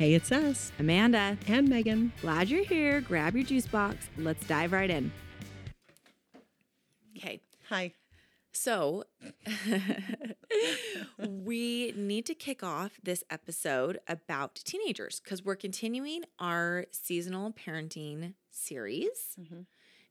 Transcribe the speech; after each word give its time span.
Hey, 0.00 0.14
it's 0.14 0.32
us, 0.32 0.72
Amanda, 0.78 1.36
and 1.46 1.68
Megan. 1.68 2.10
glad 2.22 2.48
you're 2.48 2.64
here. 2.64 3.02
Grab 3.02 3.34
your 3.34 3.44
juice 3.44 3.66
box. 3.66 4.08
Let's 4.16 4.46
dive 4.46 4.72
right 4.72 4.88
in. 4.88 5.12
Okay, 7.18 7.42
Hi. 7.68 7.92
so 8.50 9.04
we 11.18 11.92
need 11.94 12.24
to 12.24 12.34
kick 12.34 12.62
off 12.62 12.92
this 13.02 13.22
episode 13.28 13.98
about 14.08 14.54
teenagers 14.64 15.20
because 15.22 15.44
we're 15.44 15.54
continuing 15.54 16.22
our 16.38 16.86
seasonal 16.92 17.52
parenting 17.52 18.32
series 18.50 19.36
Mhm. 19.38 19.66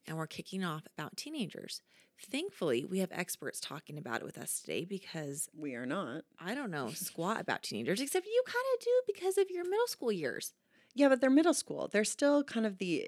and 0.06 0.18
we're 0.18 0.28
kicking 0.28 0.64
off 0.64 0.84
about 0.96 1.18
teenagers. 1.18 1.82
Thankfully, 2.22 2.86
we 2.86 3.00
have 3.00 3.12
experts 3.12 3.60
talking 3.60 3.98
about 3.98 4.22
it 4.22 4.26
with 4.26 4.38
us 4.38 4.60
today 4.62 4.86
because 4.86 5.50
We 5.58 5.76
are 5.76 5.86
not. 5.86 6.24
I 6.40 6.54
don't 6.56 6.72
know 6.72 6.90
squat 6.94 7.40
about 7.42 7.64
teenagers, 7.64 8.02
except 8.02 8.26
you 8.26 8.44
kind 8.46 8.66
of 8.76 8.84
do 8.84 9.02
because 9.08 9.38
of 9.38 9.50
your 9.50 9.64
middle 9.70 9.88
school 9.88 10.12
years. 10.12 10.54
Yeah, 10.96 11.08
but 11.10 11.22
they're 11.22 11.30
middle 11.30 11.54
school. 11.54 11.88
They're 11.92 12.04
still 12.04 12.44
kind 12.44 12.66
of 12.66 12.78
the 12.78 13.08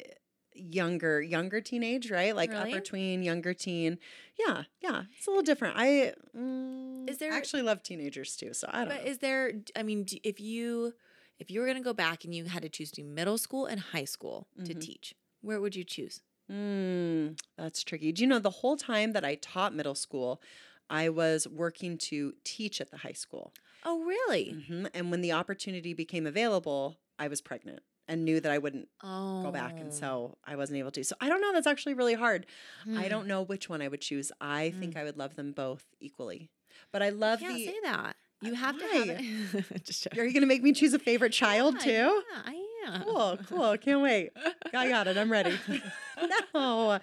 younger, 0.53 1.21
younger 1.21 1.61
teenage, 1.61 2.11
right? 2.11 2.35
Like 2.35 2.51
Really? 2.51 2.73
upper 2.73 2.81
tween, 2.81 3.23
younger 3.23 3.53
teen. 3.53 3.97
Yeah, 4.37 4.63
yeah. 4.81 5.03
It's 5.17 5.27
a 5.27 5.29
little 5.29 5.43
different. 5.43 5.75
I 5.77 6.13
mm, 6.37 7.09
Is 7.09 7.17
there- 7.17 7.31
actually 7.31 7.63
love 7.63 7.83
teenagers 7.83 8.35
too, 8.35 8.53
so 8.53 8.67
I 8.71 8.79
don't 8.79 8.89
But 8.89 9.03
know. 9.05 9.09
is 9.11 9.17
there? 9.19 9.51
I 9.75 9.83
mean, 9.83 10.05
if 10.23 10.39
you 10.39 10.93
if 11.39 11.49
you 11.49 11.59
were 11.59 11.65
going 11.65 11.77
to 11.77 11.83
go 11.83 11.93
back 11.93 12.23
and 12.23 12.35
you 12.35 12.45
had 12.45 12.61
to 12.61 12.69
choose 12.69 12.91
between 12.91 13.15
middle 13.15 13.37
school 13.39 13.65
and 13.65 13.79
high 13.79 14.05
school 14.05 14.47
to 14.63 14.75
Mhm. 14.75 14.79
teach, 14.81 15.15
where 15.41 15.59
would 15.59 15.75
you 15.75 15.83
choose? 15.83 16.21
Mm, 16.51 17.39
that's 17.57 17.83
tricky. 17.83 18.11
Do 18.11 18.21
you 18.23 18.27
know 18.27 18.39
the 18.39 18.49
whole 18.49 18.75
time 18.77 19.13
that 19.13 19.23
I 19.23 19.35
taught 19.35 19.73
middle 19.75 19.95
school, 19.95 20.41
I 20.89 21.09
was 21.09 21.47
working 21.47 21.97
to 22.09 22.33
teach 22.43 22.81
at 22.81 22.91
the 22.91 22.97
high 22.97 23.13
school. 23.13 23.53
Oh, 23.83 24.03
really? 24.03 24.57
hmm 24.67 24.85
And 24.93 25.09
when 25.11 25.21
the 25.21 25.31
opportunity 25.31 25.93
became 25.93 26.27
available, 26.27 26.97
I 27.17 27.27
was 27.29 27.41
pregnant 27.41 27.79
and 28.07 28.25
knew 28.25 28.39
that 28.41 28.51
I 28.51 28.57
wouldn't 28.57 28.89
Oh, 29.03 29.43
go 29.43 29.51
back. 29.51 29.79
And 29.79 29.93
so 29.93 30.37
I 30.45 30.55
wasn't 30.55 30.79
able 30.79 30.91
to. 30.91 31.03
So 31.03 31.15
I 31.21 31.29
don't 31.29 31.41
know. 31.41 31.53
That's 31.53 31.67
actually 31.67 31.93
really 31.93 32.15
hard. 32.15 32.45
I 32.97 33.03
Hmm. 33.03 33.09
don't 33.09 33.27
know 33.27 33.43
which 33.43 33.69
one 33.69 33.81
I 33.81 33.87
would 33.87 34.01
choose. 34.01 34.31
I 34.41 34.71
think 34.71 34.97
I 34.97 35.03
would 35.03 35.17
love 35.17 35.35
them 35.35 35.51
both 35.53 35.85
equally. 35.99 36.49
But 36.91 37.01
I 37.01 37.09
love 37.09 37.39
You 37.41 37.47
can't 37.47 37.59
the. 37.59 37.65
say 37.65 37.75
that. 37.83 38.15
You 38.41 38.53
Uh, 38.53 38.57
have 38.57 38.77
to 38.79 38.85
why? 38.85 38.95
have 38.97 39.09
it. 39.71 39.85
Just 39.85 40.07
Are 40.17 40.25
you 40.25 40.33
going 40.33 40.41
to 40.41 40.47
make 40.47 40.63
me 40.63 40.73
choose 40.73 40.93
a 40.93 40.99
favorite 40.99 41.31
child 41.31 41.75
Yeah, 41.79 41.85
too? 41.85 42.23
Yeah, 42.31 42.41
I 42.45 42.53
am. 42.87 43.03
Cool, 43.03 43.39
cool. 43.47 43.77
Can't 43.77 44.01
wait. 44.01 44.31
I 44.73 44.87
got 44.89 45.07
it. 45.07 45.17
I'm 45.17 45.31
ready. 45.31 45.57
no, 46.21 46.27
no. 46.53 46.99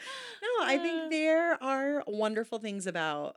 I 0.63 0.77
Uh. 0.79 0.83
think 0.83 1.11
there 1.11 1.63
are 1.63 2.03
wonderful 2.07 2.59
things 2.59 2.87
about 2.87 3.37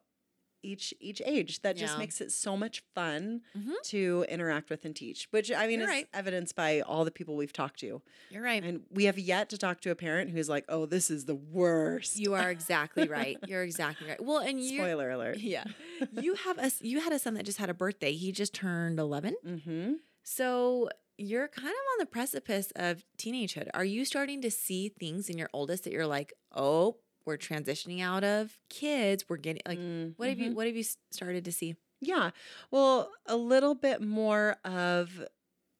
each 0.63 0.93
each 0.99 1.23
age 1.25 1.63
that 1.63 1.75
just 1.75 1.93
Yeah. 1.93 1.97
makes 1.99 2.21
it 2.21 2.31
so 2.31 2.55
much 2.55 2.83
fun 2.93 3.41
Mhm. 3.57 3.73
to 3.85 4.25
interact 4.29 4.69
with 4.69 4.85
and 4.85 4.95
teach. 4.95 5.27
Which 5.31 5.51
I 5.51 5.65
mean 5.65 5.79
You're 5.79 5.89
is 5.89 5.95
right. 5.95 6.07
evidenced 6.13 6.55
by 6.55 6.81
all 6.81 7.03
the 7.03 7.09
people 7.09 7.35
we've 7.35 7.51
talked 7.51 7.79
to, 7.79 7.99
You're 8.29 8.43
right. 8.43 8.63
and 8.63 8.83
we 8.91 9.05
have 9.05 9.17
yet 9.17 9.49
to 9.49 9.57
talk 9.57 9.81
to 9.81 9.89
a 9.89 9.95
parent 9.95 10.29
who's 10.29 10.49
like, 10.49 10.65
"Oh, 10.69 10.85
this 10.85 11.09
is 11.09 11.25
the 11.25 11.33
worst." 11.33 12.17
You 12.19 12.35
are 12.35 12.51
exactly 12.51 13.07
right. 13.07 13.37
You're 13.47 13.63
exactly 13.63 14.07
right. 14.07 14.23
Well, 14.23 14.37
and 14.37 14.61
you. 14.63 14.77
Spoiler 14.77 15.09
alert. 15.09 15.39
Yeah, 15.39 15.63
you 16.11 16.35
have 16.35 16.59
a 16.59 16.71
you 16.81 16.99
had 16.99 17.11
a 17.11 17.17
son 17.17 17.33
that 17.33 17.43
just 17.45 17.57
had 17.57 17.71
a 17.71 17.73
birthday. 17.73 18.13
He 18.13 18.31
just 18.31 18.53
turned 18.53 18.99
eleven. 18.99 19.35
Mm-hmm. 19.43 19.93
So 20.23 20.89
you're 21.17 21.47
kind 21.47 21.67
of 21.67 21.73
on 21.73 21.99
the 21.99 22.05
precipice 22.05 22.71
of 22.75 23.03
teenagehood. 23.17 23.69
Are 23.73 23.85
you 23.85 24.05
starting 24.05 24.41
to 24.41 24.51
see 24.51 24.89
things 24.89 25.29
in 25.29 25.37
your 25.37 25.49
oldest 25.53 25.83
that 25.83 25.93
you're 25.93 26.07
like, 26.07 26.33
oh, 26.55 26.97
we're 27.25 27.37
transitioning 27.37 28.01
out 28.01 28.23
of 28.23 28.57
kids. 28.69 29.25
We're 29.29 29.37
getting 29.37 29.61
like, 29.67 29.79
what 30.17 30.29
have 30.29 30.37
Mm-hmm. 30.37 30.43
you 30.49 30.55
what 30.55 30.65
have 30.67 30.75
you 30.75 30.83
started 31.11 31.45
to 31.45 31.51
see? 31.51 31.75
Yeah. 31.99 32.31
Well, 32.71 33.11
a 33.27 33.35
little 33.37 33.75
bit 33.75 34.01
more 34.01 34.55
of 34.65 35.23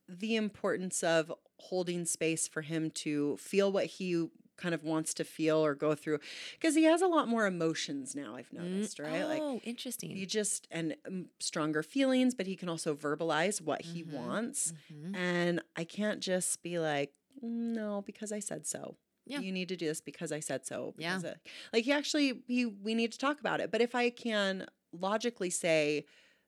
the 0.07 0.35
importance 0.35 1.01
of 1.03 1.33
holding 1.57 2.05
space 2.05 2.47
for 2.47 2.61
him 2.61 2.91
to 2.91 3.37
feel 3.37 3.71
what 3.71 3.85
he 3.85 4.27
kind 4.61 4.75
of 4.75 4.83
wants 4.83 5.13
to 5.15 5.23
feel 5.23 5.57
or 5.65 5.73
go 5.75 5.95
through 5.95 6.19
because 6.53 6.75
he 6.75 6.83
has 6.83 7.01
a 7.01 7.07
lot 7.07 7.27
more 7.27 7.45
emotions 7.47 8.15
now 8.15 8.35
I've 8.35 8.51
noticed, 8.53 8.99
right? 8.99 9.23
Like 9.25 9.41
oh, 9.41 9.59
interesting. 9.63 10.11
he 10.11 10.25
just 10.25 10.67
and 10.71 10.95
um, 11.07 11.25
stronger 11.39 11.81
feelings, 11.83 12.35
but 12.35 12.45
he 12.47 12.55
can 12.55 12.69
also 12.69 12.93
verbalize 12.95 13.59
what 13.61 13.81
he 13.81 14.03
Mhm. 14.03 14.13
wants. 14.13 14.73
Mhm. 14.93 15.15
And 15.15 15.61
I 15.75 15.83
can't 15.83 16.19
just 16.21 16.61
be 16.61 16.77
like, 16.79 17.11
no, 17.41 18.03
because 18.05 18.31
I 18.31 18.39
said 18.39 18.67
so. 18.67 18.97
Yeah. 19.25 19.39
You 19.39 19.51
need 19.51 19.69
to 19.69 19.75
do 19.77 19.85
this 19.87 20.01
because 20.01 20.31
I 20.31 20.39
said 20.41 20.65
so. 20.65 20.93
Yeah. 20.97 21.17
of-" 21.17 21.25
Like 21.73 21.83
he 21.85 21.91
actually, 21.91 22.43
he, 22.47 22.65
we 22.65 22.93
need 22.95 23.11
to 23.13 23.17
talk 23.17 23.39
about 23.39 23.61
it. 23.61 23.71
But 23.71 23.81
if 23.81 23.93
I 23.95 24.09
can 24.09 24.67
logically 24.91 25.49
say, 25.49 26.05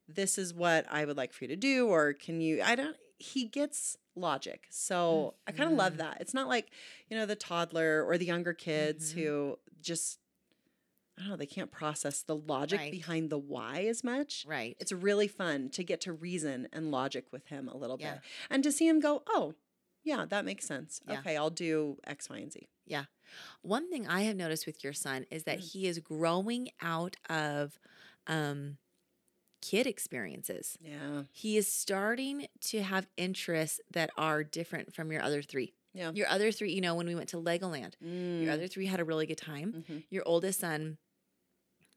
this 0.07 0.38
is 0.38 0.53
what 0.53 0.85
I 0.91 1.06
would 1.06 1.16
like 1.18 1.31
for 1.34 1.46
you 1.46 1.47
to 1.50 1.56
do, 1.56 1.88
or 1.88 2.13
can 2.13 2.41
you, 2.41 2.62
I 2.62 2.75
don't, 2.75 2.96
he 3.23 3.45
gets 3.45 3.97
logic. 4.16 4.67
So 4.69 5.34
I 5.47 5.51
kind 5.51 5.72
of 5.72 5.78
love 5.78 5.97
that. 5.97 6.17
It's 6.19 6.34
not 6.34 6.47
like, 6.47 6.69
you 7.09 7.17
know, 7.17 7.25
the 7.25 7.35
toddler 7.35 8.03
or 8.06 8.17
the 8.17 8.25
younger 8.25 8.53
kids 8.53 9.11
Mhm. 9.13 9.16
who 9.16 9.59
just, 9.81 10.19
I 11.17 11.22
don't 11.22 11.29
know, 11.31 11.35
they 11.38 11.45
can't 11.45 11.72
process 11.72 12.22
the 12.22 12.35
logic 12.35 12.79
Right. 12.79 12.91
behind 12.91 13.29
the 13.29 13.38
why 13.38 13.85
as 13.85 14.03
much. 14.03 14.45
right. 14.47 14.75
It's 14.79 14.91
really 14.91 15.28
fun 15.28 15.69
to 15.72 15.84
get 15.84 16.01
to 16.01 16.13
reason 16.13 16.67
and 16.73 16.91
logic 16.91 17.31
with 17.31 17.47
him 17.47 17.67
a 17.67 17.78
little 17.78 17.97
Yeah. 18.00 18.16
bit 18.16 18.22
and 18.50 18.63
to 18.63 18.72
see 18.72 18.88
him 18.88 19.00
go, 19.00 19.23
oh, 19.28 19.55
yeah, 20.03 20.25
that 20.25 20.44
makes 20.44 20.66
sense. 20.66 21.01
Yeah. 21.07 21.19
Okay, 21.19 21.38
I'll 21.38 21.50
do 21.50 21.97
X, 22.03 22.29
Y, 22.29 22.38
and 22.38 22.51
Z. 22.51 22.67
Yeah. 22.85 23.05
One 23.61 23.90
thing 23.90 24.05
I 24.05 24.23
have 24.23 24.35
noticed 24.35 24.66
with 24.66 24.84
your 24.84 24.91
son 24.94 25.25
is 25.31 25.45
that 25.45 25.59
Mm. 25.59 25.72
he 25.72 25.88
is 25.88 26.00
growing 26.00 26.72
out 26.81 27.16
of 27.29 27.79
um, 28.28 28.78
kid 29.69 29.88
experiences. 29.88 30.78
Yeah. 30.81 31.24
He 31.31 31.57
is 31.57 31.68
starting 31.68 32.47
to 32.72 32.81
have 32.84 33.07
interests 33.18 33.79
that 33.91 34.09
are 34.18 34.44
different 34.44 34.94
from 34.94 35.12
your 35.12 35.22
other 35.24 35.41
three. 35.41 35.74
Yeah. 35.94 36.12
Your 36.13 36.28
other 36.28 36.51
three, 36.51 36.74
you 36.74 36.81
know, 36.81 36.96
when 36.96 37.07
we 37.07 37.16
went 37.16 37.29
to 37.29 37.38
Legoland, 37.38 37.94
Mm. 38.03 38.44
your 38.44 38.52
other 38.52 38.68
three 38.68 38.88
had 38.88 39.00
a 39.00 39.06
really 39.06 39.25
good 39.25 39.38
time. 39.38 39.85
Mhm. 39.88 40.03
Your 40.09 40.23
oldest 40.28 40.59
son, 40.59 40.97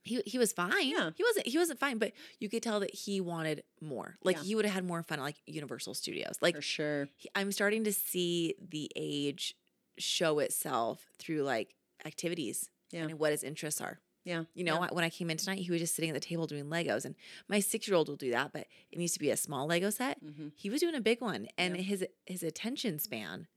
he 0.03 0.21
he 0.25 0.37
was 0.37 0.53
fine. 0.53 0.87
Yeah. 0.89 1.11
He 1.15 1.23
wasn't 1.23 1.47
he 1.47 1.57
wasn't 1.57 1.79
fine, 1.79 1.97
but 1.97 2.13
you 2.39 2.47
could 2.49 2.63
tell 2.63 2.79
that 2.79 2.93
he 2.93 3.19
wanted 3.19 3.63
more. 3.81 4.17
Like 4.23 4.37
Yeah. 4.37 4.43
he 4.43 4.55
would 4.55 4.65
have 4.65 4.73
had 4.75 4.85
more 4.85 5.03
fun 5.03 5.19
at 5.19 5.23
like 5.23 5.37
Universal 5.45 5.95
Studios. 5.95 6.35
Like 6.41 6.55
For 6.55 6.61
sure. 6.61 7.09
he- 7.17 7.29
I'm 7.35 7.51
starting 7.51 7.83
to 7.85 7.91
see 7.93 8.55
the 8.59 8.89
age 8.95 9.55
show 9.97 10.39
itself 10.39 11.07
through 11.19 11.41
like 11.43 11.75
activities 12.05 12.69
Yeah. 12.91 13.03
and 13.03 13.19
what 13.19 13.31
his 13.31 13.43
interests 13.43 13.81
are. 13.81 13.99
Yeah. 14.27 14.43
You 14.53 14.65
know, 14.65 14.81
yeah. 14.83 14.89
When 14.91 15.05
I 15.05 15.09
came 15.09 15.29
in 15.29 15.37
tonight, 15.37 15.59
he 15.59 15.71
was 15.71 15.79
just 15.79 15.95
sitting 15.95 16.09
at 16.09 16.13
the 16.13 16.19
table 16.19 16.47
doing 16.47 16.65
Legos, 16.65 17.05
and 17.05 17.15
my 17.47 17.59
six 17.61 17.87
year 17.87 17.95
old 17.95 18.09
will 18.09 18.17
do 18.17 18.31
that, 18.31 18.51
but 18.51 18.67
it 18.91 18.99
needs 18.99 19.13
to 19.13 19.19
be 19.19 19.29
a 19.29 19.37
small 19.37 19.67
Lego 19.67 19.89
set. 19.89 20.21
Mhm. 20.23 20.51
He 20.55 20.69
was 20.69 20.81
doing 20.81 20.95
a 20.95 21.01
big 21.01 21.21
one, 21.21 21.47
and 21.57 21.75
Yeah. 21.77 21.81
his 21.83 22.05
his 22.25 22.43
attention 22.43 22.99
span 22.99 23.47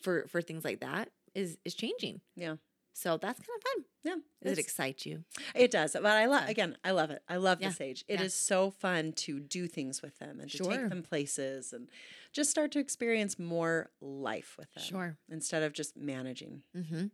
for 0.00 0.26
for 0.28 0.40
things 0.40 0.64
like 0.64 0.78
that 0.80 1.10
is 1.34 1.58
is 1.64 1.74
changing. 1.74 2.20
Yeah. 2.36 2.56
So 2.92 3.16
that's 3.16 3.40
kind 3.40 3.56
of 3.56 3.62
fun. 3.62 3.84
Yeah. 4.02 4.16
Does 4.42 4.52
it 4.52 4.58
excite 4.58 5.04
you? 5.04 5.24
It 5.54 5.70
does. 5.70 5.92
But 5.92 6.06
I 6.06 6.26
love, 6.26 6.48
again, 6.48 6.76
I 6.82 6.92
love 6.92 7.10
it. 7.10 7.22
I 7.28 7.36
love 7.36 7.60
Yeah. 7.60 7.68
this 7.68 7.80
age. 7.80 8.04
It 8.08 8.14
is 8.20 8.32
Yeah. 8.32 8.56
so 8.56 8.70
fun 8.70 9.12
to 9.12 9.38
do 9.40 9.66
things 9.68 10.00
with 10.00 10.18
them 10.18 10.40
and 10.40 10.50
to 10.50 10.56
Sure. 10.56 10.70
take 10.70 10.88
them 10.88 11.02
places 11.02 11.72
and 11.74 11.88
just 12.32 12.50
start 12.50 12.72
to 12.72 12.78
experience 12.78 13.38
more 13.38 13.90
life 14.00 14.56
with 14.58 14.72
them 14.72 14.84
Sure. 14.84 15.18
instead 15.28 15.62
of 15.62 15.72
just 15.74 15.96
managing. 15.96 16.62
Mm-hmm. 16.74 17.06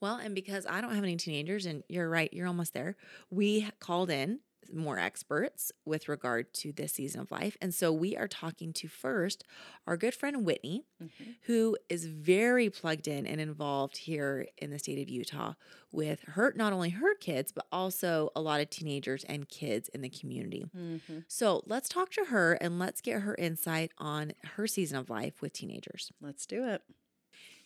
Well, 0.00 0.16
and 0.16 0.34
because 0.34 0.66
I 0.66 0.80
don't 0.80 0.94
have 0.94 1.04
any 1.04 1.16
teenagers, 1.16 1.66
and 1.66 1.82
you're 1.88 2.08
right, 2.08 2.32
you're 2.32 2.46
almost 2.46 2.72
there. 2.74 2.96
We 3.30 3.70
called 3.80 4.10
in 4.10 4.40
more 4.72 4.98
experts 4.98 5.72
with 5.84 6.08
regard 6.08 6.52
to 6.54 6.72
this 6.72 6.92
season 6.94 7.20
of 7.20 7.30
life, 7.30 7.56
and 7.60 7.74
so 7.74 7.92
we 7.92 8.16
are 8.16 8.28
talking 8.28 8.72
to 8.74 8.88
first 8.88 9.44
our 9.86 9.96
good 9.96 10.14
friend 10.14 10.44
Whitney, 10.44 10.84
Mhm. 11.02 11.36
who 11.42 11.76
is 11.88 12.06
very 12.06 12.70
plugged 12.70 13.06
in 13.08 13.26
and 13.26 13.40
involved 13.40 13.96
here 13.98 14.48
in 14.58 14.70
the 14.70 14.78
state 14.78 14.98
of 15.00 15.08
Utah 15.08 15.54
with 15.92 16.20
her 16.22 16.52
not 16.56 16.72
only 16.72 16.90
her 16.90 17.14
kids 17.16 17.52
but 17.52 17.66
also 17.72 18.30
a 18.36 18.40
lot 18.40 18.60
of 18.60 18.70
teenagers 18.70 19.24
and 19.24 19.48
kids 19.48 19.88
in 19.90 20.00
the 20.02 20.08
community. 20.10 20.64
Mhm. 20.74 21.24
So 21.28 21.62
let's 21.66 21.88
talk 21.88 22.10
to 22.12 22.26
her 22.26 22.54
and 22.54 22.78
let's 22.78 23.00
get 23.00 23.22
her 23.22 23.34
insight 23.36 23.92
on 23.98 24.32
her 24.56 24.66
season 24.66 24.98
of 24.98 25.08
life 25.10 25.40
with 25.42 25.52
teenagers. 25.52 26.12
Let's 26.20 26.46
do 26.46 26.64
it. 26.68 26.82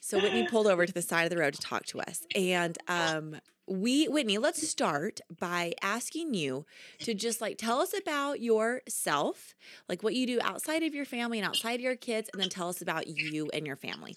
So 0.01 0.19
Whitney 0.19 0.47
pulled 0.47 0.67
over 0.67 0.87
to 0.87 0.93
the 0.93 1.03
side 1.03 1.25
of 1.25 1.31
the 1.31 1.39
road 1.39 1.55
to 1.55 1.61
talk 1.61 1.85
to 1.87 2.01
us. 2.01 2.27
And 2.35 2.77
um 2.89 3.37
we 3.67 4.07
Whitney, 4.07 4.39
let's 4.39 4.67
start 4.67 5.21
by 5.39 5.75
asking 5.81 6.35
you 6.35 6.67
to 7.01 7.15
just 7.15 7.41
like 7.41 7.57
tell 7.57 7.81
us 7.81 7.95
about 7.97 8.41
yourself, 8.41 9.55
like 9.89 10.03
what 10.03 10.15
you 10.15 10.27
do 10.27 10.41
outside 10.43 10.83
of 10.83 10.93
your 10.95 11.05
family 11.05 11.39
and 11.39 11.47
outside 11.47 11.75
of 11.75 11.81
your 11.83 11.97
kids, 11.97 12.29
and 12.33 12.43
then 12.43 12.49
tell 12.49 12.69
us 12.69 12.83
about 12.83 13.07
you 13.07 13.49
and 13.55 13.67
your 13.67 13.77
family. 13.77 14.17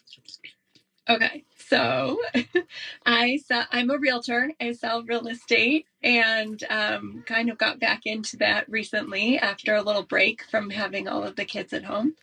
Okay, 1.10 1.44
so 1.58 2.18
I 3.06 3.38
sell, 3.46 3.66
I'm 3.72 3.92
a 3.92 3.98
realtor. 3.98 4.52
I 4.60 4.72
sell 4.72 5.04
real 5.04 5.28
estate 5.28 5.86
and 6.02 6.64
um, 6.70 7.24
kind 7.28 7.50
of 7.50 7.58
got 7.58 7.80
back 7.80 8.06
into 8.06 8.38
that 8.38 8.70
recently 8.70 9.38
after 9.38 9.76
a 9.76 9.82
little 9.82 10.04
break 10.04 10.44
from 10.50 10.70
having 10.70 11.10
all 11.10 11.24
of 11.24 11.36
the 11.36 11.46
kids 11.46 11.74
at 11.74 11.84
home. 11.84 12.16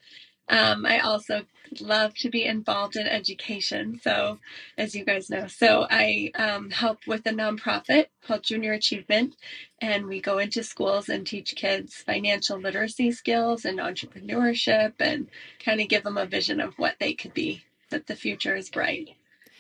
Um, 0.51 0.85
I 0.85 0.99
also 0.99 1.43
love 1.81 2.13
to 2.17 2.29
be 2.29 2.45
involved 2.45 2.97
in 2.97 3.07
education. 3.07 4.01
So, 4.03 4.41
as 4.77 4.97
you 4.97 5.05
guys 5.05 5.31
know, 5.31 5.47
so 5.47 5.87
I 5.89 6.33
um, 6.35 6.71
help 6.71 6.99
with 7.07 7.25
a 7.27 7.31
nonprofit 7.31 8.07
called 8.27 8.43
Junior 8.43 8.73
Achievement, 8.73 9.37
and 9.81 10.07
we 10.07 10.21
go 10.21 10.39
into 10.39 10.65
schools 10.65 11.09
and 11.09 11.25
teach 11.25 11.55
kids 11.55 11.95
financial 11.95 12.59
literacy 12.59 13.13
skills 13.13 13.65
and 13.65 13.79
entrepreneurship, 13.79 14.95
and 14.99 15.29
kind 15.65 15.81
of 15.81 15.89
give 15.89 16.03
them 16.03 16.19
a 16.19 16.27
vision 16.27 16.61
of 16.61 16.75
what 16.75 16.97
they 16.99 17.15
could 17.15 17.33
be. 17.33 17.63
That 17.91 18.07
the 18.07 18.17
future 18.17 18.55
is 18.55 18.71
bright. 18.71 19.11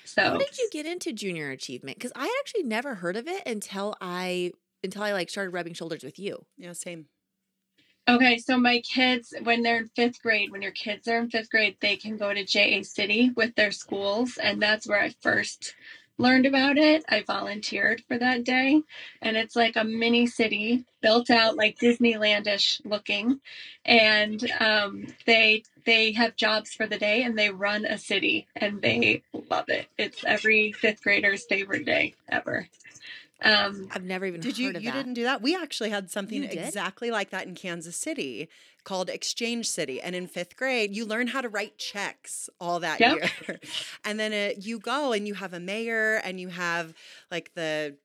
So, 0.04 0.22
How 0.22 0.38
did 0.38 0.58
you 0.58 0.68
get 0.72 0.86
into 0.86 1.12
junior 1.12 1.50
achievement? 1.50 1.98
Because 1.98 2.12
I 2.16 2.34
actually 2.40 2.64
never 2.64 2.96
heard 2.96 3.16
of 3.16 3.28
it 3.28 3.42
until 3.46 3.94
I 4.00 4.52
until 4.82 5.02
I 5.02 5.12
like 5.12 5.30
started 5.30 5.50
rubbing 5.50 5.74
shoulders 5.74 6.02
with 6.02 6.18
you. 6.18 6.46
Yeah, 6.56 6.72
same. 6.72 7.06
Okay, 8.08 8.36
so 8.38 8.58
my 8.58 8.80
kids, 8.80 9.32
when 9.44 9.62
they're 9.62 9.78
in 9.78 9.88
fifth 9.96 10.20
grade, 10.20 10.50
when 10.50 10.60
your 10.60 10.72
kids 10.72 11.08
are 11.08 11.18
in 11.18 11.30
fifth 11.30 11.48
grade, 11.50 11.76
they 11.80 11.96
can 11.96 12.18
go 12.18 12.34
to 12.34 12.44
JA 12.44 12.82
City 12.82 13.30
with 13.34 13.54
their 13.54 13.70
schools. 13.70 14.36
And 14.36 14.60
that's 14.60 14.86
where 14.86 15.00
I 15.00 15.14
first 15.22 15.74
learned 16.18 16.44
about 16.44 16.76
it. 16.76 17.02
I 17.08 17.22
volunteered 17.22 18.02
for 18.06 18.18
that 18.18 18.44
day. 18.44 18.82
And 19.22 19.38
it's 19.38 19.56
like 19.56 19.76
a 19.76 19.84
mini 19.84 20.26
city 20.26 20.84
built 21.00 21.30
out 21.30 21.56
like 21.56 21.78
Disneylandish 21.78 22.82
looking. 22.84 23.40
And 23.86 24.50
um, 24.60 25.06
they 25.24 25.62
they 25.86 26.12
have 26.12 26.36
jobs 26.36 26.74
for 26.74 26.86
the 26.86 26.98
day 26.98 27.22
and 27.22 27.38
they 27.38 27.50
run 27.50 27.86
a 27.86 27.96
city 27.96 28.46
and 28.54 28.82
they 28.82 29.22
love 29.50 29.68
it. 29.68 29.86
It's 29.96 30.24
every 30.24 30.72
fifth 30.72 31.02
grader's 31.02 31.44
favorite 31.46 31.86
day 31.86 32.14
ever. 32.28 32.68
Um, 33.42 33.88
I've 33.92 34.04
never 34.04 34.26
even 34.26 34.40
Did 34.40 34.56
heard 34.56 34.58
you 34.58 34.66
you 34.82 34.90
that. 34.90 34.92
didn't 34.92 35.14
do 35.14 35.22
that? 35.24 35.42
We 35.42 35.56
actually 35.56 35.90
had 35.90 36.10
something 36.10 36.44
exactly 36.44 37.10
like 37.10 37.30
that 37.30 37.46
in 37.46 37.54
Kansas 37.54 37.96
City 37.96 38.48
called 38.84 39.08
Exchange 39.10 39.68
City. 39.68 40.00
And 40.00 40.14
in 40.14 40.26
5th 40.26 40.56
grade, 40.56 40.94
you 40.94 41.04
learn 41.06 41.26
how 41.28 41.40
to 41.40 41.48
write 41.48 41.78
checks 41.78 42.48
all 42.60 42.80
that 42.80 43.00
Yep. 43.00 43.12
year. 43.12 43.30
and 44.04 44.20
then 44.20 44.32
uh, 44.32 44.54
you 44.58 44.78
go 44.78 45.12
and 45.12 45.26
you 45.26 45.34
have 45.34 45.52
a 45.54 45.60
mayor 45.60 46.20
and 46.24 46.40
you 46.40 46.48
have 46.48 46.94
like 47.30 47.52
the 47.54 47.96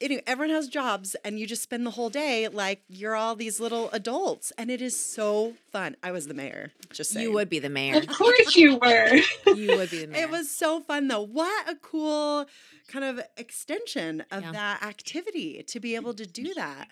anyway, 0.00 0.22
everyone 0.26 0.54
has 0.54 0.68
jobs 0.68 1.14
and 1.24 1.38
you 1.38 1.46
just 1.46 1.62
spend 1.62 1.84
the 1.86 1.90
whole 1.90 2.10
day 2.10 2.48
like 2.48 2.82
you're 2.88 3.14
all 3.14 3.34
these 3.36 3.60
little 3.60 3.90
adults 3.90 4.52
and 4.58 4.70
it 4.70 4.80
is 4.82 4.96
so 4.98 5.54
fun. 5.72 5.96
I 6.02 6.12
was 6.12 6.26
the 6.26 6.34
mayor, 6.34 6.72
just 6.92 7.10
saying. 7.10 7.24
you 7.26 7.32
would 7.32 7.48
be 7.48 7.58
the 7.58 7.68
mayor. 7.68 7.96
of 7.98 8.06
course 8.08 8.56
you 8.56 8.76
were. 8.76 9.16
you 9.54 9.76
would 9.76 9.90
be 9.90 10.00
the 10.04 10.06
mayor. 10.08 10.22
It 10.24 10.30
was 10.30 10.50
so 10.50 10.80
fun 10.80 11.08
though. 11.08 11.22
What 11.22 11.68
a 11.68 11.74
cool 11.76 12.46
kind 12.88 13.04
of 13.04 13.20
extension 13.36 14.24
of 14.30 14.42
Yeah. 14.42 14.52
that 14.52 14.82
activity 14.82 15.62
to 15.66 15.80
be 15.80 15.94
able 15.94 16.14
to 16.14 16.26
do 16.26 16.54
that. 16.54 16.88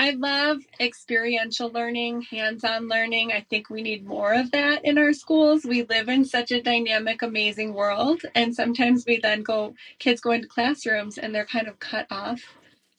I 0.00 0.10
love 0.12 0.58
experiential 0.78 1.70
learning, 1.70 2.22
hands 2.22 2.62
on 2.62 2.88
learning. 2.88 3.32
I 3.32 3.44
think 3.50 3.68
we 3.68 3.82
need 3.82 4.06
more 4.06 4.32
of 4.32 4.52
that 4.52 4.84
in 4.84 4.96
our 4.96 5.12
schools. 5.12 5.64
We 5.64 5.82
live 5.82 6.08
in 6.08 6.24
such 6.24 6.52
a 6.52 6.62
dynamic, 6.62 7.22
amazing 7.22 7.74
world. 7.74 8.22
And 8.34 8.54
sometimes 8.54 9.04
we 9.06 9.18
then 9.18 9.42
go, 9.42 9.74
kids 9.98 10.20
go 10.20 10.30
into 10.30 10.46
classrooms 10.46 11.18
and 11.18 11.34
they're 11.34 11.46
kind 11.46 11.66
of 11.66 11.80
cut 11.80 12.06
off 12.10 12.40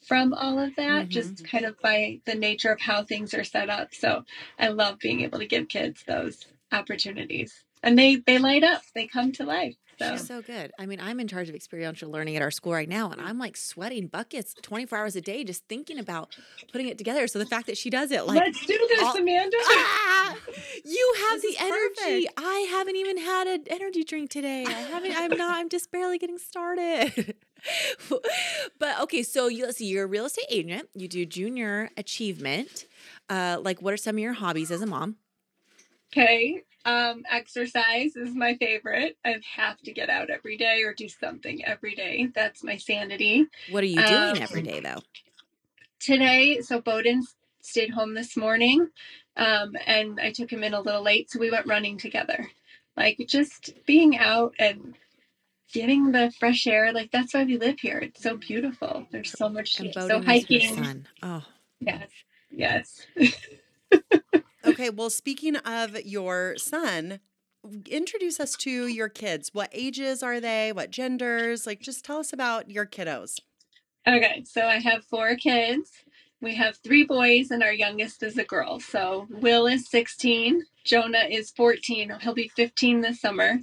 from 0.06 0.34
all 0.34 0.58
of 0.58 0.76
that, 0.76 1.06
Mhm. 1.06 1.10
just 1.10 1.44
kind 1.44 1.64
of 1.64 1.80
by 1.80 2.20
the 2.26 2.34
nature 2.34 2.72
of 2.72 2.80
how 2.80 3.02
things 3.04 3.32
are 3.32 3.44
set 3.44 3.70
up. 3.70 3.94
So 3.94 4.24
I 4.58 4.68
love 4.68 4.98
being 4.98 5.22
able 5.22 5.38
to 5.38 5.46
give 5.46 5.68
kids 5.68 6.02
those 6.06 6.46
opportunities. 6.72 7.64
And 7.82 7.98
they, 7.98 8.16
they 8.16 8.38
light 8.38 8.62
up, 8.62 8.82
they 8.94 9.06
come 9.06 9.32
to 9.32 9.44
life. 9.44 9.74
So. 9.98 10.12
She's 10.12 10.26
so 10.26 10.40
good. 10.40 10.72
I 10.78 10.86
mean, 10.86 10.98
I'm 10.98 11.20
in 11.20 11.28
charge 11.28 11.50
of 11.50 11.54
experiential 11.54 12.10
learning 12.10 12.34
at 12.34 12.40
our 12.40 12.50
school 12.50 12.72
right 12.72 12.88
now, 12.88 13.10
and 13.10 13.20
I'm 13.20 13.38
like 13.38 13.54
sweating 13.54 14.06
buckets 14.06 14.54
24 14.62 14.96
hours 14.98 15.14
a 15.14 15.20
day 15.20 15.44
just 15.44 15.66
thinking 15.68 15.98
about 15.98 16.34
putting 16.72 16.88
it 16.88 16.96
together. 16.96 17.26
So 17.26 17.38
the 17.38 17.44
fact 17.44 17.66
that 17.66 17.76
she 17.76 17.90
does 17.90 18.10
it, 18.10 18.24
like, 18.26 18.38
Let's 18.38 18.64
do 18.64 18.78
this, 18.88 19.02
all- 19.02 19.14
Amanda. 19.18 19.56
ah, 19.60 20.36
you 20.86 21.14
have 21.28 21.42
This 21.42 21.54
the 21.54 21.62
energy. 21.62 22.26
perfect. 22.26 22.32
I 22.38 22.66
haven't 22.70 22.96
even 22.96 23.18
had 23.18 23.46
an 23.46 23.64
energy 23.66 24.02
drink 24.04 24.30
today. 24.30 24.64
I 24.66 24.70
haven't. 24.70 25.14
I'm 25.14 25.36
not. 25.36 25.56
I'm 25.56 25.68
just 25.68 25.90
barely 25.90 26.16
getting 26.16 26.38
started. 26.38 27.34
but 28.78 29.00
okay, 29.02 29.22
so 29.22 29.48
you 29.48 29.66
let's 29.66 29.76
see. 29.76 29.86
You're 29.86 30.04
a 30.04 30.08
real 30.08 30.24
estate 30.24 30.46
agent. 30.48 30.88
You 30.94 31.08
do 31.08 31.26
junior 31.26 31.90
achievement. 31.98 32.86
Uh, 33.28 33.58
like, 33.60 33.82
what 33.82 33.92
are 33.92 33.98
some 33.98 34.16
of 34.16 34.20
your 34.20 34.32
hobbies 34.32 34.70
as 34.70 34.80
a 34.80 34.86
mom? 34.86 35.16
Okay. 36.10 36.62
Um, 36.84 37.24
exercise 37.30 38.16
is 38.16 38.34
my 38.34 38.54
favorite. 38.56 39.16
I 39.24 39.36
have 39.56 39.78
to 39.82 39.92
get 39.92 40.08
out 40.08 40.30
every 40.30 40.56
day 40.56 40.82
or 40.82 40.94
do 40.94 41.08
something 41.08 41.64
every 41.64 41.94
day. 41.94 42.28
That's 42.34 42.64
my 42.64 42.76
sanity. 42.76 43.46
What 43.70 43.82
are 43.84 43.86
you 43.86 44.02
doing 44.02 44.36
Um, 44.36 44.36
every 44.42 44.62
day 44.62 44.80
though? 44.80 45.02
Today, 45.98 46.60
so 46.62 46.80
Bowden 46.80 47.22
stayed 47.60 47.90
home 47.90 48.14
this 48.14 48.34
morning, 48.36 48.88
um, 49.36 49.76
and 49.86 50.18
I 50.18 50.32
took 50.32 50.50
him 50.50 50.64
in 50.64 50.72
a 50.72 50.80
little 50.80 51.02
late, 51.02 51.30
so 51.30 51.38
we 51.38 51.50
went 51.50 51.66
running 51.66 51.98
together. 51.98 52.50
Like 52.96 53.18
just 53.28 53.74
being 53.86 54.16
out 54.18 54.54
and 54.58 54.94
getting 55.72 56.12
the 56.12 56.32
fresh 56.38 56.66
air. 56.66 56.92
Like 56.92 57.10
that's 57.10 57.34
why 57.34 57.44
we 57.44 57.58
live 57.58 57.78
here. 57.80 57.98
It's 57.98 58.22
so 58.22 58.36
beautiful. 58.36 59.06
There's 59.10 59.32
so 59.32 59.48
much. 59.48 59.78
And 59.80 59.92
so 59.94 60.08
Bowden 60.08 60.30
is 60.34 60.50
your 60.50 60.60
hiking. 60.60 61.06
Oh, 61.22 61.44
Yes. 61.80 62.08
Yes. 62.50 63.06
Okay, 64.80 64.88
well, 64.88 65.10
speaking 65.10 65.56
of 65.56 65.94
your 66.06 66.54
son, 66.56 67.20
introduce 67.90 68.40
us 68.40 68.56
to 68.56 68.86
your 68.86 69.10
kids. 69.10 69.50
What 69.52 69.68
ages 69.74 70.22
are 70.22 70.40
they? 70.40 70.72
What 70.72 70.90
genders? 70.90 71.66
Like, 71.66 71.80
just 71.82 72.02
tell 72.02 72.16
us 72.16 72.32
about 72.32 72.70
your 72.70 72.86
kiddos. 72.86 73.40
Okay, 74.08 74.42
so 74.46 74.62
I 74.62 74.78
have 74.78 75.04
four 75.04 75.36
kids. 75.36 75.90
We 76.40 76.54
have 76.54 76.78
three 76.78 77.04
boys, 77.04 77.50
and 77.50 77.62
our 77.62 77.74
youngest 77.74 78.22
is 78.22 78.38
a 78.38 78.44
girl. 78.44 78.80
So 78.80 79.26
Will 79.28 79.66
is 79.66 79.90
16, 79.90 80.64
Jonah 80.82 81.26
is 81.30 81.50
14, 81.50 82.14
he'll 82.22 82.32
be 82.32 82.48
15 82.56 83.02
this 83.02 83.20
summer. 83.20 83.58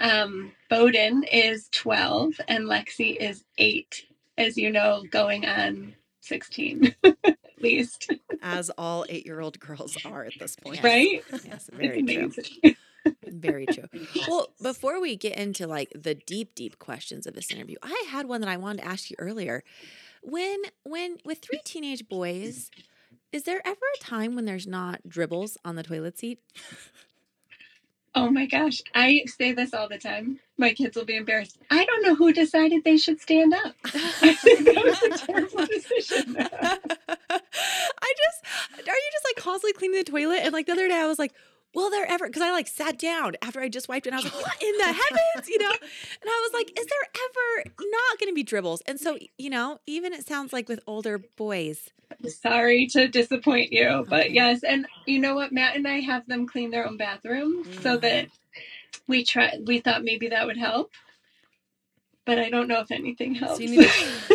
Um, 0.00 0.50
Bowden 0.68 1.22
is 1.22 1.68
12, 1.70 2.32
and 2.48 2.64
Lexi 2.64 3.16
is 3.16 3.44
8, 3.58 4.06
as 4.36 4.56
you 4.56 4.72
know, 4.72 5.04
going 5.08 5.46
on 5.46 5.94
16 6.22 6.96
at 7.58 7.62
least, 7.62 8.10
As 8.42 8.70
all 8.78 9.04
eight 9.08 9.26
year 9.26 9.40
old 9.40 9.58
girls 9.58 9.96
are 10.04 10.24
at 10.24 10.34
this 10.38 10.56
point. 10.56 10.82
Right? 10.82 11.24
yes, 11.44 11.68
very 11.72 12.02
true. 12.02 12.32
Very 13.26 13.64
true. 13.64 13.84
Well, 14.28 14.48
before 14.60 15.00
we 15.00 15.16
get 15.16 15.38
into 15.38 15.66
like 15.66 15.90
the 15.94 16.14
deep, 16.14 16.54
deep 16.54 16.78
questions 16.78 17.26
of 17.26 17.34
this 17.34 17.50
interview, 17.50 17.76
I 17.82 18.04
had 18.10 18.26
one 18.26 18.42
that 18.42 18.50
I 18.50 18.58
wanted 18.58 18.82
to 18.82 18.88
ask 18.88 19.08
you 19.08 19.16
earlier. 19.18 19.64
When, 20.22 20.60
when 20.82 21.16
with 21.24 21.38
three 21.38 21.60
teenage 21.64 22.06
boys, 22.08 22.70
is 23.32 23.44
there 23.44 23.62
ever 23.64 23.80
a 23.96 24.04
time 24.04 24.34
when 24.34 24.44
there's 24.44 24.66
not 24.66 25.08
dribbles 25.08 25.56
on 25.64 25.76
the 25.76 25.82
toilet 25.82 26.18
seat? 26.18 26.40
Oh 28.20 28.30
my 28.30 28.46
gosh, 28.46 28.82
I 28.96 29.22
say 29.26 29.52
this 29.52 29.72
all 29.72 29.88
the 29.88 29.96
time. 29.96 30.40
My 30.56 30.72
kids 30.72 30.96
will 30.96 31.04
be 31.04 31.14
embarrassed. 31.14 31.56
I 31.70 31.84
don't 31.84 32.02
know 32.02 32.16
who 32.16 32.32
decided 32.32 32.82
they 32.82 32.96
should 32.96 33.20
stand 33.20 33.54
up. 33.54 33.76
I 33.84 34.36
that 34.42 34.82
was 34.84 35.02
a 35.04 35.24
terrible 35.24 35.66
decision. 35.66 36.36
I 36.50 38.14
just, 38.16 38.88
are 38.88 38.92
you 38.92 39.10
just 39.12 39.24
like 39.24 39.36
constantly 39.36 39.72
cleaning 39.74 39.98
the 39.98 40.10
toilet? 40.10 40.40
And 40.42 40.52
like 40.52 40.66
the 40.66 40.72
other 40.72 40.88
day, 40.88 40.96
I 40.96 41.06
was 41.06 41.20
like, 41.20 41.32
will 41.74 41.90
there 41.90 42.06
ever, 42.10 42.26
because 42.26 42.42
I 42.42 42.50
like 42.52 42.66
sat 42.68 42.98
down 42.98 43.34
after 43.42 43.60
I 43.60 43.68
just 43.68 43.88
wiped 43.88 44.06
it 44.06 44.10
and 44.10 44.16
I 44.16 44.18
was 44.18 44.24
like, 44.24 44.34
what 44.42 44.62
in 44.62 44.76
the 44.76 44.84
heavens, 44.84 45.48
you 45.48 45.58
know? 45.58 45.70
And 45.70 46.28
I 46.28 46.48
was 46.48 46.52
like, 46.54 46.70
is 46.78 46.86
there 46.86 47.22
ever 47.64 47.70
not 47.80 48.18
going 48.20 48.30
to 48.30 48.34
be 48.34 48.42
dribbles? 48.42 48.82
And 48.86 48.98
so, 49.00 49.18
you 49.38 49.50
know, 49.50 49.78
even 49.86 50.12
it 50.12 50.26
sounds 50.26 50.52
like 50.52 50.68
with 50.68 50.80
older 50.86 51.18
boys, 51.36 51.90
Sorry 52.26 52.86
to 52.88 53.06
disappoint 53.06 53.70
you, 53.72 54.04
but 54.08 54.32
yes, 54.32 54.64
and 54.64 54.86
you 55.06 55.20
know 55.20 55.34
what? 55.34 55.52
Matt 55.52 55.76
and 55.76 55.86
I 55.86 56.00
have 56.00 56.26
them 56.26 56.46
clean 56.48 56.70
their 56.70 56.86
own 56.86 56.96
bathroom 56.96 57.64
so 57.82 57.96
Mm. 57.96 58.00
that 58.00 58.26
we 59.06 59.24
try. 59.24 59.58
We 59.64 59.78
thought 59.80 60.02
maybe 60.02 60.28
that 60.28 60.46
would 60.46 60.56
help, 60.56 60.90
but 62.26 62.38
I 62.38 62.50
don't 62.50 62.66
know 62.66 62.80
if 62.80 62.90
anything 62.90 63.34
helps. 63.34 63.56
So 63.58 63.62
you 63.62 63.70
need 63.70 63.82
to 63.82 64.20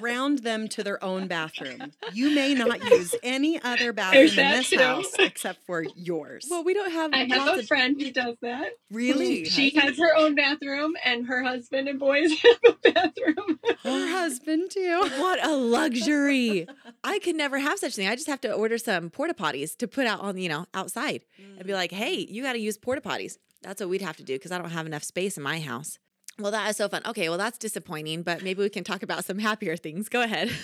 ground 0.00 0.38
them 0.38 0.68
to 0.68 0.82
their 0.82 1.02
own 1.02 1.26
bathroom. 1.26 1.92
You 2.12 2.34
may 2.34 2.54
not 2.54 2.82
use 2.90 3.14
any 3.22 3.60
other 3.62 3.92
bathroom 3.92 4.28
in 4.28 4.36
this 4.36 4.70
too. 4.70 4.78
house 4.78 5.12
except 5.18 5.64
for 5.66 5.84
yours. 5.96 6.46
well, 6.50 6.64
we 6.64 6.74
don't 6.74 6.92
have, 6.92 7.12
I 7.12 7.24
have 7.24 7.56
a 7.56 7.60
of- 7.60 7.66
friend 7.66 8.00
who 8.00 8.10
does 8.10 8.36
that. 8.42 8.72
really? 8.90 9.44
She 9.44 9.70
has 9.78 9.98
her 9.98 10.14
own 10.16 10.34
bathroom, 10.34 10.94
and 11.04 11.26
her 11.26 11.42
husband 11.42 11.88
and 11.88 11.98
boys 11.98 12.30
have 12.42 12.74
a 12.74 12.92
bathroom. 12.92 13.60
Her 13.82 14.08
husband, 14.10 14.70
too. 14.70 15.00
What 15.18 15.44
a 15.44 15.54
luxury. 15.56 16.66
I 17.04 17.18
could 17.18 17.36
never 17.36 17.58
have 17.58 17.78
such 17.78 17.92
a 17.92 17.96
thing. 17.96 18.08
I 18.08 18.14
just 18.14 18.28
have 18.28 18.40
to 18.42 18.52
order 18.52 18.78
some 18.78 19.10
porta 19.10 19.34
potties 19.34 19.76
to 19.78 19.88
put 19.88 20.06
out 20.06 20.20
on, 20.20 20.36
you 20.38 20.48
know, 20.48 20.66
outside 20.74 21.24
and 21.38 21.66
be 21.66 21.72
mm. 21.72 21.76
like, 21.76 21.92
hey, 21.92 22.14
you 22.14 22.42
got 22.42 22.52
to 22.54 22.58
use 22.58 22.78
porta 22.78 23.00
potties. 23.00 23.38
That's 23.62 23.80
what 23.80 23.90
we'd 23.90 24.02
have 24.02 24.16
to 24.16 24.24
do 24.24 24.34
because 24.34 24.52
I 24.52 24.58
don't 24.58 24.70
have 24.70 24.86
enough 24.86 25.04
space 25.04 25.36
in 25.36 25.42
my 25.42 25.60
house. 25.60 25.98
Well, 26.38 26.50
that 26.52 26.70
is 26.70 26.76
so 26.76 26.88
fun. 26.88 27.02
Okay, 27.06 27.28
well, 27.28 27.38
that's 27.38 27.58
disappointing, 27.58 28.22
but 28.22 28.42
maybe 28.42 28.62
we 28.62 28.70
can 28.70 28.84
talk 28.84 29.02
about 29.02 29.24
some 29.24 29.38
happier 29.38 29.76
things. 29.76 30.08
Go 30.08 30.22
ahead. 30.22 30.50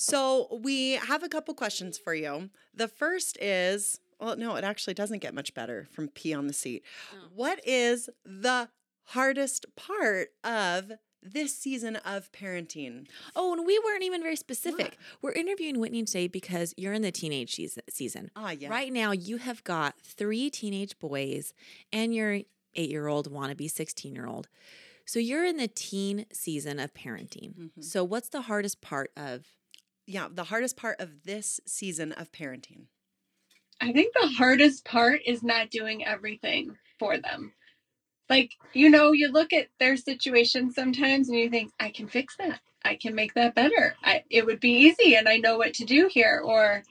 So 0.00 0.60
we 0.62 0.92
have 0.92 1.24
a 1.24 1.28
couple 1.28 1.52
questions 1.54 1.98
for 1.98 2.14
you. 2.14 2.50
The 2.72 2.86
first 2.86 3.36
is, 3.40 3.98
well, 4.20 4.36
no, 4.36 4.54
it 4.54 4.62
actually 4.62 4.94
doesn't 4.94 5.18
get 5.18 5.34
much 5.34 5.54
better 5.54 5.88
from 5.90 6.06
pee 6.06 6.32
on 6.32 6.46
the 6.46 6.52
seat. 6.52 6.84
Oh. 7.12 7.16
What 7.34 7.60
is 7.66 8.08
the 8.24 8.68
hardest 9.06 9.66
part 9.74 10.28
of 10.44 10.92
this 11.22 11.56
season 11.56 11.96
of 11.96 12.30
parenting. 12.32 13.06
Oh, 13.34 13.52
and 13.52 13.66
we 13.66 13.78
weren't 13.84 14.04
even 14.04 14.22
very 14.22 14.36
specific. 14.36 14.96
We're 15.20 15.32
interviewing 15.32 15.80
Whitney 15.80 16.04
today 16.04 16.28
because 16.28 16.74
you're 16.76 16.92
in 16.92 17.02
the 17.02 17.10
teenage 17.10 17.54
season. 17.54 17.82
season. 17.90 18.30
Ah, 18.36 18.50
yeah. 18.50 18.68
Right 18.68 18.92
now, 18.92 19.12
you 19.12 19.38
have 19.38 19.64
got 19.64 19.98
three 20.00 20.50
teenage 20.50 20.98
boys 20.98 21.52
and 21.92 22.14
your 22.14 22.40
eight 22.74 22.90
year 22.90 23.08
old 23.08 23.32
wannabe 23.32 23.70
16 23.70 24.14
year 24.14 24.26
old. 24.26 24.48
So 25.08 25.18
you're 25.18 25.46
in 25.46 25.56
the 25.56 25.68
teen 25.68 26.26
season 26.34 26.78
of 26.78 26.92
parenting. 26.92 27.54
Mhm. 27.54 27.82
So, 27.82 28.04
what's 28.04 28.28
the 28.28 28.42
hardest 28.42 28.82
part 28.82 29.10
of? 29.16 29.46
Yeah, 30.06 30.28
the 30.30 30.44
hardest 30.44 30.76
part 30.76 31.00
of 31.00 31.22
this 31.24 31.60
season 31.66 32.12
of 32.12 32.30
parenting. 32.30 32.88
I 33.80 33.90
think 33.92 34.12
the 34.12 34.28
hardest 34.28 34.84
part 34.84 35.22
is 35.24 35.42
not 35.42 35.70
doing 35.70 36.04
everything 36.04 36.76
for 36.98 37.16
them. 37.16 37.54
Like, 38.28 38.52
you 38.74 38.90
know, 38.90 39.12
you 39.12 39.28
look 39.28 39.54
at 39.54 39.68
their 39.78 39.96
situation 39.96 40.70
sometimes 40.72 41.30
and 41.30 41.38
you 41.38 41.48
think, 41.48 41.72
I 41.80 41.90
can 41.90 42.06
fix 42.06 42.36
that. 42.36 42.60
I 42.84 42.96
can 42.96 43.14
make 43.14 43.32
that 43.32 43.54
better. 43.54 43.96
I, 44.04 44.24
it 44.28 44.44
would 44.44 44.60
be 44.60 44.72
easy 44.72 45.16
and 45.16 45.26
I 45.26 45.38
know 45.38 45.56
what 45.56 45.72
to 45.74 45.86
do 45.86 46.08
here. 46.08 46.42
Or 46.44 46.82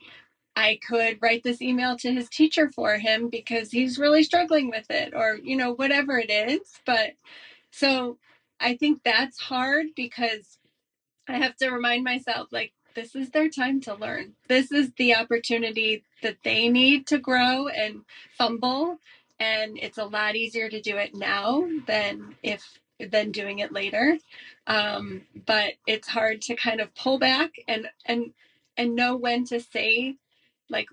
I 0.56 0.80
could 0.86 1.18
write 1.22 1.44
this 1.44 1.62
email 1.62 1.96
to 1.98 2.12
his 2.12 2.28
teacher 2.28 2.70
for 2.72 2.98
him 2.98 3.28
because 3.28 3.70
he's 3.70 3.98
really 3.98 4.24
struggling 4.24 4.70
with 4.70 4.90
it, 4.90 5.14
or, 5.14 5.38
you 5.42 5.56
know, 5.56 5.72
whatever 5.74 6.18
it 6.18 6.30
is. 6.30 6.80
But 6.84 7.12
so 7.70 8.18
I 8.60 8.76
think 8.76 9.02
that's 9.04 9.38
hard 9.38 9.86
because 9.96 10.58
I 11.28 11.38
have 11.38 11.56
to 11.56 11.70
remind 11.70 12.04
myself, 12.04 12.48
like, 12.50 12.72
this 12.94 13.14
is 13.14 13.30
their 13.30 13.48
time 13.48 13.80
to 13.82 13.94
learn. 13.94 14.34
This 14.48 14.72
is 14.72 14.92
the 14.96 15.14
opportunity 15.14 16.02
that 16.22 16.38
they 16.42 16.68
need 16.68 17.06
to 17.08 17.18
grow 17.18 17.68
and 17.68 18.02
fumble. 18.36 18.98
And 19.38 19.78
it's 19.78 19.98
a 19.98 20.04
lot 20.04 20.34
easier 20.34 20.68
to 20.68 20.80
do 20.80 20.96
it 20.96 21.14
now 21.14 21.68
than 21.86 22.34
if 22.42 22.80
than 22.98 23.30
doing 23.30 23.60
it 23.60 23.72
later. 23.72 24.18
Um, 24.66 25.22
but 25.46 25.74
it's 25.86 26.08
hard 26.08 26.42
to 26.42 26.56
kind 26.56 26.80
of 26.80 26.92
pull 26.96 27.18
back 27.20 27.52
and 27.68 27.88
and 28.04 28.32
and 28.76 28.96
know 28.96 29.16
when 29.16 29.44
to 29.46 29.60
say 29.60 30.16
like 30.68 30.88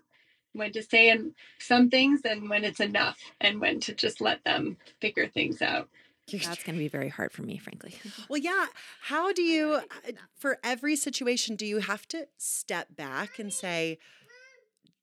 when 0.54 0.72
to 0.74 0.84
say 0.84 1.10
and 1.10 1.34
some 1.60 1.90
things 1.90 2.22
and 2.24 2.50
when 2.50 2.64
it's 2.64 2.80
enough 2.80 3.18
and 3.42 3.60
when 3.60 3.80
to 3.82 3.94
just 3.94 4.22
let 4.22 4.44
them 4.44 4.78
figure 5.02 5.28
things 5.28 5.62
out. 5.62 5.90
That's 6.32 6.64
going 6.64 6.76
to 6.76 6.80
be 6.80 6.88
very 6.88 7.10
hard 7.10 7.32
for 7.32 7.44
me, 7.44 7.58
frankly. 7.58 7.96
Well, 8.30 8.40
yeah. 8.42 8.66
How 9.02 9.32
do 9.32 9.42
you, 9.42 9.74
uh, 9.74 10.12
for 10.36 10.58
every 10.64 10.96
situation, 10.96 11.56
do 11.56 11.66
you 11.66 11.80
have 11.80 12.08
to 12.10 12.28
step 12.38 12.96
back 12.96 13.38
and 13.38 13.54
say, 13.54 14.00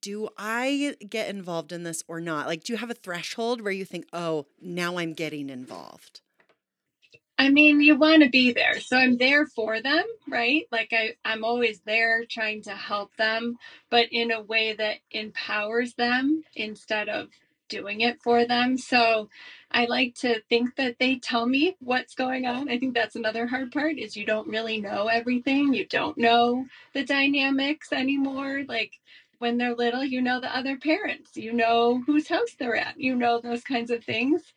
do 0.01 0.27
I 0.37 0.97
get 1.07 1.29
involved 1.29 1.71
in 1.71 1.83
this 1.83 2.03
or 2.07 2.19
not? 2.19 2.47
Like, 2.47 2.65
do 2.65 2.73
you 2.73 2.77
have 2.77 2.89
a 2.89 2.95
threshold 2.95 3.61
where 3.61 3.71
you 3.71 3.85
think, 3.85 4.05
oh, 4.11 4.47
now 4.61 4.97
I'm 4.97 5.13
getting 5.13 5.49
involved? 5.49 6.21
I 7.37 7.49
mean, 7.49 7.81
you 7.81 7.97
want 7.97 8.23
to 8.23 8.29
be 8.29 8.51
there. 8.51 8.79
So 8.79 8.97
I'm 8.97 9.17
there 9.17 9.45
for 9.45 9.81
them, 9.81 10.03
right? 10.29 10.67
Like 10.71 10.93
I, 10.93 11.15
I'm 11.25 11.43
always 11.43 11.81
there 11.81 12.25
trying 12.29 12.61
to 12.63 12.71
help 12.71 13.15
them, 13.15 13.57
but 13.89 14.07
in 14.11 14.31
a 14.31 14.41
way 14.41 14.73
that 14.73 14.97
empowers 15.11 15.93
them 15.95 16.43
instead 16.55 17.09
of 17.09 17.29
doing 17.73 18.01
it 18.01 18.21
for 18.21 18.45
them. 18.45 18.77
So 18.77 19.29
I 19.71 19.85
like 19.85 20.13
to 20.21 20.41
think 20.49 20.75
that 20.75 20.97
they 20.99 21.15
tell 21.17 21.47
me 21.47 21.75
what's 21.79 22.13
going 22.13 22.45
on. 22.45 22.69
I 22.69 22.77
think 22.77 22.93
that's 22.93 23.15
another 23.15 23.47
hard 23.47 23.71
part 23.71 23.97
is 23.97 24.15
you 24.15 24.25
don't 24.25 24.47
really 24.47 24.79
know 24.79 25.07
everything. 25.07 25.73
You 25.73 25.87
don't 25.87 26.17
know 26.17 26.65
the 26.93 27.03
dynamics 27.03 27.91
anymore. 27.91 28.63
Like 28.67 28.99
when 29.39 29.57
they're 29.57 29.75
little, 29.75 30.03
you 30.03 30.21
know 30.21 30.39
the 30.39 30.55
other 30.55 30.77
parents, 30.77 31.35
you 31.35 31.51
know 31.51 32.03
whose 32.05 32.27
house 32.27 32.55
they're 32.59 32.75
at, 32.75 32.99
you 32.99 33.15
know 33.15 33.41
those 33.41 33.63
kinds 33.63 33.89
of 33.89 34.03
things. 34.03 34.53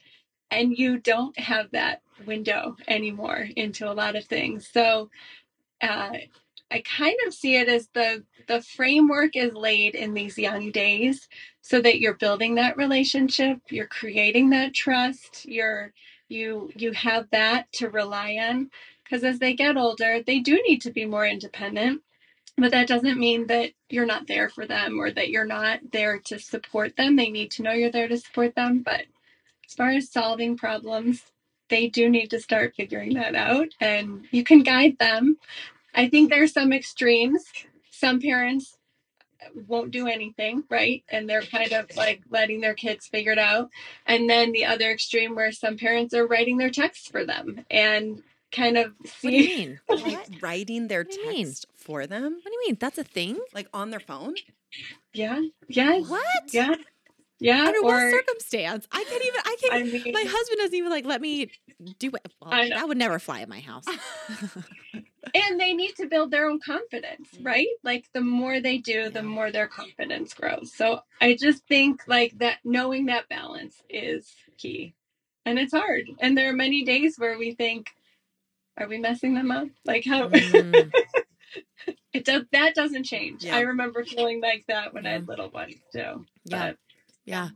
And 0.50 0.76
you 0.76 0.98
don't 0.98 1.36
have 1.38 1.70
that 1.72 2.02
window 2.26 2.76
anymore 2.86 3.48
into 3.56 3.90
a 3.90 3.94
lot 3.94 4.14
of 4.14 4.26
things. 4.26 4.68
So 4.70 5.10
uh, 5.80 6.12
I 6.70 6.82
kind 6.82 7.16
of 7.26 7.34
see 7.34 7.56
it 7.56 7.68
as 7.68 7.88
the 7.94 8.24
the 8.48 8.62
framework 8.62 9.36
is 9.36 9.54
laid 9.54 9.94
in 9.94 10.14
these 10.14 10.38
young 10.38 10.70
days 10.72 11.28
so 11.62 11.80
that 11.80 12.00
you're 12.00 12.14
building 12.14 12.56
that 12.56 12.76
relationship, 12.76 13.58
you're 13.70 13.86
creating 13.86 14.50
that 14.50 14.74
trust, 14.74 15.46
you're 15.46 15.92
you 16.28 16.70
you 16.76 16.92
have 16.92 17.28
that 17.30 17.72
to 17.74 17.88
rely 17.88 18.36
on 18.36 18.70
because 19.04 19.24
as 19.24 19.38
they 19.38 19.54
get 19.54 19.76
older, 19.76 20.22
they 20.26 20.40
do 20.40 20.60
need 20.66 20.82
to 20.82 20.90
be 20.90 21.04
more 21.06 21.26
independent. 21.26 22.02
But 22.58 22.72
that 22.72 22.88
doesn't 22.88 23.18
mean 23.18 23.46
that 23.48 23.72
you're 23.90 24.06
not 24.06 24.26
there 24.26 24.48
for 24.48 24.66
them 24.66 24.98
or 24.98 25.10
that 25.12 25.30
you're 25.30 25.44
not 25.46 25.80
there 25.92 26.18
to 26.26 26.38
support 26.38 26.96
them. 26.96 27.16
They 27.16 27.30
need 27.30 27.50
to 27.52 27.62
know 27.62 27.72
you're 27.72 27.90
there 27.90 28.08
to 28.08 28.18
support 28.18 28.54
them. 28.54 28.82
But 28.82 29.02
as 29.66 29.74
far 29.74 29.90
as 29.90 30.10
solving 30.10 30.56
problems, 30.56 31.22
they 31.68 31.88
do 31.88 32.08
need 32.08 32.30
to 32.30 32.40
start 32.40 32.74
figuring 32.76 33.14
that 33.14 33.34
out 33.34 33.68
and 33.80 34.26
you 34.30 34.44
can 34.44 34.62
guide 34.62 34.98
them. 34.98 35.38
I 35.96 36.08
think 36.08 36.30
there's 36.30 36.52
some 36.52 36.72
extremes. 36.72 37.44
Some 37.90 38.20
parents 38.20 38.76
won't 39.66 39.90
do 39.90 40.06
anything, 40.06 40.64
right? 40.70 41.02
And 41.08 41.28
they're 41.28 41.42
kind 41.42 41.72
of 41.72 41.94
like 41.96 42.22
letting 42.30 42.60
their 42.60 42.74
kids 42.74 43.06
figure 43.06 43.32
it 43.32 43.38
out. 43.38 43.70
And 44.06 44.28
then 44.28 44.52
the 44.52 44.66
other 44.66 44.90
extreme 44.90 45.34
where 45.34 45.52
some 45.52 45.76
parents 45.78 46.14
are 46.14 46.26
writing 46.26 46.58
their 46.58 46.70
texts 46.70 47.08
for 47.08 47.24
them 47.24 47.64
and 47.70 48.22
kind 48.52 48.76
of 48.76 48.92
What 49.22 49.30
do 49.30 49.36
you 49.36 49.48
mean? 49.56 49.80
What? 49.88 50.28
writing 50.40 50.88
their 50.88 51.00
What 51.00 51.10
do 51.10 51.20
you 51.20 51.28
mean? 51.30 51.52
for 51.76 52.06
them, 52.06 52.22
What 52.34 52.44
do 52.44 52.52
you 52.52 52.62
mean? 52.66 52.76
That's 52.78 52.98
a 52.98 53.04
thing? 53.04 53.38
like 53.54 53.68
on 53.72 53.90
their 53.90 54.00
phone? 54.00 54.34
yeah, 55.14 55.40
yeah, 55.68 56.00
What? 56.00 56.22
yeah, 56.52 56.74
yeah. 57.38 57.64
Under 57.66 57.82
what 57.82 58.10
circumstance? 58.12 58.86
I 58.92 59.04
can't 59.04 59.24
even. 59.24 59.40
I 59.44 59.56
can't. 59.60 59.74
I 59.74 59.82
mean, 59.84 60.12
my 60.12 60.24
husband 60.26 60.58
doesn't 60.58 60.74
even 60.74 60.90
like 60.90 61.04
let 61.06 61.20
me 61.20 61.50
do 61.98 62.08
it. 62.08 62.32
Well, 62.40 62.52
I 62.52 62.68
that 62.70 62.88
would 62.88 62.98
never 62.98 63.18
fly 63.18 63.40
at 63.42 63.48
my 63.48 63.60
house. 63.60 63.84
and 65.36 65.60
they 65.60 65.72
need 65.74 65.94
to 65.96 66.06
build 66.06 66.30
their 66.30 66.48
own 66.48 66.60
confidence 66.60 67.28
Mm. 67.38 67.46
right? 67.46 67.68
Like 67.82 68.06
the 68.14 68.20
more 68.20 68.60
they 68.60 68.78
do 68.78 69.10
the 69.10 69.22
more 69.22 69.50
their 69.52 69.68
confidence 69.68 70.34
grows. 70.34 70.72
So 70.74 71.00
i 71.20 71.34
just 71.34 71.66
think 71.66 72.02
like 72.06 72.38
that 72.38 72.58
knowing 72.64 73.06
that 73.06 73.28
balance 73.28 73.82
is 73.90 74.32
key. 74.58 74.94
And 75.44 75.58
it's 75.58 75.72
hard. 75.72 76.04
And 76.20 76.36
there 76.36 76.50
are 76.50 76.54
many 76.66 76.84
days 76.84 77.16
where 77.18 77.38
we 77.38 77.52
think 77.54 77.90
are 78.78 78.88
we 78.88 78.98
messing 78.98 79.34
them 79.34 79.50
up? 79.50 79.68
Like 79.84 80.04
how 80.04 80.28
Mm, 80.28 80.92
it 82.12 82.24
does 82.24 82.42
that 82.52 82.74
doesn't 82.74 83.04
change. 83.04 83.44
Yeah. 83.44 83.56
i 83.56 83.60
remember 83.60 84.04
feeling 84.04 84.40
like 84.40 84.64
that 84.68 84.94
when 84.94 85.06
i 85.06 85.12
had 85.12 85.28
little 85.28 85.50
ones 85.50 85.76
too 85.92 86.26
yeah, 86.44 86.68
but 86.68 86.76
yeah. 87.24 87.48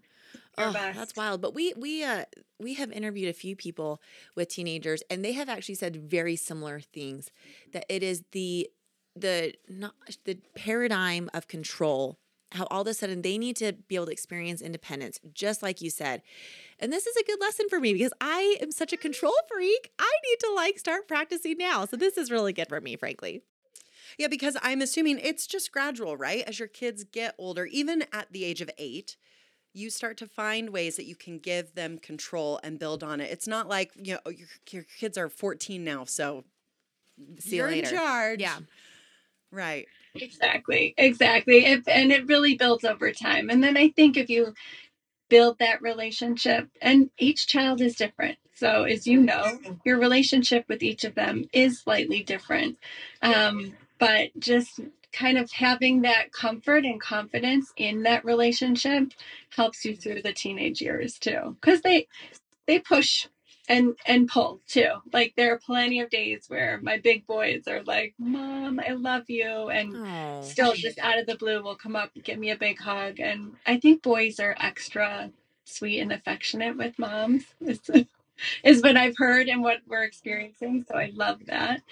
Oh, 0.69 0.73
best. 0.73 0.99
that's 0.99 1.17
wild. 1.17 1.41
But 1.41 1.55
we 1.55 1.73
we 1.77 2.05
uh 2.05 2.25
we 2.59 2.75
have 2.75 2.91
interviewed 2.93 3.29
a 3.29 3.33
few 3.35 3.57
people 3.57 4.01
with 4.35 4.49
teenagers, 4.49 5.03
and 5.11 5.25
they 5.25 5.33
have 5.33 5.49
actually 5.49 5.75
said 5.77 5.97
very 5.97 6.37
similar 6.37 6.81
things. 6.81 7.31
That 7.73 7.87
it 7.89 8.03
is 8.03 8.23
the 8.33 8.71
the 9.17 9.55
not 9.69 9.95
the 10.25 10.39
paradigm 10.55 11.31
of 11.35 11.49
control. 11.49 12.19
How 12.53 12.67
all 12.69 12.81
of 12.81 12.89
a 12.89 12.95
sudden 12.95 13.23
they 13.23 13.39
need 13.39 13.55
to 13.57 13.73
be 13.73 13.95
able 13.95 14.07
to 14.07 14.13
experience 14.13 14.61
independence, 14.61 15.21
just 15.35 15.63
like 15.63 15.81
you 15.81 15.89
said. 15.89 16.23
And 16.81 16.93
this 16.93 17.07
is 17.07 17.15
a 17.17 17.25
good 17.25 17.41
lesson 17.41 17.69
for 17.69 17.79
me 17.79 17.93
because 17.93 18.13
I 18.21 18.57
am 18.61 18.73
such 18.73 18.93
a 18.93 18.97
control 18.97 19.35
freak. 19.49 19.93
I 20.01 20.13
need 20.29 20.41
to 20.41 20.53
like 20.55 20.79
start 20.79 21.07
practicing 21.07 21.59
now. 21.59 21.85
So 21.85 21.97
this 21.97 22.19
is 22.19 22.31
really 22.31 22.53
good 22.53 22.69
for 22.69 22.81
me, 22.81 22.97
frankly. 22.97 23.43
Yeah, 24.19 24.29
because 24.29 24.57
I'm 24.63 24.83
assuming 24.83 25.19
it's 25.19 25.47
just 25.47 25.73
gradual, 25.73 26.17
right? 26.17 26.43
As 26.47 26.59
your 26.59 26.69
kids 26.69 27.05
get 27.05 27.35
older, 27.39 27.67
even 27.67 28.05
at 28.13 28.33
the 28.33 28.45
age 28.45 28.61
of 28.61 28.71
eight, 28.79 29.17
you 29.73 29.91
start 29.91 30.17
to 30.19 30.27
find 30.27 30.71
ways 30.71 30.97
that 30.97 31.07
you 31.07 31.15
can 31.15 31.39
give 31.39 31.75
them 31.75 31.99
control 31.99 32.61
and 32.63 32.79
build 32.79 33.05
on 33.05 33.21
it. 33.21 33.31
It's 33.31 33.47
not 33.47 33.69
like, 33.69 33.93
you 33.97 34.15
know, 34.15 34.31
your, 34.31 34.49
your 34.71 34.85
kids 34.99 35.17
are 35.17 35.29
14 35.29 35.85
now, 35.85 36.05
so 36.05 36.45
See 37.39 37.51
you 37.51 37.57
you're 37.59 37.71
later. 37.71 37.89
in 37.89 37.95
charge. 37.95 38.41
Yeah. 38.41 38.59
Right. 39.53 39.87
Exactly, 40.15 40.95
exactly. 40.97 41.67
If, 41.67 41.87
and 41.87 42.11
it 42.11 42.27
really 42.27 42.57
builds 42.57 42.85
over 42.85 43.13
time. 43.13 43.49
And 43.51 43.63
then 43.63 43.77
I 43.77 43.89
think 43.91 44.17
if 44.17 44.29
you 44.29 44.55
build 45.29 45.59
that 45.61 45.81
relationship, 45.81 46.69
and 46.83 47.09
each 47.19 47.47
child 47.47 47.81
is 47.81 47.95
different. 47.95 48.37
So, 48.55 48.83
as 48.85 49.07
you 49.07 49.23
know, 49.23 49.59
your 49.87 49.99
relationship 49.99 50.67
with 50.69 50.83
each 50.83 51.05
of 51.05 51.15
them 51.15 51.45
is 51.53 51.81
slightly 51.81 52.23
different. 52.23 52.77
Um, 53.23 53.73
but 53.99 54.31
just 54.39 54.81
kind 55.13 55.39
of 55.39 55.51
having 55.53 56.03
that 56.03 56.33
comfort 56.33 56.85
and 56.85 57.01
confidence 57.01 57.73
in 57.77 58.03
that 58.05 58.25
relationship 58.25 59.13
helps 59.57 59.85
you 59.85 59.97
through 59.97 60.23
the 60.23 60.33
teenage 60.33 60.81
years 60.83 61.19
too. 61.19 61.57
Because 61.61 61.83
they 61.83 62.07
they 62.67 62.79
push 62.79 63.27
and 63.69 63.97
and 64.07 64.29
pull 64.29 64.61
too. 64.69 64.91
Like 65.13 65.35
there 65.37 65.55
are 65.55 65.59
plenty 65.59 66.01
of 66.01 66.11
days 66.11 66.45
where 66.49 66.81
my 66.83 66.99
big 66.99 67.27
boys 67.27 67.65
are 67.69 67.83
like 67.85 68.15
mom 68.19 68.81
i 68.87 68.93
love 68.93 69.29
you 69.31 69.69
and 69.71 69.97
Oh. 69.97 70.43
still 70.43 70.75
just 70.75 70.99
out 70.99 71.19
of 71.19 71.27
the 71.27 71.37
blue 71.37 71.63
will 71.63 71.77
come 71.77 71.97
up 71.97 72.11
and 72.15 72.25
give 72.25 72.39
me 72.39 72.51
a 72.51 72.57
big 72.57 72.79
hug. 72.81 73.21
And 73.21 73.55
i 73.67 73.79
think 73.79 74.03
boys 74.03 74.41
are 74.41 74.57
extra 74.61 75.31
sweet 75.65 76.01
and 76.01 76.13
affectionate 76.13 76.77
with 76.77 76.99
moms 76.99 77.45
is, 77.61 77.81
is 78.65 78.83
what 78.83 78.97
i've 78.97 79.17
heard 79.19 79.49
and 79.49 79.63
what 79.63 79.79
we're 79.89 80.05
experiencing 80.05 80.85
so 80.89 80.97
i 80.97 81.13
love 81.15 81.41
that. 81.47 81.83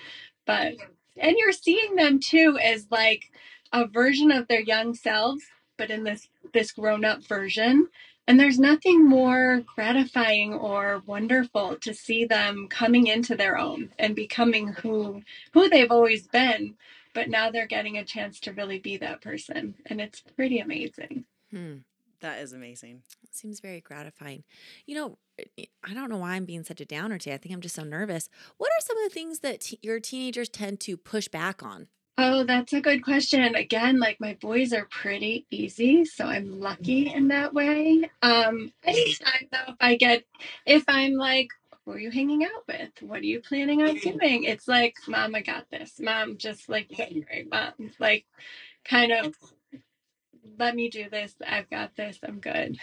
But 0.46 0.75
and 1.20 1.37
you're 1.38 1.52
seeing 1.52 1.96
them 1.96 2.20
too 2.20 2.58
as 2.62 2.87
like 2.90 3.30
a 3.72 3.87
version 3.87 4.30
of 4.30 4.48
their 4.48 4.60
young 4.60 4.94
selves 4.94 5.44
but 5.76 5.90
in 5.90 6.04
this 6.04 6.28
this 6.54 6.72
grown 6.72 7.04
up 7.04 7.22
version 7.25 7.88
And 8.26 8.40
there's 8.40 8.58
nothing 8.58 9.08
more 9.08 9.62
gratifying 9.75 10.54
or 10.54 11.02
wonderful 11.06 11.76
to 11.82 11.94
see 11.94 12.26
them 12.26 12.68
coming 12.68 13.06
into 13.06 13.37
their 13.37 13.58
own 13.58 13.90
and 13.98 14.14
becoming 14.16 14.68
who 14.68 15.22
who 15.54 15.68
they've 15.70 15.90
always 15.90 16.28
been, 16.28 16.76
but 17.14 17.28
now 17.30 17.50
they're 17.50 17.66
getting 17.66 17.98
a 17.98 18.04
chance 18.04 18.40
to 18.40 18.52
really 18.52 18.80
be 18.80 18.98
that 18.98 19.22
person. 19.22 19.76
And 19.87 20.00
it's 20.00 20.22
pretty 20.37 20.60
amazing. 20.60 21.25
Hmm. 21.50 21.78
That 22.20 22.40
is 22.40 22.52
amazing. 22.52 23.02
Seems 23.30 23.60
very 23.60 23.80
gratifying. 23.80 24.44
You 24.87 24.94
know, 24.96 25.18
eh, 25.38 25.66
I 25.84 25.94
don't 25.94 26.10
know 26.10 26.18
why 26.18 26.32
I'm 26.32 26.44
being 26.44 26.64
such 26.64 26.80
a 26.80 26.84
downer 26.84 27.18
today. 27.18 27.34
I 27.34 27.38
think 27.38 27.54
I'm 27.54 27.60
just 27.60 27.75
so 27.75 27.84
nervous. 27.84 28.28
What 28.56 28.68
are 28.70 28.80
some 28.80 28.98
of 28.98 29.04
the 29.04 29.14
things 29.14 29.40
that 29.40 29.60
t- 29.60 29.78
your 29.82 30.00
teenagers 30.00 30.48
tend 30.48 30.80
to 30.80 30.96
push 30.96 31.28
back 31.28 31.62
on? 31.62 31.88
Oh, 32.20 32.42
that's 32.42 32.72
a 32.72 32.80
good 32.80 33.04
question. 33.04 33.54
Again, 33.54 34.00
like 34.00 34.20
my 34.20 34.37
boys 34.40 34.72
are 34.72 34.88
pretty 34.90 35.46
easy, 35.52 36.04
so 36.04 36.25
I'm 36.25 36.60
lucky 36.60 37.04
mm-hmm. 37.04 37.16
in 37.16 37.28
that 37.28 37.54
way. 37.54 38.10
Um, 38.22 38.72
anytime 38.82 39.46
though, 39.52 39.72
if 39.72 39.76
I 39.80 39.94
get, 39.94 40.25
if 40.66 40.82
I'm 40.88 41.14
like, 41.14 41.48
who 41.84 41.92
are 41.92 41.98
you 41.98 42.10
hanging 42.10 42.42
out 42.42 42.66
with? 42.66 42.90
What 43.02 43.20
are 43.20 43.26
you 43.26 43.40
planning 43.40 43.82
on 43.82 43.96
mm-hmm. 43.96 44.18
doing? 44.18 44.44
It's 44.44 44.66
like, 44.66 44.96
Mom, 45.06 45.37
I 45.37 45.42
got 45.42 45.70
this. 45.70 46.00
Mom, 46.00 46.37
just 46.38 46.68
like, 46.68 46.88
mm-hmm. 46.88 47.20
great, 47.20 47.48
Mom, 47.50 47.72
like, 48.00 48.26
kind 48.84 49.12
of, 49.12 49.34
let 50.58 50.74
me 50.74 50.88
do 50.88 51.08
this. 51.10 51.34
I've 51.46 51.68
got 51.70 51.96
this. 51.96 52.18
I'm 52.26 52.40
good. 52.40 52.78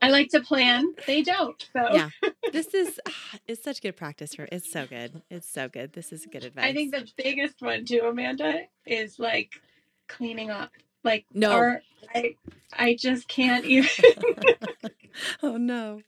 I 0.00 0.10
like 0.10 0.28
to 0.30 0.40
plan. 0.40 0.94
They 1.06 1.22
don't. 1.22 1.68
So 1.72 1.88
Yeah. 1.92 2.10
This 2.52 2.72
is 2.72 2.98
ah, 3.06 3.38
it's 3.46 3.62
such 3.62 3.82
good 3.82 3.96
practice 3.96 4.34
for 4.34 4.48
it's 4.50 4.72
so 4.72 4.86
good. 4.86 5.20
It's 5.28 5.48
so 5.48 5.68
good. 5.68 5.92
This 5.92 6.12
is 6.12 6.26
good 6.30 6.44
advice. 6.44 6.64
I 6.64 6.72
think 6.72 6.94
the 6.94 7.06
biggest 7.16 7.60
one 7.60 7.84
too, 7.84 8.00
Amanda, 8.04 8.60
is 8.86 9.18
like 9.18 9.60
cleaning 10.06 10.50
up. 10.50 10.70
Like 11.04 11.26
No. 11.34 11.50
our- 11.52 11.82
I 12.14 12.36
I 12.72 12.94
just 12.98 13.28
can't 13.28 13.64
even. 13.64 13.90
oh 15.42 15.56
no. 15.56 16.00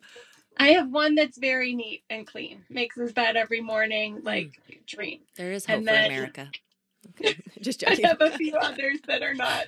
I 0.56 0.68
have 0.68 0.90
one 0.90 1.14
that's 1.14 1.38
very 1.38 1.74
neat 1.74 2.02
and 2.08 2.26
clean. 2.26 2.64
Makes 2.70 2.96
his 2.96 3.12
bed 3.12 3.36
every 3.36 3.60
morning, 3.60 4.20
like 4.22 4.58
hmm. 4.66 4.76
dream. 4.86 5.20
there 5.36 5.52
is 5.52 5.66
hope 5.66 5.78
and 5.78 5.86
for 5.86 5.92
then- 5.92 6.10
America. 6.10 6.50
Okay. 7.08 7.36
Just 7.60 7.84
I 7.86 7.94
have 8.04 8.20
a 8.20 8.30
few 8.36 8.56
others 8.60 8.98
that 9.06 9.22
are 9.22 9.34
not. 9.34 9.66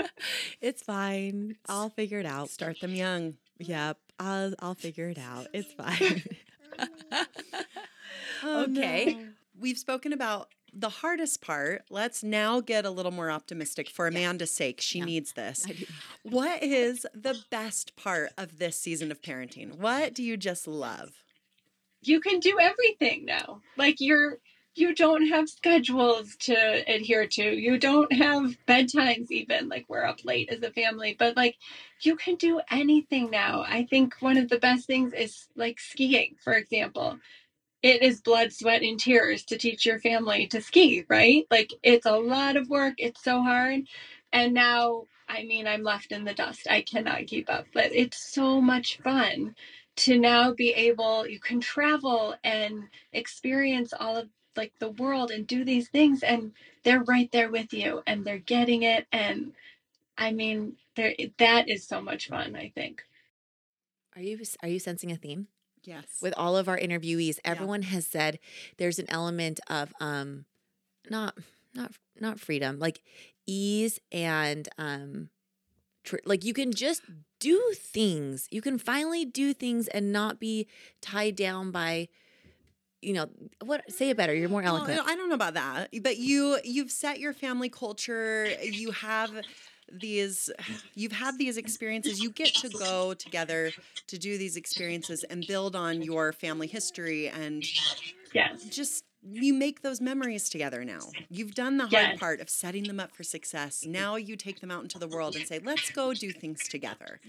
it's 0.60 0.82
fine. 0.82 1.56
I'll 1.68 1.90
figure 1.90 2.18
it 2.18 2.26
out. 2.26 2.50
Start 2.50 2.80
them 2.80 2.94
young. 2.94 3.34
Yep. 3.58 3.98
I'll 4.18 4.54
I'll 4.60 4.74
figure 4.74 5.08
it 5.08 5.18
out. 5.18 5.46
It's 5.52 5.72
fine. 5.72 6.22
Oh, 8.44 8.62
Okay. 8.64 9.14
no. 9.14 9.28
We've 9.58 9.78
spoken 9.78 10.12
about 10.12 10.48
the 10.72 10.88
hardest 10.88 11.42
part. 11.42 11.84
Let's 11.90 12.22
now 12.24 12.60
get 12.60 12.84
a 12.84 12.90
little 12.90 13.12
more 13.12 13.30
optimistic 13.30 13.88
for 13.88 14.06
Amanda's 14.06 14.50
sake. 14.50 14.80
She 14.80 14.98
Yeah. 14.98 15.04
needs 15.04 15.32
this. 15.34 15.64
What 16.22 16.62
is 16.62 17.06
the 17.14 17.38
best 17.50 17.94
part 17.94 18.32
of 18.38 18.58
this 18.58 18.76
season 18.76 19.10
of 19.12 19.20
parenting? 19.20 19.76
What 19.76 20.14
do 20.14 20.22
you 20.22 20.36
just 20.36 20.66
love? 20.66 21.12
you 22.04 22.18
can 22.20 22.40
do 22.40 22.58
everything 22.58 23.24
now. 23.24 23.60
Like 23.76 24.00
you're 24.00 24.38
you 24.74 24.94
don't 24.94 25.28
have 25.28 25.48
schedules 25.48 26.36
to 26.36 26.54
adhere 26.86 27.26
to. 27.26 27.42
You 27.42 27.78
don't 27.78 28.12
have 28.12 28.56
bedtimes 28.66 29.30
even 29.30 29.68
like 29.68 29.84
we're 29.88 30.04
up 30.04 30.24
late 30.24 30.50
as 30.50 30.62
a 30.62 30.70
family, 30.70 31.14
but 31.18 31.36
like 31.36 31.56
you 32.00 32.16
can 32.16 32.36
do 32.36 32.60
anything 32.70 33.30
now. 33.30 33.64
I 33.66 33.84
think 33.84 34.14
one 34.20 34.38
of 34.38 34.48
the 34.48 34.58
best 34.58 34.86
things 34.86 35.12
is 35.12 35.48
like 35.56 35.78
skiing, 35.78 36.36
for 36.42 36.54
example. 36.54 37.18
It 37.82 38.02
is 38.02 38.20
blood, 38.20 38.52
sweat, 38.52 38.82
and 38.82 38.98
tears 38.98 39.44
to 39.46 39.58
teach 39.58 39.84
your 39.84 39.98
family 39.98 40.46
to 40.48 40.60
ski, 40.60 41.04
right? 41.08 41.46
Like 41.50 41.72
it's 41.82 42.06
a 42.06 42.16
lot 42.16 42.56
of 42.56 42.70
work. 42.70 42.94
It's 42.98 43.22
so 43.22 43.42
hard. 43.42 43.82
And 44.32 44.54
now, 44.54 45.04
I 45.28 45.44
mean, 45.44 45.66
I'm 45.66 45.82
left 45.82 46.12
in 46.12 46.24
the 46.24 46.32
dust. 46.32 46.66
I 46.70 46.82
cannot 46.82 47.26
keep 47.26 47.50
up, 47.50 47.66
but 47.74 47.92
it's 47.92 48.18
so 48.18 48.60
much 48.60 49.00
fun 49.02 49.54
to 49.94 50.18
now 50.18 50.54
be 50.54 50.70
able 50.70 51.26
you 51.26 51.38
can 51.38 51.60
travel 51.60 52.34
and 52.42 52.84
experience 53.12 53.92
all 53.98 54.16
of 54.16 54.28
like 54.56 54.72
the 54.78 54.90
world 54.90 55.30
and 55.30 55.46
do 55.46 55.64
these 55.64 55.88
things 55.88 56.22
and 56.22 56.52
they're 56.84 57.02
right 57.04 57.30
there 57.32 57.50
with 57.50 57.72
you 57.72 58.02
and 58.06 58.24
they're 58.24 58.38
getting 58.38 58.82
it 58.82 59.06
and 59.12 59.52
i 60.18 60.30
mean 60.30 60.74
there 60.96 61.14
that 61.38 61.68
is 61.68 61.84
so 61.84 62.00
much 62.00 62.28
fun 62.28 62.54
i 62.56 62.70
think 62.74 63.02
Are 64.16 64.22
you 64.22 64.38
are 64.62 64.68
you 64.68 64.78
sensing 64.78 65.10
a 65.12 65.16
theme? 65.16 65.48
Yes. 65.84 66.04
with 66.22 66.34
all 66.36 66.56
of 66.56 66.68
our 66.68 66.78
interviewees 66.78 67.40
everyone 67.44 67.82
has 67.82 68.06
said 68.06 68.38
there's 68.76 69.00
an 69.00 69.06
element 69.10 69.58
of 69.68 69.92
um 70.00 70.44
not 71.10 71.36
not 71.74 71.92
not 72.20 72.38
freedom 72.38 72.78
like 72.78 73.02
ease 73.46 73.98
and 74.12 74.68
um 74.78 75.30
tr- 76.04 76.22
like 76.24 76.44
you 76.44 76.54
can 76.54 76.72
just 76.72 77.02
do 77.40 77.60
things 77.74 78.46
you 78.52 78.62
can 78.62 78.78
finally 78.78 79.24
do 79.24 79.52
things 79.52 79.88
and 79.88 80.12
not 80.12 80.38
be 80.38 80.68
tied 81.00 81.34
down 81.34 81.72
by 81.72 82.06
you 83.02 83.12
know 83.14 83.28
what 83.64 83.90
say 83.90 84.10
it 84.10 84.16
better 84.16 84.34
you're 84.34 84.48
more 84.48 84.62
Well, 84.64 84.86
eloquent 84.86 85.02
I 85.06 85.16
don't 85.16 85.28
know 85.28 85.34
about 85.34 85.54
that, 85.54 85.90
but 86.02 86.18
you 86.18 86.58
you've 86.64 86.90
set 86.90 87.18
your 87.20 87.32
family 87.32 87.68
culture. 87.68 88.56
You 88.62 88.90
have 88.92 89.44
these 89.90 90.50
you've 90.94 91.12
had 91.12 91.38
these 91.38 91.56
experiences. 91.56 92.20
You 92.20 92.30
get 92.30 92.54
to 92.56 92.68
go 92.68 93.14
together 93.14 93.74
to 94.08 94.18
do 94.18 94.38
these 94.38 94.56
experiences 94.56 95.24
and 95.24 95.46
build 95.46 95.74
on 95.74 96.02
your 96.02 96.32
family 96.32 96.66
history 96.68 97.28
and 97.28 97.68
yes 98.32 98.68
just 98.68 99.04
you 99.22 99.54
make 99.54 99.82
those 99.82 100.00
memories 100.00 100.48
together 100.48 100.84
now. 100.84 101.14
You've 101.28 101.54
done 101.54 101.76
the 101.76 101.86
hard 101.86 102.12
Yes. 102.12 102.16
part 102.16 102.40
of 102.40 102.50
setting 102.50 102.88
them 102.88 102.98
up 102.98 103.14
for 103.14 103.22
success. 103.22 103.86
Now 103.86 104.16
you 104.16 104.36
take 104.36 104.60
them 104.60 104.70
out 104.70 104.82
into 104.82 104.98
the 104.98 105.08
world 105.08 105.36
and 105.36 105.46
say, 105.46 105.60
"Let's 105.60 105.90
go 105.90 106.12
do 106.14 106.32
things 106.32 106.66
together." 106.68 107.20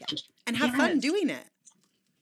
And 0.48 0.58
have 0.58 0.74
fun 0.74 1.00
doing 1.00 1.30
it. 1.30 1.50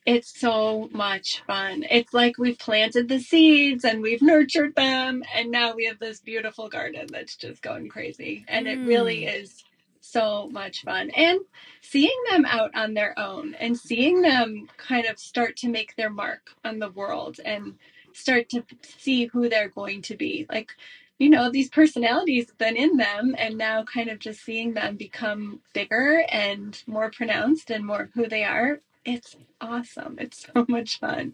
It's 0.05 0.39
so 0.39 0.89
much 0.91 1.43
fun. 1.45 1.85
It's 1.89 2.13
like 2.13 2.37
we've 2.37 2.57
planted 2.57 3.07
the 3.07 3.19
seeds 3.19 3.85
and 3.85 4.01
we've 4.01 4.21
nurtured 4.21 4.75
them 4.75 5.23
and 5.33 5.51
now 5.51 5.75
we 5.75 5.85
have 5.85 5.99
this 5.99 6.19
beautiful 6.19 6.69
garden 6.69 7.05
that's 7.09 7.35
just 7.35 7.61
going 7.61 7.87
crazy. 7.89 8.43
And 8.47 8.67
it 8.67 8.79
really 8.79 9.23
hmm. 9.23 9.29
is 9.29 9.63
so 9.99 10.49
much 10.51 10.83
fun. 10.83 11.11
And 11.11 11.39
seeing 11.81 12.17
them 12.29 12.45
out 12.45 12.71
on 12.73 12.95
their 12.95 13.17
own 13.17 13.53
and 13.55 13.77
seeing 13.77 14.21
them 14.21 14.67
kind 14.77 15.05
of 15.05 15.19
start 15.19 15.55
to 15.57 15.69
make 15.69 15.95
their 15.95 16.09
mark 16.09 16.49
on 16.65 16.79
the 16.79 16.89
world 16.89 17.39
and 17.45 17.75
start 18.13 18.49
to 18.49 18.63
see 18.97 19.27
who 19.27 19.49
they're 19.49 19.69
going 19.69 20.01
to 20.03 20.15
be. 20.15 20.47
Like 20.49 20.71
you 21.19 21.29
know 21.29 21.51
these 21.51 21.69
personalities 21.69 22.47
have 22.47 22.57
been 22.57 22.75
in 22.75 22.97
them 22.97 23.35
and 23.37 23.55
now 23.55 23.83
kind 23.83 24.09
of 24.09 24.17
just 24.17 24.43
seeing 24.43 24.73
them 24.73 24.95
become 24.95 25.59
bigger 25.71 26.23
and 26.29 26.81
more 26.87 27.11
pronounced 27.11 27.69
and 27.69 27.85
more 27.85 28.09
who 28.15 28.27
they 28.27 28.43
are 28.43 28.81
it's 29.05 29.35
awesome 29.59 30.17
it's 30.19 30.47
so 30.53 30.65
much 30.67 30.99
fun 30.99 31.33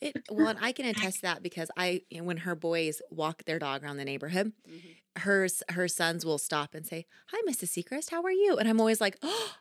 It, 0.00 0.24
well, 0.30 0.48
and 0.48 0.58
I 0.60 0.72
can 0.72 0.84
attest 0.86 1.16
to 1.16 1.22
that 1.22 1.42
because 1.42 1.70
I, 1.76 2.02
you 2.10 2.18
know, 2.18 2.24
when 2.24 2.36
her 2.38 2.54
boys 2.54 3.00
walk 3.10 3.44
their 3.44 3.58
dog 3.58 3.82
around 3.82 3.96
the 3.96 4.04
neighborhood, 4.04 4.52
mm-hmm. 4.68 5.20
her 5.20 5.44
s- 5.44 5.62
her 5.70 5.88
sons 5.88 6.24
will 6.24 6.36
stop 6.36 6.74
and 6.74 6.86
say, 6.86 7.06
"Hi, 7.28 7.40
Mrs. 7.48 7.70
Seacrest, 7.72 8.10
how 8.10 8.22
are 8.22 8.30
you?" 8.30 8.58
And 8.58 8.68
I'm 8.68 8.78
always 8.78 9.00
like, 9.00 9.16
"Oh, 9.22 9.54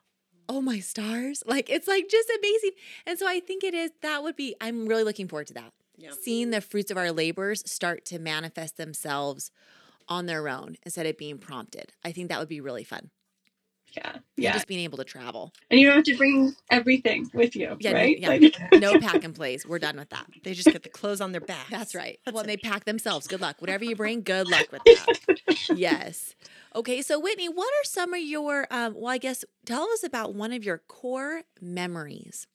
"Oh 0.49 0.61
my 0.61 0.79
stars!" 0.79 1.41
Like 1.45 1.69
it's 1.69 1.87
like 1.87 2.09
just 2.09 2.29
amazing. 2.37 2.71
And 3.05 3.17
so 3.17 3.25
I 3.27 3.39
think 3.39 3.63
it 3.63 3.73
is. 3.73 3.91
That 4.01 4.23
would 4.23 4.35
be. 4.35 4.55
I'm 4.59 4.87
really 4.87 5.05
looking 5.05 5.29
forward 5.29 5.47
to 5.47 5.53
that. 5.53 5.71
Yeah. 5.97 6.11
Seeing 6.21 6.49
the 6.49 6.59
fruits 6.59 6.91
of 6.91 6.97
our 6.97 7.11
labors 7.13 7.63
start 7.71 8.03
to 8.05 8.19
manifest 8.19 8.75
themselves 8.75 9.51
on 10.09 10.25
their 10.25 10.49
own 10.49 10.75
instead 10.83 11.05
of 11.05 11.17
being 11.17 11.37
prompted. 11.37 11.93
I 12.03 12.11
think 12.11 12.27
that 12.27 12.39
would 12.39 12.49
be 12.49 12.59
really 12.59 12.83
fun. 12.83 13.09
Yeah 13.95 14.11
And 14.13 14.21
yeah 14.37 14.53
Just 14.53 14.67
being 14.67 14.79
able 14.81 14.97
to 14.97 15.03
travel. 15.03 15.53
and 15.69 15.79
you 15.79 15.87
don't 15.87 15.95
have 15.97 16.05
to 16.05 16.17
bring 16.17 16.55
everything 16.71 17.29
with 17.33 17.55
you 17.55 17.77
Yeah, 17.79 17.91
no- 17.91 17.97
right 17.97 18.19
yeah. 18.19 18.27
Like- 18.27 18.55
No 18.79 18.99
pack 18.99 19.23
and 19.23 19.33
plays. 19.35 19.65
We're 19.65 19.79
done 19.79 19.97
with 19.97 20.09
that. 20.09 20.25
They 20.43 20.53
just 20.53 20.71
get 20.71 20.83
the 20.83 20.89
clothes 20.89 21.21
on 21.21 21.31
their 21.31 21.41
back. 21.41 21.67
That's 21.69 21.93
right. 21.95 22.19
That's 22.25 22.35
well, 22.35 22.43
they 22.43 22.57
pack 22.57 22.85
themselves. 22.85 23.27
Good 23.27 23.41
luck. 23.41 23.57
Whatever 23.59 23.85
you 23.85 23.95
bring, 23.95 24.21
good 24.23 24.47
luck 24.49 24.71
with 24.71 24.81
that. 24.85 25.69
yes. 25.75 26.35
Okay, 26.75 27.01
so 27.01 27.19
Whitney, 27.19 27.49
what 27.49 27.67
are 27.67 27.85
some 27.85 28.13
of 28.13 28.21
your 28.21 28.67
um 28.71 28.93
well, 28.95 29.11
I 29.13 29.17
guess 29.17 29.45
tell 29.65 29.83
us 29.91 30.03
about 30.03 30.33
one 30.35 30.51
of 30.51 30.63
your 30.63 30.79
core 30.87 31.43
memories 31.61 32.47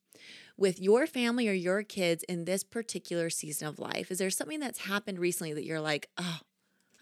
with 0.56 0.80
your 0.80 1.06
family 1.06 1.48
or 1.48 1.52
your 1.52 1.82
kids 1.84 2.24
in 2.28 2.44
this 2.44 2.64
particular 2.64 3.30
season 3.30 3.68
of 3.68 3.78
life. 3.78 4.10
Is 4.10 4.18
there 4.18 4.30
something 4.30 4.58
that's 4.58 4.80
happened 4.80 5.18
recently 5.20 5.52
that 5.54 5.64
you're 5.64 5.80
like, 5.80 6.08
"Oh, 6.18 6.40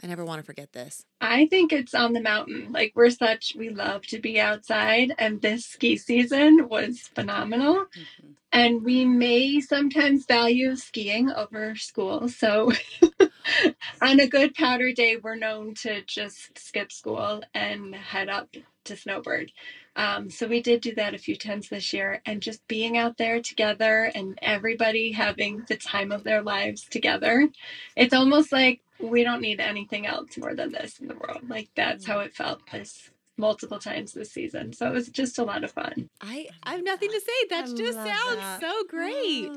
I 0.02 0.06
never 0.06 0.24
want 0.24 0.40
to 0.40 0.44
forget 0.46 0.72
this." 0.72 1.04
I 1.20 1.46
think 1.46 1.72
it's 1.72 1.94
on 1.94 2.12
the 2.12 2.20
mountain. 2.20 2.72
Like 2.72 2.92
we're 2.94 3.11
such 3.11 3.54
we 3.56 3.70
love 3.70 4.06
to 4.09 4.18
be 4.18 4.40
outside 4.40 5.12
and 5.18 5.40
this 5.40 5.64
ski 5.66 5.96
season 5.96 6.68
was 6.68 7.00
phenomenal. 7.14 7.87
Mhm. 7.96 8.35
And 8.52 8.85
we 8.85 9.04
may 9.04 9.61
sometimes 9.61 10.24
value 10.24 10.76
skiing 10.76 11.30
over 11.30 11.74
school. 11.76 12.28
So 12.28 12.72
on 14.02 14.20
a 14.20 14.26
good 14.26 14.54
powder 14.54 14.92
day, 14.92 15.16
we're 15.16 15.37
known 15.37 15.74
to 15.82 16.02
just 16.04 16.59
skip 16.59 16.92
school 16.92 17.42
and 17.54 17.94
head 17.94 18.28
up 18.28 18.54
to 18.85 18.96
Snowbird. 18.96 19.52
Um, 19.96 20.30
so 20.30 20.46
we 20.46 20.62
did 20.62 20.80
do 20.82 20.94
that 20.94 21.14
a 21.14 21.18
few 21.18 21.37
times 21.37 21.68
this 21.68 21.92
year 21.92 22.20
and 22.26 22.40
just 22.42 22.66
being 22.68 22.96
out 22.96 23.16
there 23.16 23.40
together 23.40 24.11
and 24.14 24.38
everybody 24.42 25.12
having 25.12 25.64
the 25.68 25.76
time 25.76 26.12
of 26.12 26.22
their 26.24 26.42
lives 26.42 26.85
together. 26.88 27.48
It's 27.96 28.14
almost 28.14 28.52
like 28.52 28.80
we 29.00 29.24
don't 29.24 29.40
need 29.40 29.61
anything 29.61 30.06
else 30.06 30.37
more 30.38 30.54
than 30.54 30.72
this 30.72 30.98
in 30.98 31.09
the 31.09 31.14
world. 31.14 31.48
Like 31.48 31.68
that's 31.74 32.06
how 32.06 32.18
mm. 32.18 32.26
it 32.26 32.35
felt 32.35 32.61
this 32.70 33.11
multiple 33.38 33.78
times 33.78 34.12
this 34.12 34.32
season. 34.32 34.72
So 34.72 34.87
it 34.87 34.92
was 34.92 35.09
just 35.09 35.38
a 35.38 35.44
lot 35.44 35.64
of 35.64 35.70
fun. 35.70 36.09
I 36.20 36.48
I 36.62 36.72
have 36.72 36.85
nothing 36.85 37.11
to 37.11 37.20
say. 37.20 37.48
That 37.50 37.64
I 37.64 37.74
just 37.74 37.98
sounds 37.98 38.37
that. 38.37 38.61
so 38.61 38.85
great. 38.88 39.50
Mm. 39.50 39.56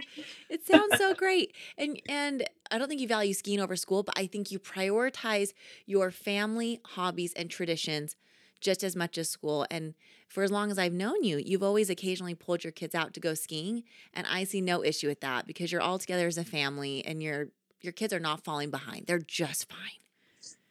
It 0.49 0.67
sounds 0.67 0.97
so 0.97 1.13
great. 1.13 1.55
And 1.77 2.01
and 2.07 2.47
I 2.71 2.77
don't 2.77 2.87
think 2.87 3.01
you 3.01 3.07
value 3.07 3.33
skiing 3.33 3.59
over 3.59 3.75
school, 3.75 4.03
but 4.03 4.17
I 4.17 4.27
think 4.27 4.51
you 4.51 4.59
prioritize 4.59 5.53
your 5.85 6.11
family, 6.11 6.81
hobbies, 6.85 7.33
and 7.33 7.49
traditions 7.49 8.15
just 8.61 8.83
as 8.83 8.95
much 8.95 9.17
as 9.17 9.29
school. 9.29 9.65
And 9.71 9.93
for 10.27 10.43
as 10.43 10.51
long 10.51 10.69
as 10.69 10.77
I've 10.77 10.93
known 10.93 11.23
you, 11.23 11.37
you've 11.37 11.63
always 11.63 11.89
occasionally 11.89 12.35
pulled 12.35 12.63
your 12.63 12.71
kids 12.71 12.93
out 12.93 13.13
to 13.13 13.19
go 13.19 13.33
skiing. 13.33 13.83
And 14.13 14.27
I 14.29 14.43
see 14.43 14.61
no 14.61 14.83
issue 14.83 15.07
with 15.07 15.21
that 15.21 15.47
because 15.47 15.71
you're 15.71 15.81
all 15.81 15.97
together 15.97 16.27
as 16.27 16.37
a 16.37 16.43
family 16.43 17.05
and 17.05 17.23
your 17.23 17.47
your 17.81 17.93
kids 17.93 18.13
are 18.13 18.19
not 18.19 18.43
falling 18.43 18.69
behind. 18.71 19.07
They're 19.07 19.19
just 19.19 19.69
fine. 19.71 19.79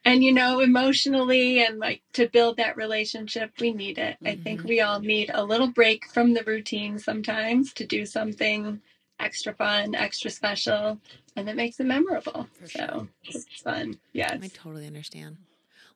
And 0.05 0.23
you 0.23 0.33
know, 0.33 0.61
emotionally 0.61 1.63
and 1.63 1.77
like 1.77 2.01
to 2.13 2.27
build 2.29 2.57
that 2.57 2.77
relationship, 2.77 3.51
we 3.59 3.73
need 3.73 3.97
it. 3.97 4.17
I 4.25 4.35
think 4.37 4.61
Mhm. 4.61 4.69
we 4.69 4.81
all 4.81 4.99
need 5.01 5.29
a 5.33 5.43
little 5.43 5.67
break 5.67 6.07
from 6.07 6.33
the 6.33 6.43
routine 6.43 6.97
sometimes 6.97 7.73
to 7.73 7.85
do 7.85 8.05
something 8.05 8.81
extra 9.19 9.53
fun, 9.53 9.95
extra 9.95 10.31
special, 10.31 10.99
and 11.35 11.47
that 11.47 11.57
makes 11.57 11.79
it 11.79 11.85
memorable. 11.85 12.47
For 12.53 12.67
so 12.67 12.79
sure. 12.79 13.09
it's 13.25 13.61
fun. 13.61 13.99
Yes. 14.13 14.39
I 14.41 14.47
totally 14.47 14.87
understand. 14.87 15.37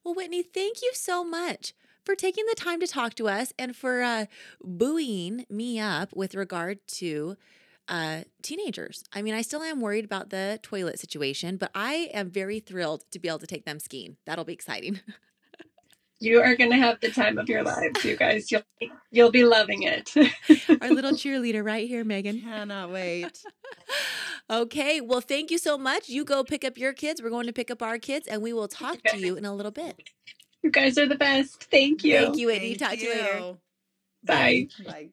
Well, 0.03 0.13
Whitney, 0.13 0.43
thank 0.43 0.81
you 0.81 0.91
so 0.93 1.23
much 1.23 1.73
for 2.03 2.15
taking 2.15 2.45
the 2.45 2.55
time 2.55 2.81
to 2.81 2.87
talk 2.87 3.13
to 3.15 3.29
us 3.29 3.53
and 3.57 3.73
for 3.75 4.01
uh, 4.01 4.25
buoying 4.61 5.45
me 5.49 5.79
up 5.79 6.13
with 6.13 6.35
regard 6.35 6.85
to 6.87 7.37
uh, 7.87 8.21
teenagers. 8.41 9.03
I 9.13 9.21
mean, 9.21 9.33
I 9.33 9.41
still 9.41 9.61
am 9.61 9.81
worried 9.81 10.05
about 10.05 10.29
the 10.29 10.59
toilet 10.63 10.99
situation, 10.99 11.57
but 11.57 11.71
I 11.75 12.09
am 12.13 12.29
very 12.29 12.59
thrilled 12.59 13.03
to 13.11 13.19
be 13.19 13.27
able 13.27 13.39
to 13.39 13.47
take 13.47 13.65
them 13.65 13.79
skiing. 13.79 14.17
That'll 14.25 14.45
be 14.45 14.53
exciting. 14.53 14.99
You 16.19 16.39
are 16.41 16.55
gonna 16.55 16.77
have 16.77 17.01
the 17.01 17.11
time 17.11 17.37
of 17.37 17.49
your 17.49 17.63
lives, 17.63 18.05
you 18.05 18.15
guys. 18.15 18.49
You'll 18.49 18.61
you'll 19.11 19.31
be 19.31 19.43
loving 19.43 19.83
it. 19.83 20.13
Our 20.81 20.89
little 20.89 21.11
cheerleader 21.21 21.65
right 21.65 21.85
here, 21.85 22.05
Megan. 22.05 22.39
Cannot 22.39 22.91
wait. 22.91 23.43
Okay, 24.49 25.01
well, 25.01 25.19
thank 25.19 25.51
you 25.51 25.57
so 25.57 25.77
much. 25.77 26.07
You 26.07 26.23
go 26.23 26.45
pick 26.45 26.63
up 26.63 26.77
your 26.77 26.93
kids. 26.93 27.21
We're 27.21 27.29
going 27.29 27.47
to 27.47 27.51
pick 27.53 27.69
up 27.69 27.81
our 27.83 27.97
kids, 27.97 28.25
and 28.27 28.41
we 28.41 28.53
will 28.53 28.69
talk 28.69 29.01
to 29.07 29.17
you 29.17 29.35
in 29.35 29.43
a 29.43 29.53
little 29.53 29.71
bit. 29.71 30.01
you 30.61 30.71
guys 30.71 30.97
are 30.97 31.07
the 31.07 31.15
best. 31.15 31.65
Thank 31.65 32.05
you. 32.05 32.15
Thank 32.17 32.37
you, 32.37 32.47
Whitney. 32.47 32.75
Thank 32.75 32.91
Talk 32.91 32.99
to 32.99 33.03
you 33.05 33.09
later. 33.09 33.37
you. 33.39 33.57
Bye. 34.23 34.67
Bye. 34.85 35.09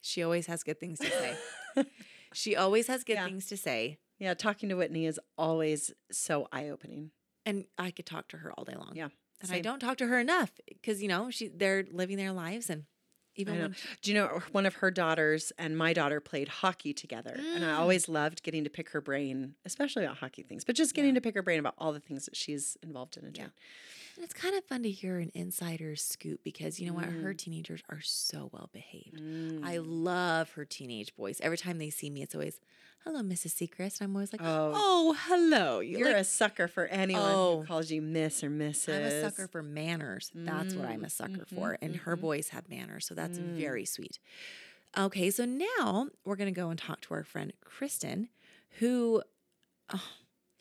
She 0.00 0.22
always 0.22 0.46
has 0.46 0.62
good 0.62 0.80
things 0.80 1.00
to 1.00 1.10
say. 1.10 1.36
she 2.32 2.56
always 2.56 2.86
has 2.88 3.04
good 3.04 3.14
Yeah. 3.14 3.24
things 3.26 3.46
to 3.46 3.56
say. 3.56 3.98
Yeah, 4.18 4.34
talking 4.34 4.68
to 4.70 4.74
Whitney 4.76 5.06
is 5.06 5.20
always 5.36 5.92
so 6.10 6.48
eye 6.52 6.68
opening. 6.68 7.10
and 7.44 7.66
I 7.78 7.90
could 7.90 8.06
talk 8.06 8.28
to 8.28 8.38
her 8.38 8.52
all 8.56 8.64
day 8.64 8.74
long. 8.74 8.92
Yeah, 8.94 9.08
and 9.42 9.52
I 9.52 9.60
don't 9.60 9.78
talk 9.80 9.98
to 9.98 10.06
her 10.06 10.18
enough 10.18 10.52
because 10.68 11.02
you 11.02 11.08
know 11.08 11.30
she 11.30 11.48
they're 11.48 11.84
living 11.90 12.16
their 12.16 12.32
lives 12.32 12.70
and 12.70 12.84
even 13.36 13.58
when 13.58 13.76
Do 14.02 14.10
you 14.12 14.18
know 14.18 14.40
one 14.52 14.66
of 14.66 14.74
her 14.76 14.90
daughters 14.90 15.52
and 15.58 15.76
my 15.76 15.92
daughter 15.92 16.20
played 16.20 16.48
hockey 16.48 16.92
together? 16.92 17.34
And 17.54 17.64
I 17.64 17.68
Mm. 17.68 17.78
always 17.78 18.08
loved 18.08 18.42
getting 18.42 18.64
to 18.64 18.70
pick 18.70 18.90
her 18.90 19.00
brain, 19.00 19.54
especially 19.64 20.04
about 20.04 20.18
hockey 20.18 20.42
things, 20.42 20.64
but 20.64 20.74
just 20.76 20.94
getting 20.94 21.10
Yeah. 21.10 21.16
to 21.16 21.20
pick 21.20 21.34
her 21.34 21.42
brain 21.42 21.58
about 21.58 21.74
all 21.78 21.92
the 21.92 22.00
things 22.00 22.24
that 22.26 22.36
she's 22.36 22.76
involved 22.82 23.16
in. 23.16 23.24
and 23.24 23.36
Yeah. 23.36 23.44
doing. 23.44 23.52
and 24.16 24.24
it's 24.24 24.32
kind 24.34 24.54
of 24.54 24.64
fun 24.64 24.82
to 24.82 24.90
hear 24.90 25.18
an 25.18 25.30
insider 25.34 25.94
scoop 25.94 26.42
because 26.42 26.80
you 26.80 26.86
know 26.86 26.94
what 26.94 27.04
her 27.04 27.34
Mm. 27.34 27.38
teenagers 27.38 27.82
are 27.90 28.00
so 28.00 28.48
well 28.52 28.70
behaved. 28.72 29.20
Mm. 29.20 29.62
I 29.62 29.76
love 29.78 30.52
her 30.52 30.64
teenage 30.64 31.14
boys. 31.16 31.38
Every 31.42 31.58
time 31.58 31.76
they 31.78 31.90
see 31.90 32.08
me, 32.08 32.22
it's 32.22 32.34
always 32.34 32.58
hello, 33.06 33.20
Mrs. 33.22 33.54
Seacrest. 33.54 34.00
And 34.00 34.08
I'm 34.10 34.16
always 34.16 34.32
like, 34.32 34.42
Oh. 34.42 34.72
oh, 34.74 35.16
hello. 35.28 35.80
You 35.80 35.98
You're 35.98 36.08
like, 36.08 36.16
a 36.16 36.24
sucker 36.24 36.66
for 36.66 36.86
anyone 36.86 37.22
Oh. 37.24 37.60
who 37.60 37.66
calls 37.66 37.90
you 37.90 38.02
Miss 38.02 38.42
or 38.42 38.50
Mrs. 38.50 38.96
I'm 38.96 39.02
a 39.04 39.20
sucker 39.30 39.46
for 39.48 39.62
manners. 39.62 40.30
That's 40.34 40.74
what 40.74 40.86
I'm 40.88 41.04
a 41.04 41.06
Mm, 41.06 41.10
sucker 41.12 41.46
mhm, 41.48 41.54
for. 41.54 41.78
And 41.80 41.96
her 41.96 42.16
mhm. 42.16 42.20
boys 42.20 42.48
have 42.48 42.68
manners. 42.68 43.06
So 43.06 43.14
that's 43.14 43.38
Mm. 43.38 43.56
very 43.56 43.84
sweet. 43.84 44.18
Okay, 44.98 45.30
so 45.30 45.44
now 45.44 46.08
we're 46.24 46.36
going 46.36 46.52
to 46.52 46.58
go 46.60 46.70
and 46.70 46.78
talk 46.78 47.00
to 47.02 47.14
our 47.14 47.22
friend 47.22 47.52
Kristen, 47.60 48.28
who, 48.78 49.22
oh, 49.94 50.02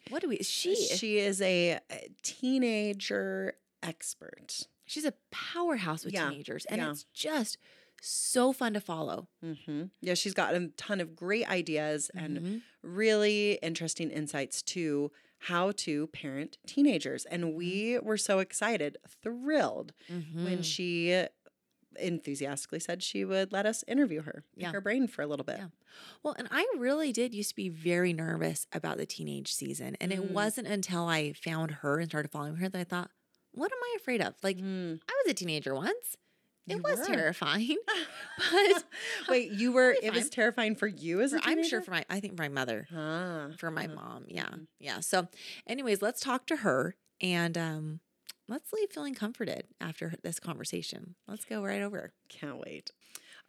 what 0.10 0.22
do 0.22 0.28
we, 0.30 0.38
she, 0.44 0.76
She 0.76 1.18
is 1.18 1.42
a 1.42 1.80
a 1.90 2.10
teenager 2.22 3.56
expert. 3.82 4.68
she's 4.86 5.06
a 5.06 5.14
powerhouse 5.32 6.06
with 6.06 6.14
Yeah, 6.14 6.30
teenagers. 6.30 6.66
And 6.66 6.80
yeah. 6.82 6.92
it's 6.92 7.06
just 7.14 7.58
so 8.08 8.54
fun 8.54 8.74
to 8.74 8.82
follow. 8.82 9.28
hmm 9.42 9.86
Yeah, 10.02 10.14
she's 10.14 10.34
got 10.34 10.54
a 10.56 10.70
ton 10.78 11.00
of 11.02 11.16
great 11.16 11.48
ideas 11.50 12.10
and 12.14 12.38
Mhm. 12.40 12.62
really 12.84 13.60
interesting 13.62 14.10
insights 14.12 14.62
to 14.64 15.12
how 15.40 15.72
to 15.72 16.08
parent 16.08 16.58
teenagers. 16.68 17.26
And 17.26 17.44
Mm-hmm. 17.44 17.56
we 17.58 18.00
were 18.00 18.18
so 18.18 18.40
excited, 18.40 18.98
thrilled 19.22 19.94
when 20.08 20.60
Mhm. 20.60 20.64
she 20.64 21.26
enthusiastically 21.98 22.80
said 22.80 23.02
she 23.02 23.24
would 23.24 23.54
let 23.54 23.66
us 23.66 23.84
interview 23.88 24.22
her, 24.22 24.44
pick 24.56 24.64
Yeah. 24.64 24.72
her 24.74 24.82
brain 24.82 25.08
for 25.08 25.22
a 25.22 25.28
little 25.28 25.46
bit. 25.46 25.58
Yeah. 25.60 25.70
Well, 26.24 26.36
and 26.38 26.48
I 26.52 26.68
really 26.78 27.14
did 27.14 27.34
used 27.34 27.50
to 27.52 27.56
be 27.56 27.70
very 27.70 28.12
nervous 28.12 28.68
about 28.74 28.98
the 28.98 29.06
teenage 29.06 29.54
season. 29.54 29.96
And 30.02 30.12
it 30.12 30.20
Mm. 30.20 30.32
wasn't 30.32 30.68
until 30.68 31.06
I 31.06 31.32
found 31.34 31.72
her 31.72 32.00
and 32.00 32.10
started 32.10 32.32
following 32.32 32.58
her 32.58 32.68
that 32.68 32.78
I 32.80 32.84
thought, 32.84 33.12
what 33.52 33.72
am 33.72 33.78
I 33.82 33.94
afraid 33.98 34.22
of? 34.22 34.36
Like, 34.44 34.58
Mm. 34.58 35.00
I 35.08 35.22
was 35.24 35.32
a 35.32 35.34
teenager 35.34 35.74
once. 35.74 36.18
It 36.68 36.84
was 36.84 37.00
were. 37.00 37.06
terrifying. 37.06 37.78
But 38.52 38.84
Wait, 39.30 39.52
you 39.52 39.72
were, 39.72 39.96
it 40.02 40.14
was 40.14 40.30
terrifying 40.30 40.76
for 40.76 40.88
you 40.88 41.22
as 41.22 41.32
a 41.34 41.40
for- 41.40 41.50
I'm 41.50 41.64
sure 41.64 41.82
for 41.82 41.92
my, 41.92 42.04
I 42.10 42.20
think 42.20 42.36
for 42.36 42.44
my 42.44 42.50
mother, 42.50 42.88
Ah, 42.96 43.48
for 43.58 43.72
my 43.72 43.86
uh-huh, 43.86 43.96
mom. 43.96 44.26
Yeah. 44.28 44.46
mhm. 44.50 44.68
Yeah. 44.80 45.00
So, 45.00 45.28
anyways, 45.68 46.02
let's 46.02 46.20
talk 46.22 46.46
to 46.48 46.58
her 46.58 46.96
and 47.22 47.58
um, 47.58 48.00
let's 48.50 48.74
leave 48.74 48.90
feeling 48.92 49.14
comforted 49.16 49.66
after 49.80 50.14
this 50.24 50.40
conversation. 50.40 51.16
Let's 51.28 51.46
go 51.46 51.64
right 51.64 51.82
over. 51.82 52.14
Can't 52.30 52.60
wait. 52.60 52.92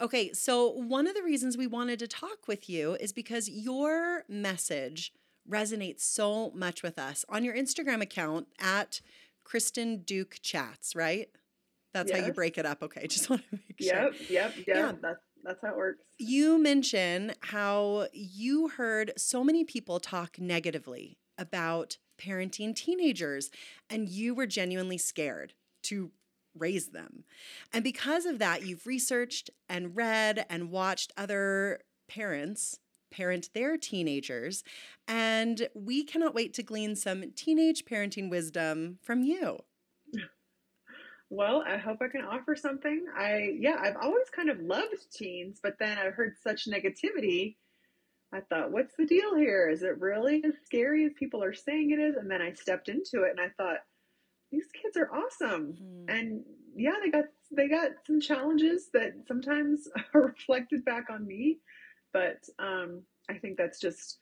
Okay, 0.00 0.32
so 0.32 0.68
one 0.68 1.06
of 1.06 1.14
the 1.14 1.22
reasons 1.22 1.56
we 1.56 1.66
wanted 1.66 1.98
to 2.00 2.06
talk 2.06 2.46
with 2.46 2.68
you 2.68 2.94
is 3.00 3.12
because 3.14 3.48
your 3.48 4.24
message 4.28 5.10
resonates 5.50 6.00
so 6.02 6.50
much 6.54 6.82
with 6.82 6.98
us 6.98 7.24
on 7.30 7.44
your 7.44 7.54
Instagram 7.56 8.02
account 8.02 8.46
at 8.60 9.00
Kristen 9.42 10.02
Duke 10.02 10.36
Chats, 10.42 10.94
right? 10.94 11.28
That's 11.96 12.12
how 12.12 12.26
you 12.26 12.32
break 12.32 12.58
it 12.58 12.66
up. 12.66 12.82
Okay, 12.82 13.06
just 13.08 13.30
want 13.30 13.42
to 13.50 13.58
make 13.68 13.80
sure. 13.80 14.02
Yep, 14.02 14.14
yep, 14.28 14.54
yep. 14.56 14.66
Yeah. 14.66 14.92
That's 15.00 15.20
that's 15.44 15.60
how 15.62 15.70
it 15.70 15.76
works. 15.76 16.00
You 16.18 16.58
mention 16.58 17.32
how 17.40 18.08
you 18.12 18.68
heard 18.68 19.12
so 19.16 19.44
many 19.44 19.64
people 19.64 20.00
talk 20.00 20.38
negatively 20.38 21.18
about 21.38 21.98
parenting 22.20 22.74
teenagers, 22.74 23.50
and 23.88 24.08
you 24.08 24.34
were 24.34 24.46
genuinely 24.46 24.98
scared 24.98 25.54
to 25.84 26.10
raise 26.58 26.88
them. 26.88 27.24
And 27.72 27.84
because 27.84 28.26
of 28.26 28.38
that, 28.38 28.66
you've 28.66 28.86
researched 28.86 29.50
and 29.68 29.94
read 29.94 30.46
and 30.48 30.70
watched 30.70 31.12
other 31.16 31.80
parents 32.08 32.78
parent 33.10 33.50
their 33.54 33.76
teenagers. 33.76 34.64
And 35.06 35.68
we 35.74 36.04
cannot 36.04 36.34
wait 36.34 36.52
to 36.54 36.62
glean 36.62 36.96
some 36.96 37.30
teenage 37.32 37.84
parenting 37.84 38.30
wisdom 38.30 38.98
from 39.02 39.22
you. 39.22 39.60
Well, 41.28 41.64
I 41.66 41.76
hope 41.76 41.98
I 42.00 42.08
can 42.08 42.24
offer 42.24 42.54
something. 42.54 43.04
I 43.16 43.54
yeah, 43.58 43.76
I've 43.80 43.96
always 43.96 44.30
kind 44.34 44.48
of 44.48 44.60
loved 44.60 45.12
teens, 45.12 45.58
but 45.62 45.76
then 45.78 45.98
I 45.98 46.10
heard 46.10 46.34
such 46.42 46.68
negativity. 46.68 47.56
I 48.32 48.40
thought, 48.40 48.72
what's 48.72 48.94
the 48.96 49.06
deal 49.06 49.34
here? 49.36 49.68
Is 49.68 49.82
it 49.82 50.00
really 50.00 50.42
as 50.44 50.54
scary 50.64 51.04
as 51.04 51.12
people 51.18 51.42
are 51.42 51.54
saying 51.54 51.90
it 51.90 52.00
is? 52.00 52.16
And 52.16 52.30
then 52.30 52.42
I 52.42 52.52
stepped 52.52 52.88
into 52.88 53.22
it 53.22 53.30
and 53.30 53.40
I 53.40 53.50
thought, 53.56 53.78
these 54.50 54.66
kids 54.80 54.96
are 54.96 55.10
awesome. 55.12 55.76
And 56.08 56.44
yeah, 56.74 56.94
they 57.02 57.10
got 57.10 57.24
they 57.50 57.68
got 57.68 57.90
some 58.06 58.20
challenges 58.20 58.88
that 58.92 59.12
sometimes 59.26 59.88
are 60.14 60.22
reflected 60.22 60.84
back 60.84 61.06
on 61.10 61.26
me, 61.26 61.58
but 62.12 62.38
um, 62.58 63.02
I 63.28 63.34
think 63.34 63.56
that's 63.56 63.80
just 63.80 64.18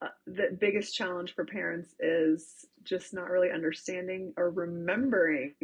uh, 0.00 0.08
the 0.26 0.56
biggest 0.58 0.94
challenge 0.94 1.34
for 1.34 1.44
parents 1.44 1.94
is 2.00 2.66
just 2.84 3.12
not 3.12 3.30
really 3.30 3.50
understanding 3.50 4.32
or 4.36 4.50
remembering 4.50 5.54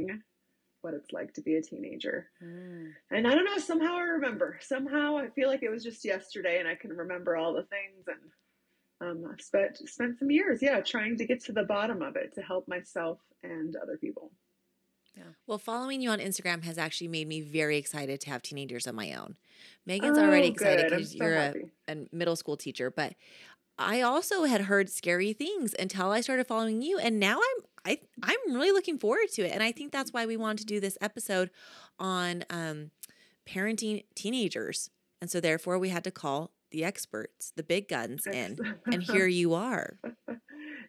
what 0.85 0.95
it's 0.95 1.13
like 1.13 1.33
to 1.35 1.41
be 1.41 1.57
a 1.57 1.63
teenager. 1.63 2.29
Mm. 2.43 2.93
And 3.11 3.27
I 3.27 3.35
don't 3.35 3.45
know, 3.45 3.59
somehow 3.59 3.95
I 3.97 4.03
remember. 4.03 4.59
Somehow 4.61 5.17
I 5.17 5.29
feel 5.31 5.49
like 5.49 5.63
it 5.63 5.71
was 5.71 5.83
just 5.83 6.05
yesterday 6.05 6.61
and 6.61 6.69
I 6.69 6.75
can 6.75 6.93
remember 6.93 7.37
all 7.37 7.55
the 7.55 7.65
things 7.65 8.07
and 8.07 8.21
um, 9.01 9.31
I've 9.31 9.41
spent 9.41 9.77
spent 9.89 10.19
some 10.19 10.31
years, 10.31 10.63
yeah, 10.63 10.81
trying 10.81 11.17
to 11.19 11.27
get 11.27 11.43
to 11.45 11.53
the 11.53 11.65
bottom 11.65 12.03
of 12.03 12.17
it 12.17 12.35
to 12.35 12.43
help 12.43 12.69
myself 12.69 13.19
and 13.43 13.75
other 13.77 13.97
people. 13.97 14.31
Yeah. 15.17 15.25
Well, 15.47 15.59
following 15.59 16.01
you 16.01 16.11
on 16.11 16.19
Instagram 16.19 16.65
has 16.65 16.79
actually 16.79 17.09
made 17.09 17.29
me 17.29 17.41
very 17.41 17.77
excited 17.77 18.21
to 18.23 18.31
have 18.31 18.43
teenagers 18.43 18.87
of 18.87 18.95
my 18.95 19.13
own. 19.13 19.37
Megan's 19.87 20.19
Oh, 20.19 20.25
already 20.25 20.49
excited 20.49 20.91
because 20.91 21.13
so 21.13 21.17
you're 21.19 21.35
a, 21.35 21.55
a 21.89 21.97
middle 22.13 22.37
school 22.37 22.57
teacher, 22.57 22.91
but 22.91 23.15
I 23.79 24.01
also 24.01 24.45
had 24.45 24.63
heard 24.63 24.91
scary 24.91 25.33
things 25.33 25.75
until 25.79 26.11
I 26.11 26.21
started 26.21 26.47
following 26.47 26.83
you, 26.83 26.99
and 26.99 27.19
now 27.19 27.39
I'm 27.39 27.65
I 27.85 27.99
I'm 28.23 28.55
really 28.55 28.73
looking 28.73 28.99
forward 28.99 29.29
to 29.35 29.43
it, 29.43 29.53
and 29.53 29.63
I 29.63 29.73
think 29.73 29.93
that's 29.93 30.13
why 30.13 30.27
we 30.27 30.37
wanted 30.37 30.59
to 30.59 30.67
do 30.67 30.81
this 30.81 30.99
episode 31.01 31.51
on 31.99 32.45
um, 32.51 32.91
parenting 33.47 34.05
teenagers, 34.15 34.91
and 35.21 35.31
so 35.31 35.41
therefore 35.41 35.79
we 35.79 35.91
had 35.91 36.05
to 36.05 36.11
call 36.11 36.53
the 36.71 36.85
experts, 36.85 37.53
the 37.55 37.63
big 37.63 37.89
guns, 37.89 38.27
in, 38.27 38.59
and 38.87 39.03
here 39.03 39.27
you 39.27 39.55
are. 39.55 39.99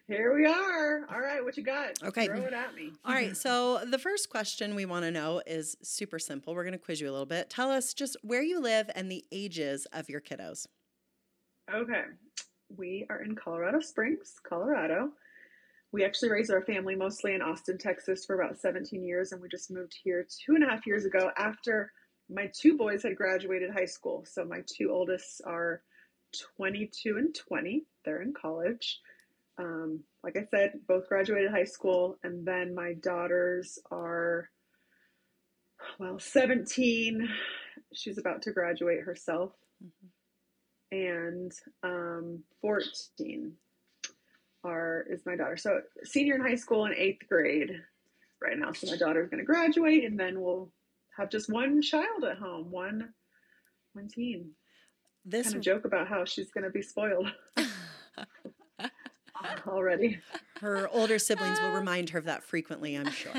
Here 0.08 0.36
we 0.36 0.46
are. 0.46 1.04
All 1.12 1.20
right, 1.20 1.42
what 1.42 1.56
you 1.56 1.64
got? 1.64 2.00
Okay. 2.00 2.26
Throw 2.26 2.42
it 2.42 2.52
at 2.52 2.76
me. 2.76 2.92
All 3.04 3.12
right. 3.12 3.36
So 3.36 3.84
the 3.90 3.98
first 3.98 4.30
question 4.30 4.76
we 4.76 4.84
want 4.84 5.04
to 5.04 5.10
know 5.10 5.42
is 5.44 5.76
super 5.82 6.20
simple. 6.20 6.54
We're 6.54 6.62
going 6.62 6.74
to 6.74 6.78
quiz 6.78 7.00
you 7.00 7.10
a 7.10 7.10
little 7.10 7.26
bit. 7.26 7.50
Tell 7.50 7.72
us 7.72 7.92
just 7.92 8.16
where 8.22 8.42
you 8.42 8.60
live 8.60 8.88
and 8.94 9.10
the 9.10 9.24
ages 9.32 9.84
of 9.92 10.08
your 10.08 10.20
kiddos. 10.20 10.66
Okay. 11.74 12.02
We 12.76 13.04
are 13.10 13.20
in 13.20 13.34
Colorado 13.34 13.80
Springs, 13.80 14.34
Colorado. 14.48 15.10
We 15.96 16.04
actually 16.04 16.28
raised 16.28 16.50
our 16.50 16.60
family 16.60 16.94
mostly 16.94 17.32
in 17.32 17.40
Austin, 17.40 17.78
Texas 17.78 18.26
for 18.26 18.38
about 18.38 18.58
17 18.58 19.02
years, 19.02 19.32
and 19.32 19.40
we 19.40 19.48
just 19.48 19.70
moved 19.70 19.96
here 20.04 20.26
two 20.44 20.54
and 20.54 20.62
a 20.62 20.68
half 20.68 20.86
years 20.86 21.06
ago 21.06 21.30
after 21.38 21.90
my 22.28 22.52
two 22.54 22.76
boys 22.76 23.02
had 23.02 23.16
graduated 23.16 23.70
high 23.70 23.86
school. 23.86 24.22
So 24.30 24.44
my 24.44 24.62
two 24.66 24.90
oldest 24.92 25.40
are 25.46 25.80
22 26.58 27.16
and 27.16 27.34
20. 27.34 27.86
They're 28.04 28.20
in 28.20 28.34
college. 28.34 29.00
Um, 29.56 30.00
like 30.22 30.36
I 30.36 30.44
said, 30.50 30.72
both 30.86 31.08
graduated 31.08 31.50
high 31.50 31.64
school, 31.64 32.18
and 32.22 32.44
then 32.44 32.74
my 32.74 32.92
daughters 33.02 33.78
are, 33.90 34.50
well, 35.98 36.18
17. 36.18 37.26
She's 37.94 38.18
about 38.18 38.42
to 38.42 38.52
graduate 38.52 39.00
herself, 39.00 39.52
and 40.92 41.52
um, 41.82 42.42
14 42.60 43.54
are 44.66 45.06
is 45.08 45.24
my 45.26 45.36
daughter. 45.36 45.56
So 45.56 45.80
senior 46.04 46.34
in 46.34 46.40
high 46.42 46.56
school 46.56 46.84
and 46.84 46.94
eighth 46.94 47.28
grade 47.28 47.80
right 48.42 48.58
now. 48.58 48.72
So 48.72 48.90
my 48.90 48.96
daughter's 48.96 49.28
going 49.30 49.38
to 49.38 49.44
graduate, 49.44 50.04
and 50.04 50.18
then 50.18 50.40
we'll 50.40 50.70
have 51.16 51.30
just 51.30 51.48
one 51.50 51.80
child 51.80 52.24
at 52.24 52.38
home, 52.38 52.70
one 52.70 53.12
one 53.92 54.08
teen. 54.08 54.50
This 55.24 55.46
Kind 55.46 55.56
of 55.56 55.62
joke 55.62 55.84
about 55.84 56.06
how 56.06 56.24
she's 56.24 56.50
going 56.50 56.64
to 56.64 56.70
be 56.70 56.82
spoiled 56.82 57.32
already. 59.66 60.20
her 60.60 60.88
older 60.88 61.18
siblings 61.18 61.60
will 61.60 61.72
remind 61.74 62.10
her 62.10 62.18
of 62.18 62.26
that 62.26 62.44
frequently, 62.44 62.94
I'm 62.94 63.10
sure. 63.10 63.32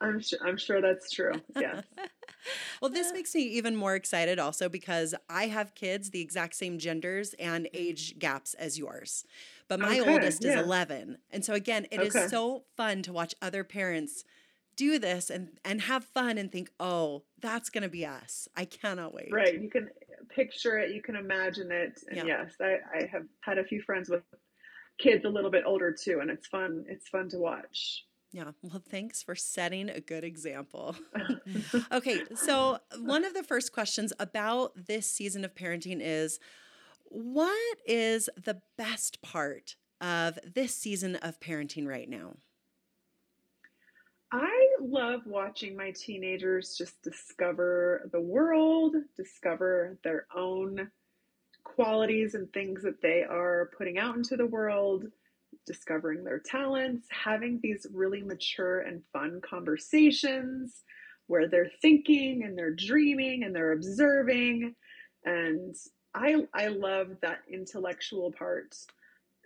I'm 0.00 0.20
sure. 0.20 0.38
I'm 0.44 0.56
sure 0.56 0.80
that's 0.80 1.10
true. 1.10 1.32
Yes. 1.58 1.84
Well, 2.80 2.90
this 2.90 3.12
makes 3.12 3.34
me 3.34 3.42
even 3.42 3.74
more 3.76 3.94
excited 3.94 4.38
also 4.38 4.68
because 4.68 5.14
I 5.28 5.48
have 5.48 5.74
kids 5.74 6.10
the 6.10 6.20
exact 6.20 6.54
same 6.54 6.78
genders 6.78 7.34
and 7.38 7.66
mm-hmm. 7.66 7.76
age 7.76 8.18
gaps 8.18 8.54
as 8.54 8.78
yours. 8.78 9.24
But 9.68 9.80
my 9.80 9.98
Okay, 9.98 10.00
oldest 10.00 10.44
is 10.44 10.54
11. 10.54 11.18
And 11.30 11.44
so 11.44 11.54
again, 11.54 11.86
it 11.90 12.02
is 12.02 12.14
Okay. 12.14 12.28
so 12.28 12.64
fun 12.76 13.02
to 13.02 13.12
watch 13.12 13.34
other 13.42 13.64
parents 13.64 14.24
do 14.76 14.98
this 14.98 15.28
and 15.30 15.58
and 15.64 15.82
have 15.82 16.04
fun 16.04 16.38
and 16.38 16.52
think, 16.52 16.70
"Oh, 16.80 17.24
that's 17.40 17.68
going 17.70 17.82
to 17.82 17.88
be 17.88 18.06
us." 18.06 18.48
I 18.56 18.64
cannot 18.64 19.12
wait. 19.14 19.32
Right. 19.32 19.60
You 19.60 19.68
can 19.70 19.90
picture 20.30 20.78
it. 20.78 20.92
You 20.94 21.02
can 21.02 21.16
imagine 21.16 21.70
it. 21.70 22.02
And 22.10 22.16
Yeah. 22.16 22.24
yes, 22.24 22.54
I, 22.60 22.78
I 22.94 23.06
have 23.10 23.26
had 23.40 23.58
a 23.58 23.64
few 23.64 23.82
friends 23.82 24.08
with 24.08 24.22
kids 24.98 25.24
a 25.26 25.28
little 25.30 25.50
bit 25.50 25.64
older 25.66 25.92
too, 25.92 26.20
and 26.20 26.30
it's 26.30 26.46
fun. 26.48 26.84
It's 26.88 27.08
fun 27.08 27.28
to 27.30 27.38
watch. 27.38 28.06
Yeah. 28.32 28.52
Well, 28.62 28.82
thanks 28.86 29.22
for 29.22 29.34
setting 29.34 29.88
a 29.88 30.00
good 30.00 30.24
example. 30.24 30.96
okay. 31.92 32.20
So, 32.34 32.78
one 33.00 33.24
of 33.24 33.34
the 33.34 33.42
first 33.42 33.72
questions 33.72 34.12
about 34.18 34.86
this 34.86 35.10
season 35.10 35.44
of 35.44 35.54
parenting 35.54 36.00
is 36.00 36.38
what 37.04 37.78
is 37.86 38.28
the 38.36 38.60
best 38.76 39.22
part 39.22 39.76
of 40.00 40.38
this 40.44 40.74
season 40.74 41.16
of 41.16 41.40
parenting 41.40 41.86
right 41.86 42.08
now? 42.08 42.34
I 44.30 44.68
love 44.80 45.22
watching 45.24 45.74
my 45.74 45.90
teenagers 45.92 46.76
just 46.76 47.00
discover 47.02 48.08
the 48.12 48.20
world, 48.20 48.96
discover 49.16 49.96
their 50.04 50.26
own 50.36 50.90
qualities 51.64 52.34
and 52.34 52.52
things 52.52 52.82
that 52.82 53.00
they 53.00 53.24
are 53.24 53.70
putting 53.76 53.98
out 53.98 54.16
into 54.16 54.36
the 54.36 54.46
world, 54.46 55.06
discovering 55.68 56.24
their 56.24 56.40
talents, 56.40 57.06
having 57.10 57.60
these 57.62 57.86
really 57.92 58.22
mature 58.22 58.80
and 58.80 59.02
fun 59.12 59.40
conversations 59.48 60.82
where 61.28 61.48
they're 61.48 61.70
thinking 61.82 62.42
and 62.44 62.58
they're 62.58 62.74
dreaming 62.74 63.44
and 63.44 63.54
they're 63.54 63.72
observing 63.72 64.74
and 65.24 65.76
I 66.14 66.36
I 66.54 66.68
love 66.68 67.08
that 67.22 67.40
intellectual 67.52 68.32
part 68.32 68.74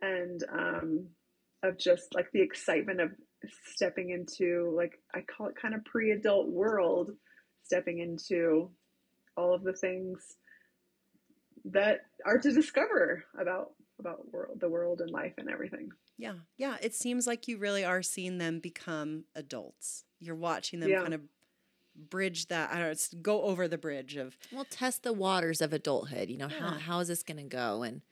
and 0.01 0.43
um 0.53 1.07
of 1.65 1.79
just 1.79 2.15
like 2.15 2.31
the 2.33 2.41
excitement 2.41 3.01
of 3.01 3.11
stepping 3.75 4.11
into 4.11 4.73
like 4.77 4.99
I 5.15 5.23
call 5.23 5.49
it 5.49 5.57
kind 5.61 5.75
of 5.75 5.85
pre-adult 5.85 6.49
world, 6.49 7.13
stepping 7.65 7.99
into 7.99 8.71
all 9.37 9.55
of 9.55 9.65
the 9.65 9.73
things 9.73 10.37
that 11.67 12.01
are 12.27 12.39
to 12.39 12.53
discover 12.53 13.25
about 13.39 13.73
about 13.99 14.31
world 14.33 14.59
the 14.61 14.69
world 14.69 15.01
and 15.01 15.11
life 15.11 15.35
and 15.39 15.51
everything. 15.51 15.91
Yeah. 16.18 16.35
Yeah. 16.57 16.77
It 16.83 16.94
seems 16.94 17.27
like 17.27 17.48
you 17.48 17.59
really 17.59 17.85
are 17.85 18.03
seeing 18.03 18.38
them 18.38 18.61
become 18.61 19.25
adults. 19.35 20.05
You're 20.20 20.37
watching 20.37 20.81
them 20.81 20.90
Yeah. 20.90 21.01
kind 21.03 21.14
of 21.14 21.22
bridge 21.94 22.46
that, 22.48 22.72
I 22.72 22.79
don't 22.79 23.12
know, 23.14 23.18
go 23.20 23.42
over 23.42 23.68
the 23.68 23.79
bridge 23.79 24.16
of, 24.16 24.37
We'll 24.53 24.64
test 24.64 25.03
the 25.03 25.12
waters 25.12 25.61
of 25.61 25.72
adulthood. 25.72 26.31
You 26.31 26.38
know, 26.38 26.48
how 26.48 26.70
how 26.70 27.01
is 27.01 27.09
this 27.09 27.22
going 27.22 27.38
to 27.38 27.42
go? 27.44 27.83
And 27.83 28.03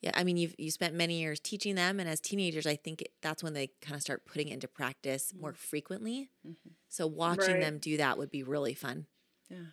yeah, 0.00 0.12
I 0.14 0.24
mean, 0.24 0.36
you've 0.36 0.54
you 0.58 0.70
spent 0.70 0.94
many 0.94 1.20
years 1.20 1.40
teaching 1.40 1.74
them, 1.74 1.98
and 1.98 2.08
as 2.08 2.20
teenagers, 2.20 2.66
I 2.66 2.76
think 2.76 3.02
it, 3.02 3.12
that's 3.20 3.42
when 3.42 3.54
they 3.54 3.68
kind 3.80 3.96
of 3.96 4.02
start 4.02 4.26
putting 4.26 4.48
it 4.48 4.54
into 4.54 4.68
practice 4.68 5.32
mm-hmm. 5.32 5.40
more 5.40 5.52
frequently. 5.54 6.30
Mm-hmm. 6.46 6.70
So 6.88 7.06
watching 7.06 7.54
Right. 7.54 7.60
them 7.60 7.78
do 7.78 7.96
that 7.96 8.16
would 8.18 8.30
be 8.30 8.42
really 8.42 8.74
fun. 8.74 9.06
yeah. 9.50 9.72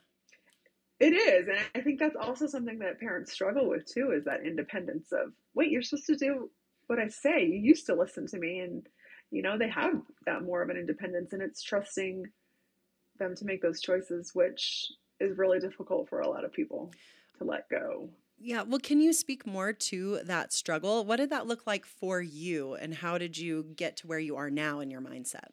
It 0.98 1.14
is, 1.14 1.50
and 1.50 1.60
I 1.76 1.82
think 1.82 2.00
that's 2.00 2.16
also 2.16 2.48
something 2.48 2.80
that 2.80 3.02
parents 3.02 3.34
struggle 3.34 3.68
with 3.68 3.86
too 3.86 4.12
is 4.12 4.24
that 4.26 4.46
independence 4.46 5.12
of 5.12 5.34
wait, 5.54 5.70
you're 5.70 5.82
supposed 5.82 6.06
to 6.06 6.16
do 6.16 6.50
what 6.88 7.00
I 7.00 7.08
say. 7.08 7.46
You 7.46 7.60
used 7.60 7.86
to 7.88 7.96
listen 7.96 8.28
to 8.28 8.38
me 8.38 8.60
and 8.60 8.88
you 9.32 9.42
know, 9.42 9.58
they 9.58 9.70
have 9.70 10.02
that 10.26 10.44
more 10.44 10.62
of 10.62 10.70
an 10.70 10.78
independence 10.78 11.34
and 11.34 11.42
it's 11.42 11.64
trusting 11.64 12.26
them 13.18 13.36
to 13.36 13.46
make 13.46 13.62
those 13.62 13.82
choices 13.82 14.32
which 14.34 14.88
is 15.20 15.38
really 15.38 15.60
difficult 15.60 16.10
for 16.10 16.20
a 16.20 16.30
lot 16.30 16.46
of 16.46 16.54
people 16.54 16.92
to 17.38 17.44
let 17.44 17.68
go. 17.70 18.10
Yeah. 18.38 18.64
Well, 18.64 18.80
can 18.80 19.00
you 19.00 19.14
speak 19.14 19.48
more 19.48 19.72
to 19.72 20.20
that 20.26 20.52
struggle? 20.52 21.06
What 21.06 21.18
did 21.18 21.30
that 21.30 21.48
look 21.48 21.66
like 21.66 21.86
for 21.86 22.22
you? 22.22 22.76
And 22.76 22.94
how 22.94 23.18
did 23.18 23.38
you 23.38 23.66
get 23.76 23.98
to 23.98 24.08
where 24.08 24.20
you 24.20 24.36
are 24.36 24.50
now 24.50 24.82
in 24.82 24.92
your 24.92 25.02
mindset? 25.02 25.50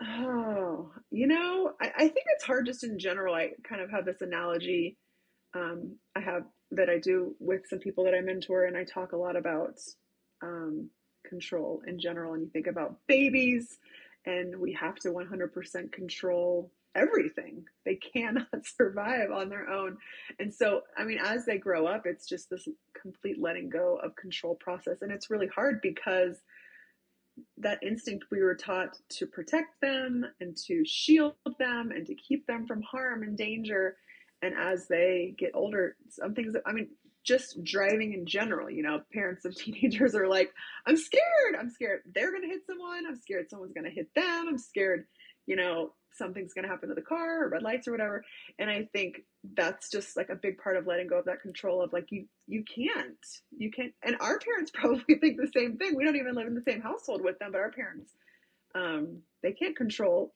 Oh, 0.00 0.90
you 1.10 1.26
know, 1.28 1.72
I, 1.80 1.92
I 1.96 2.08
think 2.08 2.26
it's 2.34 2.44
hard 2.44 2.66
just 2.66 2.84
in 2.84 2.98
general. 2.98 3.34
I 3.34 3.50
kind 3.62 3.80
of 3.80 3.90
have 3.90 4.04
this 4.04 4.20
analogy 4.20 4.96
um, 5.54 5.96
I 6.16 6.20
have 6.20 6.44
that 6.72 6.88
I 6.88 6.98
do 6.98 7.34
with 7.38 7.62
some 7.68 7.78
people 7.78 8.04
that 8.04 8.14
I 8.14 8.20
mentor, 8.20 8.64
and 8.64 8.76
I 8.76 8.84
talk 8.84 9.12
a 9.12 9.16
lot 9.16 9.36
about 9.36 9.78
um, 10.42 10.90
control 11.26 11.82
in 11.86 11.98
general. 11.98 12.34
And 12.34 12.42
you 12.42 12.50
think 12.50 12.66
about 12.66 12.96
babies, 13.06 13.78
and 14.26 14.56
we 14.56 14.72
have 14.72 14.96
to 14.96 15.08
100% 15.08 15.92
control 15.92 16.70
everything. 16.94 17.64
They 17.84 17.96
cannot 17.96 18.48
survive 18.76 19.30
on 19.30 19.48
their 19.48 19.68
own. 19.68 19.96
And 20.38 20.52
so, 20.52 20.82
I 20.96 21.04
mean, 21.04 21.18
as 21.22 21.44
they 21.44 21.58
grow 21.58 21.86
up, 21.86 22.02
it's 22.06 22.28
just 22.28 22.50
this 22.50 22.66
complete 23.00 23.40
letting 23.40 23.70
go 23.70 23.98
of 24.02 24.16
control 24.16 24.56
process. 24.56 24.98
And 25.02 25.12
it's 25.12 25.30
really 25.30 25.48
hard 25.48 25.80
because 25.82 26.36
that 27.58 27.78
instinct 27.82 28.26
we 28.30 28.42
were 28.42 28.54
taught 28.54 28.96
to 29.08 29.26
protect 29.26 29.80
them 29.80 30.24
and 30.40 30.56
to 30.66 30.84
shield 30.84 31.34
them 31.58 31.90
and 31.90 32.06
to 32.06 32.14
keep 32.14 32.46
them 32.46 32.66
from 32.66 32.82
harm 32.82 33.22
and 33.22 33.36
danger. 33.36 33.96
And 34.42 34.54
as 34.58 34.88
they 34.88 35.34
get 35.38 35.52
older, 35.54 35.96
some 36.10 36.34
things 36.34 36.54
that, 36.54 36.62
I 36.66 36.72
mean, 36.72 36.88
just 37.24 37.62
driving 37.62 38.12
in 38.12 38.26
general, 38.26 38.68
you 38.68 38.82
know, 38.82 39.00
parents 39.12 39.44
of 39.44 39.54
teenagers 39.56 40.14
are 40.14 40.28
like, 40.28 40.52
I'm 40.86 40.96
scared. 40.96 41.56
I'm 41.58 41.70
scared 41.70 42.00
they're 42.14 42.30
going 42.30 42.42
to 42.42 42.48
hit 42.48 42.66
someone. 42.66 43.04
I'm 43.06 43.16
scared 43.16 43.48
someone's 43.48 43.72
going 43.72 43.84
to 43.84 43.90
hit 43.90 44.08
them. 44.14 44.48
I'm 44.48 44.58
scared, 44.58 45.06
you 45.46 45.56
know, 45.56 45.92
something's 46.14 46.52
going 46.52 46.64
to 46.64 46.68
happen 46.68 46.88
to 46.88 46.94
the 46.94 47.00
car 47.00 47.44
or 47.44 47.48
red 47.48 47.62
lights 47.62 47.88
or 47.88 47.92
whatever. 47.92 48.24
And 48.58 48.68
I 48.68 48.88
think 48.92 49.22
that's 49.54 49.90
just 49.90 50.16
like 50.16 50.28
a 50.28 50.34
big 50.34 50.58
part 50.58 50.76
of 50.76 50.86
letting 50.86 51.06
go 51.06 51.18
of 51.18 51.24
that 51.26 51.40
control 51.40 51.82
of 51.82 51.92
like, 51.92 52.06
you, 52.10 52.26
you 52.46 52.64
can't, 52.64 53.16
you 53.56 53.70
can't. 53.70 53.92
And 54.02 54.16
our 54.20 54.38
parents 54.38 54.70
probably 54.74 55.14
think 55.14 55.38
the 55.38 55.50
same 55.54 55.76
thing. 55.76 55.94
We 55.96 56.04
don't 56.04 56.16
even 56.16 56.34
live 56.34 56.48
in 56.48 56.54
the 56.54 56.62
same 56.66 56.80
household 56.82 57.22
with 57.22 57.38
them, 57.38 57.52
but 57.52 57.60
our 57.60 57.70
parents, 57.70 58.10
um, 58.74 59.20
they 59.42 59.52
can't 59.52 59.76
control 59.76 60.32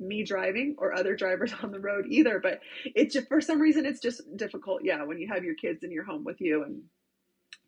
me 0.00 0.24
driving 0.24 0.76
or 0.78 0.94
other 0.94 1.16
drivers 1.16 1.52
on 1.62 1.72
the 1.72 1.80
road 1.80 2.06
either. 2.08 2.40
But 2.40 2.60
it's 2.84 3.14
just, 3.14 3.28
for 3.28 3.40
some 3.40 3.60
reason, 3.60 3.86
it's 3.86 4.00
just 4.00 4.22
difficult. 4.36 4.80
Yeah. 4.84 5.04
When 5.04 5.18
you 5.18 5.28
have 5.28 5.44
your 5.44 5.54
kids 5.54 5.82
in 5.82 5.92
your 5.92 6.04
home 6.04 6.24
with 6.24 6.40
you 6.40 6.62
and 6.64 6.82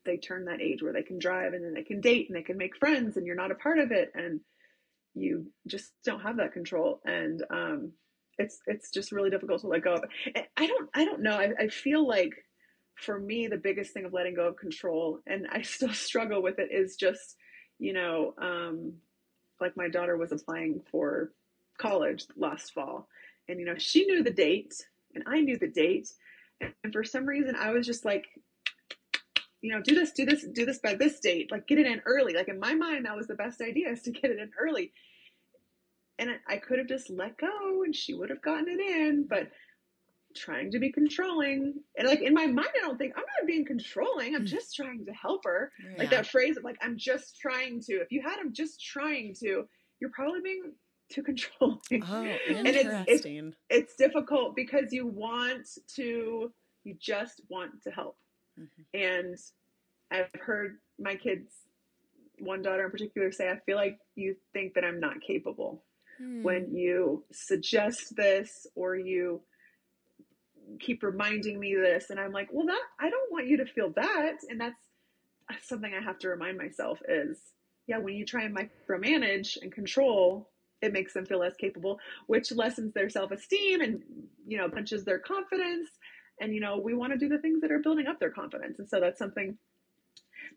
they 0.05 0.17
turn 0.17 0.47
that 0.47 0.61
age 0.61 0.83
where 0.83 0.93
they 0.93 1.03
can 1.03 1.19
drive 1.19 1.53
and 1.53 1.65
then 1.65 1.75
they 1.75 1.83
can 1.83 2.01
date 2.01 2.29
and 2.29 2.37
they 2.37 2.43
can 2.43 2.57
make 2.57 2.77
friends 2.77 3.17
and 3.17 3.27
you're 3.27 3.37
not 3.37 3.51
a 3.51 3.57
part 3.57 3.79
of 3.79 3.93
it. 3.93 4.11
And 4.15 4.41
you 5.15 5.47
just 5.67 5.93
don't 6.05 6.23
have 6.23 6.37
that 6.39 6.53
control. 6.53 7.01
And, 7.05 7.43
um, 7.51 7.93
it's, 8.39 8.59
it's 8.67 8.91
just 8.91 9.13
really 9.13 9.29
difficult 9.29 9.61
to 9.61 9.67
let 9.67 9.85
go 9.85 9.95
of. 9.95 10.05
I 10.57 10.67
don't, 10.67 10.89
I 10.95 11.05
don't 11.05 11.21
know. 11.21 11.37
I, 11.37 11.51
I 11.59 11.69
feel 11.69 12.07
like 12.09 12.33
for 12.95 13.19
me, 13.19 13.47
the 13.47 13.57
biggest 13.57 13.93
thing 13.93 14.05
of 14.05 14.13
letting 14.13 14.35
go 14.35 14.49
of 14.49 14.57
control, 14.57 15.19
and 15.27 15.47
I 15.51 15.63
still 15.63 15.93
struggle 15.93 16.43
with 16.43 16.59
it, 16.59 16.69
is 16.71 16.97
just, 16.97 17.37
you 17.79 17.93
know, 17.93 18.35
um, 18.41 18.95
like 19.61 19.77
my 19.77 19.89
daughter 19.89 20.17
was 20.17 20.33
applying 20.33 20.81
for 20.91 21.33
college 21.81 22.25
last 22.37 22.73
fall 22.73 23.09
and 23.49 23.59
you 23.59 23.67
know 23.67 23.77
she 23.79 24.05
knew 24.07 24.23
the 24.23 24.31
date 24.31 24.75
and 25.15 25.25
i 25.27 25.41
knew 25.41 25.57
the 25.59 25.69
date 25.69 26.09
and 26.61 26.93
for 26.93 27.03
some 27.03 27.27
reason 27.27 27.55
i 27.57 27.71
was 27.71 27.87
just 27.87 28.05
like 28.05 28.27
you 29.63 29.73
know, 29.73 29.83
do 29.83 29.95
this, 29.95 30.13
do 30.13 30.25
this, 30.25 30.47
do 30.53 30.65
this 30.65 30.79
by 30.79 30.95
this 30.95 31.21
date. 31.21 31.51
Like 31.51 31.67
get 31.67 31.79
it 31.79 31.87
in 31.87 32.01
early. 32.07 32.33
Like 32.33 32.49
in 32.49 32.59
my 32.59 32.75
mind, 32.75 33.05
that 33.05 33.17
was 33.17 33.27
the 33.27 33.35
best 33.35 33.61
idea 33.61 33.91
is 33.91 34.03
to 34.03 34.11
get 34.11 34.31
it 34.31 34.39
in 34.39 34.51
early. 34.59 34.93
And 36.19 36.31
I 36.49 36.57
could 36.57 36.79
have 36.79 36.89
just 36.89 37.11
let 37.11 37.39
go 37.39 37.83
and 37.85 37.95
she 37.95 38.15
would 38.15 38.31
have 38.31 38.43
gotten 38.43 38.69
it 38.69 38.81
in, 38.81 39.27
but 39.29 39.51
trying 40.37 40.71
to 40.71 40.79
be 40.79 40.93
controlling 40.93 41.75
and 41.97 42.07
like 42.07 42.21
in 42.21 42.33
my 42.33 42.47
mind 42.47 42.69
i 42.77 42.81
don't 42.87 42.99
think 42.99 43.13
i'm 43.17 43.25
not 43.41 43.49
being 43.49 43.65
controlling 43.65 44.37
i'm 44.37 44.43
mm. 44.43 44.47
just 44.47 44.77
trying 44.77 45.05
to 45.05 45.11
help 45.11 45.41
her 45.43 45.73
yeah. 45.83 45.99
like 45.99 46.09
that 46.09 46.25
phrase 46.25 46.57
of 46.57 46.63
like 46.63 46.77
i'm 46.83 46.97
just 46.97 47.37
trying 47.41 47.81
to 47.81 47.95
if 47.95 48.13
you 48.13 48.23
had 48.23 48.39
him 48.39 48.53
just 48.53 48.81
trying 48.81 49.35
to 49.35 49.65
you're 50.01 50.13
probably 50.15 50.41
being 50.41 50.73
too 51.15 51.23
controlling 51.23 51.79
oh 51.93 52.25
interesting. 52.25 52.57
and 52.57 52.69
it's, 52.69 53.25
it's, 53.25 53.57
it's 53.69 53.95
difficult 53.97 54.55
because 54.55 54.93
you 54.93 55.07
want 55.07 55.67
to 55.95 56.53
you 56.85 56.95
just 57.01 57.41
want 57.49 57.83
to 57.83 57.91
help 57.91 58.17
mm-hmm. 58.59 58.83
and 58.95 59.37
i've 60.11 60.31
heard 60.41 60.77
my 60.99 61.15
kids 61.15 61.53
one 62.39 62.63
daughter 62.63 62.85
in 62.85 62.91
particular 62.91 63.33
say 63.33 63.51
i 63.51 63.59
feel 63.67 63.77
like 63.77 63.99
you 64.15 64.37
think 64.53 64.75
that 64.75 64.85
i'm 64.85 65.01
not 65.01 65.21
capable 65.21 65.83
hmm. 66.19 66.43
when 66.43 66.75
you 66.75 67.25
suggest 67.33 68.15
this 68.17 68.67
or 68.75 68.97
you 68.97 69.41
keep 70.79 71.03
reminding 71.03 71.59
me 71.59 71.75
this 71.75 72.11
and 72.11 72.21
i'm 72.21 72.33
like 72.33 72.49
well 72.53 72.67
that 72.67 72.83
i 73.01 73.11
don't 73.11 73.33
want 73.33 73.49
you 73.49 73.57
to 73.57 73.67
feel 73.67 73.91
that 73.91 74.37
and 74.49 74.61
that's 74.61 74.87
something 75.63 75.93
i 75.93 76.03
have 76.03 76.19
to 76.19 76.29
remind 76.29 76.57
myself 76.57 77.01
is 77.09 77.39
yeah 77.89 77.99
when 77.99 78.15
you 78.15 78.25
try 78.25 78.45
and 78.45 78.57
micromanage 78.57 79.61
and 79.61 79.73
control 79.73 80.49
it 80.83 80.93
makes 80.93 81.13
them 81.13 81.27
feel 81.27 81.41
less 81.41 81.57
capable 81.57 81.99
which 82.27 82.53
lessens 82.53 82.93
their 82.95 83.09
self-esteem 83.09 83.81
and 83.81 84.03
you 84.47 84.57
know 84.57 84.69
punches 84.69 85.05
their 85.05 85.19
confidence 85.19 85.89
and 86.41 86.55
you 86.55 86.61
know 86.61 86.79
we 86.79 86.95
want 86.95 87.13
to 87.13 87.19
do 87.19 87.29
the 87.29 87.39
things 87.39 87.61
that 87.61 87.71
are 87.71 87.79
building 87.81 88.07
up 88.07 88.19
their 88.19 88.31
confidence 88.31 88.79
and 88.79 88.89
so 88.89 89.01
that's 89.01 89.19
something 89.19 89.57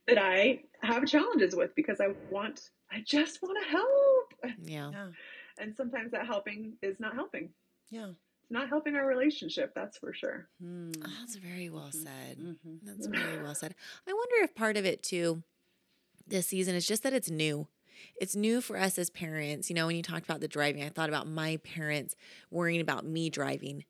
that 0.08 0.18
i 0.18 0.60
have 0.82 1.06
challenges 1.06 1.56
with 1.56 1.74
because 1.76 2.00
i 2.00 2.08
want 2.30 2.70
i 2.92 3.02
just 3.06 3.42
want 3.42 3.58
to 3.64 3.70
help 3.70 4.56
yeah. 4.64 4.90
yeah 4.92 5.08
and 5.60 5.76
sometimes 5.76 6.12
that 6.12 6.26
helping 6.26 6.74
is 6.82 7.00
not 7.00 7.14
helping 7.14 7.50
yeah 7.90 8.08
It's 8.42 8.52
not 8.52 8.68
helping 8.68 8.96
our 8.96 9.08
relationship, 9.08 9.74
that's 9.74 9.98
for 9.98 10.14
sure. 10.14 10.50
Oh, 10.62 10.92
that's 11.20 11.36
very 11.36 11.70
well 11.70 11.90
mm-hmm. 11.94 12.04
said. 12.04 12.38
Mm-hmm. 12.40 12.76
That's 12.84 13.08
very 13.08 13.42
well 13.42 13.56
said. 13.56 13.74
I 14.06 14.12
wonder 14.12 14.44
if 14.44 14.54
part 14.54 14.76
of 14.76 14.86
it 14.86 15.02
too, 15.02 15.44
this 16.28 16.48
season, 16.48 16.76
is 16.76 16.86
just 16.86 17.04
that 17.04 17.14
it's 17.14 17.30
new. 17.30 17.68
It's 18.20 18.36
new 18.36 18.62
for 18.62 18.78
us 18.78 18.98
as 18.98 19.10
parents. 19.10 19.70
You 19.70 19.76
know, 19.76 19.88
when 19.88 19.96
you 19.96 20.04
talked 20.04 20.26
about 20.26 20.42
the 20.42 20.48
driving, 20.48 20.84
I 20.84 20.90
thought 20.90 21.10
about 21.10 21.28
my 21.28 21.58
parents 21.58 22.16
worrying 22.52 22.82
about 22.82 23.06
me 23.06 23.30
driving. 23.30 23.86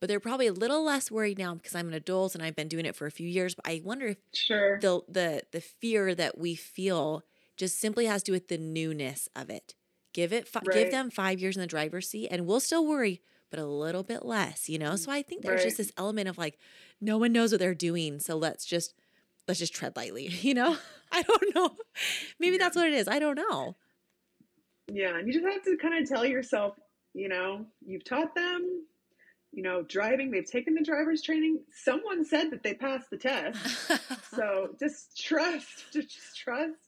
But 0.00 0.08
they're 0.08 0.20
probably 0.20 0.46
a 0.46 0.52
little 0.52 0.84
less 0.84 1.10
worried 1.10 1.38
now 1.38 1.54
because 1.54 1.74
I'm 1.74 1.88
an 1.88 1.94
adult 1.94 2.34
and 2.34 2.44
I've 2.44 2.54
been 2.54 2.68
doing 2.68 2.86
it 2.86 2.94
for 2.94 3.06
a 3.06 3.10
few 3.10 3.26
years. 3.26 3.54
But 3.54 3.66
I 3.66 3.82
wonder 3.84 4.08
if 4.08 4.18
sure. 4.32 4.78
the 4.78 5.00
the 5.08 5.42
the 5.50 5.60
fear 5.60 6.14
that 6.14 6.38
we 6.38 6.54
feel 6.54 7.24
just 7.56 7.80
simply 7.80 8.06
has 8.06 8.22
to 8.22 8.26
do 8.26 8.32
with 8.32 8.48
the 8.48 8.58
newness 8.58 9.28
of 9.34 9.50
it. 9.50 9.74
Give 10.12 10.32
it 10.32 10.46
fi- 10.46 10.60
right. 10.64 10.74
give 10.74 10.90
them 10.90 11.10
5 11.10 11.40
years 11.40 11.56
in 11.56 11.60
the 11.60 11.66
driver's 11.66 12.08
seat 12.08 12.28
and 12.30 12.46
we'll 12.46 12.60
still 12.60 12.86
worry 12.86 13.20
but 13.50 13.58
a 13.58 13.66
little 13.66 14.02
bit 14.02 14.24
less, 14.24 14.68
you 14.68 14.78
know? 14.78 14.92
Mm, 14.92 14.98
so 14.98 15.12
I 15.12 15.22
think 15.22 15.42
there's 15.42 15.58
right. 15.58 15.64
just 15.64 15.78
this 15.78 15.92
element 15.96 16.28
of 16.28 16.38
like, 16.38 16.58
no 17.00 17.18
one 17.18 17.32
knows 17.32 17.52
what 17.52 17.60
they're 17.60 17.74
doing. 17.74 18.20
So 18.20 18.36
let's 18.36 18.64
just, 18.64 18.94
let's 19.48 19.58
just 19.58 19.74
tread 19.74 19.96
lightly, 19.96 20.26
you 20.42 20.54
know? 20.54 20.76
I 21.12 21.22
don't 21.22 21.54
know. 21.54 21.70
Maybe 22.38 22.56
yeah. 22.56 22.64
that's 22.64 22.76
what 22.76 22.86
it 22.86 22.92
is. 22.92 23.08
I 23.08 23.18
don't 23.18 23.36
know. 23.36 23.76
Yeah. 24.92 25.16
And 25.16 25.26
you 25.26 25.32
just 25.32 25.46
have 25.46 25.64
to 25.64 25.76
kind 25.78 26.00
of 26.00 26.08
tell 26.08 26.24
yourself, 26.24 26.76
you 27.14 27.28
know, 27.28 27.64
you've 27.84 28.04
taught 28.04 28.34
them, 28.34 28.84
you 29.50 29.62
know, 29.62 29.82
driving, 29.82 30.30
they've 30.30 30.48
taken 30.48 30.74
the 30.74 30.84
driver's 30.84 31.22
training. 31.22 31.60
Someone 31.72 32.26
said 32.26 32.50
that 32.50 32.62
they 32.62 32.74
passed 32.74 33.08
the 33.10 33.16
test. 33.16 33.58
so 34.34 34.68
just 34.78 35.18
trust, 35.18 35.86
just 35.94 36.36
trust 36.36 36.78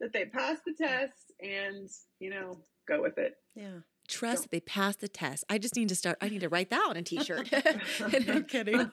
that 0.00 0.12
they 0.12 0.24
passed 0.24 0.62
the 0.66 0.74
test 0.74 1.32
and, 1.40 1.88
you 2.18 2.30
know, 2.30 2.58
go 2.88 3.00
with 3.00 3.16
it. 3.16 3.36
Yeah 3.54 3.78
trust 4.08 4.42
that 4.42 4.50
they 4.50 4.60
passed 4.60 5.00
the 5.00 5.08
test. 5.08 5.44
I 5.48 5.58
just 5.58 5.76
need 5.76 5.88
to 5.90 5.94
start. 5.94 6.18
I 6.20 6.28
need 6.28 6.40
to 6.40 6.48
write 6.50 6.70
that 6.70 6.86
on 6.88 6.96
a 6.96 7.02
T-shirt. 7.02 7.50
no 8.26 8.42
kidding. 8.42 8.90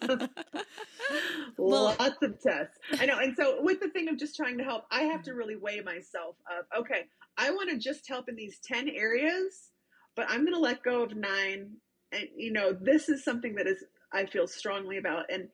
Lots 1.58 2.18
of 2.22 2.42
tests. 2.42 2.78
I 3.00 3.06
know. 3.06 3.20
And 3.20 3.36
so 3.36 3.62
with 3.62 3.80
the 3.80 3.90
thing 3.90 4.10
of 4.10 4.18
just 4.18 4.36
trying 4.36 4.58
to 4.58 4.64
help, 4.64 4.86
I 4.92 5.04
have 5.04 5.24
to 5.24 5.34
really 5.34 5.56
weigh 5.56 5.82
myself 5.82 6.36
up. 6.52 6.68
Okay, 6.78 7.06
I 7.38 7.52
want 7.52 7.70
to 7.72 7.78
just 7.78 8.08
help 8.08 8.30
in 8.30 8.36
these 8.36 8.60
ten 8.64 8.90
areas, 8.90 9.72
but 10.16 10.26
I'm 10.30 10.42
going 10.42 10.54
to 10.54 10.60
let 10.60 10.84
go 10.84 11.04
of 11.04 11.16
nine. 11.16 11.72
And 12.12 12.28
you 12.36 12.52
know, 12.52 12.74
this 12.74 13.10
is 13.10 13.24
something 13.24 13.56
that 13.56 13.68
is 13.68 13.84
I 14.14 14.26
feel 14.26 14.48
strongly 14.48 14.98
about, 14.98 15.26
and 15.30 15.50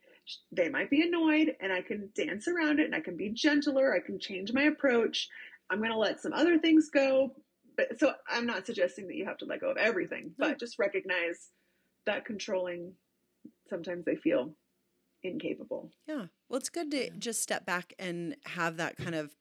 they 0.52 0.70
might 0.70 0.90
be 0.90 1.02
annoyed, 1.02 1.56
and 1.62 1.72
I 1.72 1.82
can 1.82 2.10
dance 2.16 2.48
around 2.48 2.80
it, 2.80 2.86
and 2.86 2.96
I 2.96 3.00
can 3.00 3.18
be 3.18 3.30
gentler. 3.30 3.94
I 3.96 4.06
can 4.06 4.20
change 4.20 4.54
my 4.54 4.64
approach. 4.64 5.30
I'm 5.70 5.80
going 5.80 5.92
to 5.92 5.98
let 5.98 6.22
some 6.22 6.34
other 6.34 6.60
things 6.60 6.90
go, 6.94 7.34
but 7.76 8.00
so 8.00 8.14
I'm 8.30 8.46
not 8.46 8.66
suggesting 8.66 9.08
that 9.08 9.16
you 9.16 9.26
have 9.26 9.38
to 9.38 9.46
let 9.46 9.62
go 9.62 9.72
of 9.72 9.78
everything, 9.78 10.32
but 10.38 10.60
just 10.60 10.80
recognize 10.80 11.50
that 12.06 12.26
controlling 12.26 12.94
sometimes 13.70 14.06
they 14.06 14.16
feel 14.16 14.54
incapable. 15.24 15.92
Yeah. 16.08 16.26
Well, 16.50 16.58
it's 16.58 16.70
good 16.70 16.92
to 16.92 17.06
yeah. 17.06 17.10
just 17.18 17.42
step 17.42 17.66
back 17.66 17.94
and 18.00 18.36
have 18.46 18.78
that 18.78 18.98
kind 18.98 19.16
of 19.16 19.36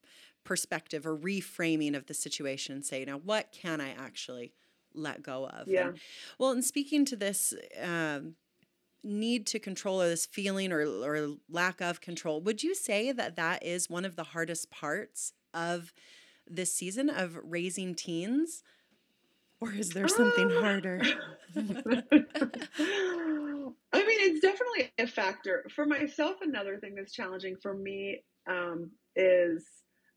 perspective 0.44 1.06
or 1.06 1.16
reframing 1.16 1.96
of 1.96 2.06
the 2.06 2.14
situation 2.14 2.74
and 2.74 2.84
say, 2.84 3.04
now, 3.04 3.18
what 3.18 3.52
can 3.52 3.80
I 3.80 3.90
actually 3.90 4.52
let 4.94 5.22
go 5.22 5.46
of? 5.46 5.68
Yeah. 5.68 5.88
And, 5.88 5.98
well, 6.38 6.50
and 6.50 6.64
speaking 6.64 7.04
to 7.06 7.16
this, 7.16 7.54
um, 7.82 8.34
need 9.02 9.46
to 9.46 9.58
control 9.58 10.02
or 10.02 10.08
this 10.08 10.26
feeling 10.26 10.72
or, 10.72 10.82
or 10.82 11.36
lack 11.48 11.80
of 11.80 12.00
control, 12.00 12.40
would 12.42 12.62
you 12.62 12.74
say 12.74 13.12
that 13.12 13.36
that 13.36 13.64
is 13.64 13.88
one 13.88 14.04
of 14.04 14.16
the 14.16 14.24
hardest 14.24 14.70
parts 14.70 15.32
of 15.54 15.92
this 16.50 16.72
season 16.72 17.08
of 17.08 17.38
raising 17.42 17.94
teens? 17.94 18.62
Or 19.60 19.72
is 19.72 19.90
there 19.90 20.08
something 20.08 20.50
ah. 20.52 20.60
harder? 20.60 21.02
I 23.92 24.06
mean, 24.06 24.18
it's 24.20 24.40
definitely 24.40 24.90
a 24.98 25.06
factor. 25.06 25.66
For 25.74 25.84
myself, 25.84 26.36
another 26.42 26.78
thing 26.78 26.94
that's 26.94 27.12
challenging 27.12 27.56
for 27.62 27.74
me 27.74 28.22
um, 28.48 28.90
is 29.16 29.66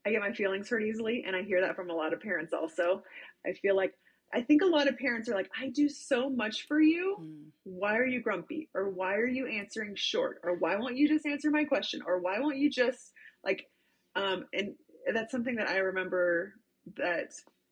I 0.06 0.12
get 0.12 0.22
my 0.22 0.34
feelings 0.34 0.70
hurt 0.70 0.84
easily, 0.84 1.24
and 1.26 1.36
I 1.36 1.44
hear 1.44 1.62
that 1.62 1.76
from 1.76 1.90
a 1.90 1.94
lot 1.94 2.14
of 2.14 2.22
parents 2.22 2.54
also. 2.54 3.04
I 3.46 3.54
feel 3.54 3.76
like 3.76 3.94
I 4.34 4.42
think 4.42 4.62
a 4.62 4.68
lot 4.68 4.88
of 4.88 4.98
parents 4.98 5.30
are 5.30 5.36
like, 5.36 5.50
I 5.60 5.70
do 5.70 5.88
so 5.88 6.30
much 6.30 6.68
for 6.68 6.82
you. 6.82 7.18
Mm. 7.22 7.44
Why 7.64 7.98
are 7.98 8.06
you 8.06 8.22
grumpy? 8.22 8.70
Or 8.74 8.90
why 8.90 9.16
are 9.16 9.28
you 9.28 9.48
answering 9.48 9.96
short? 9.96 10.40
Or 10.44 10.56
why 10.56 10.76
won't 10.76 10.98
you 10.98 11.08
just 11.08 11.26
answer 11.26 11.52
my 11.52 11.66
question? 11.66 12.02
Or 12.06 12.20
why 12.20 12.40
won't 12.40 12.58
you 12.58 12.70
just 12.70 13.12
like, 13.44 13.68
um, 14.16 14.46
and 14.52 14.74
that's 15.12 15.32
something 15.32 15.56
that 15.56 15.70
I 15.70 15.78
remember 15.78 16.54
that 16.98 17.32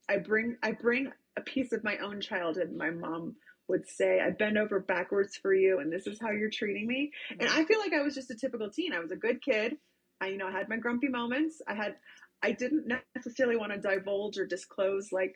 I 0.10 0.18
bring 0.18 0.58
I 0.64 0.72
bring 0.72 1.12
a 1.38 1.42
piece 1.42 1.72
of 1.72 1.84
my 1.84 1.98
own 1.98 2.22
childhood. 2.22 2.74
My 2.76 2.90
mom 2.90 3.36
would 3.68 3.88
say, 3.88 4.20
I 4.20 4.32
bend 4.32 4.58
over 4.58 4.80
backwards 4.80 5.38
for 5.38 5.54
you 5.54 5.80
and 5.80 5.92
this 5.92 6.08
is 6.08 6.20
how 6.20 6.32
you're 6.32 6.50
treating 6.50 6.88
me. 6.88 7.12
And 7.40 7.50
I 7.50 7.64
feel 7.64 7.80
like 7.80 7.94
I 7.94 8.02
was 8.02 8.16
just 8.16 8.32
a 8.32 8.36
typical 8.36 8.70
teen. 8.70 8.94
I 8.94 9.00
was 9.00 9.12
a 9.12 9.16
good 9.16 9.42
kid. 9.44 9.78
I 10.20 10.28
you 10.28 10.38
know, 10.38 10.48
I 10.48 10.52
had 10.52 10.70
my 10.70 10.78
grumpy 10.78 11.08
moments. 11.08 11.62
I 11.68 11.74
had 11.74 11.96
I 12.44 12.52
didn't 12.52 12.92
necessarily 13.16 13.56
want 13.56 13.72
to 13.72 13.78
divulge 13.78 14.38
or 14.38 14.46
disclose 14.46 15.12
like 15.12 15.36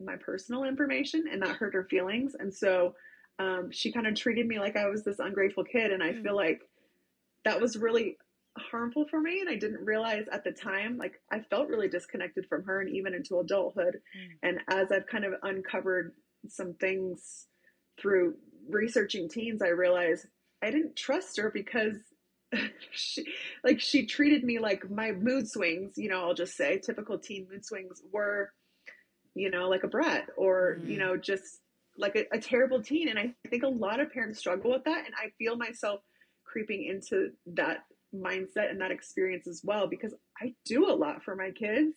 my 0.00 0.16
personal 0.16 0.64
information 0.64 1.24
and 1.30 1.42
that 1.42 1.56
hurt 1.56 1.74
her 1.74 1.84
feelings. 1.84 2.34
And 2.38 2.52
so 2.52 2.94
um, 3.38 3.70
she 3.70 3.92
kind 3.92 4.06
of 4.06 4.14
treated 4.14 4.46
me 4.46 4.58
like 4.58 4.76
I 4.76 4.88
was 4.88 5.04
this 5.04 5.18
ungrateful 5.18 5.64
kid. 5.64 5.92
And 5.92 6.02
I 6.02 6.12
mm. 6.12 6.22
feel 6.22 6.36
like 6.36 6.62
that 7.44 7.60
was 7.60 7.76
really 7.76 8.16
harmful 8.56 9.06
for 9.08 9.20
me 9.20 9.40
and 9.40 9.48
I 9.48 9.56
didn't 9.56 9.84
realize 9.84 10.26
at 10.30 10.44
the 10.44 10.52
time 10.52 10.96
like 10.96 11.20
I 11.30 11.40
felt 11.40 11.68
really 11.68 11.88
disconnected 11.88 12.46
from 12.48 12.64
her 12.64 12.80
and 12.80 12.94
even 12.94 13.14
into 13.14 13.40
adulthood 13.40 14.00
mm. 14.16 14.28
and 14.42 14.60
as 14.68 14.92
I've 14.92 15.06
kind 15.06 15.24
of 15.24 15.34
uncovered 15.42 16.12
some 16.48 16.74
things 16.74 17.46
through 18.00 18.34
researching 18.68 19.28
teens 19.28 19.60
I 19.60 19.68
realized 19.68 20.26
I 20.62 20.70
didn't 20.70 20.94
trust 20.94 21.36
her 21.38 21.50
because 21.50 21.96
she 22.92 23.26
like 23.64 23.80
she 23.80 24.06
treated 24.06 24.44
me 24.44 24.60
like 24.60 24.88
my 24.88 25.10
mood 25.10 25.48
swings 25.48 25.94
you 25.96 26.08
know 26.08 26.20
I'll 26.20 26.34
just 26.34 26.56
say 26.56 26.78
typical 26.78 27.18
teen 27.18 27.48
mood 27.50 27.64
swings 27.64 28.02
were 28.12 28.52
you 29.34 29.50
know 29.50 29.68
like 29.68 29.82
a 29.82 29.88
brat 29.88 30.28
or 30.36 30.78
mm. 30.80 30.88
you 30.90 30.98
know 30.98 31.16
just 31.16 31.58
like 31.98 32.14
a, 32.14 32.24
a 32.36 32.38
terrible 32.38 32.80
teen 32.80 33.08
and 33.08 33.18
I 33.18 33.34
think 33.48 33.64
a 33.64 33.68
lot 33.68 33.98
of 33.98 34.12
parents 34.12 34.38
struggle 34.38 34.70
with 34.70 34.84
that 34.84 35.06
and 35.06 35.14
I 35.16 35.30
feel 35.38 35.56
myself 35.56 36.00
creeping 36.44 36.84
into 36.84 37.30
that 37.54 37.78
mindset 38.14 38.70
and 38.70 38.80
that 38.80 38.90
experience 38.90 39.46
as 39.46 39.62
well 39.64 39.86
because 39.86 40.14
I 40.40 40.54
do 40.64 40.90
a 40.90 40.94
lot 40.94 41.22
for 41.22 41.36
my 41.36 41.50
kids 41.50 41.94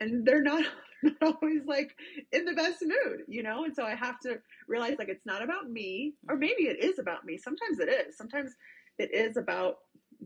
and 0.00 0.26
they're 0.26 0.42
not, 0.42 0.64
not 1.02 1.36
always 1.42 1.62
like 1.66 1.94
in 2.32 2.44
the 2.44 2.54
best 2.54 2.82
mood, 2.82 3.20
you 3.28 3.42
know? 3.42 3.64
And 3.64 3.74
so 3.74 3.84
I 3.84 3.94
have 3.94 4.18
to 4.20 4.38
realize 4.68 4.96
like 4.98 5.08
it's 5.08 5.26
not 5.26 5.42
about 5.42 5.70
me, 5.70 6.14
or 6.28 6.36
maybe 6.36 6.64
it 6.64 6.82
is 6.82 6.98
about 6.98 7.24
me. 7.24 7.38
Sometimes 7.38 7.78
it 7.78 7.88
is. 7.88 8.16
Sometimes 8.16 8.52
it 8.98 9.14
is 9.14 9.36
about 9.36 9.76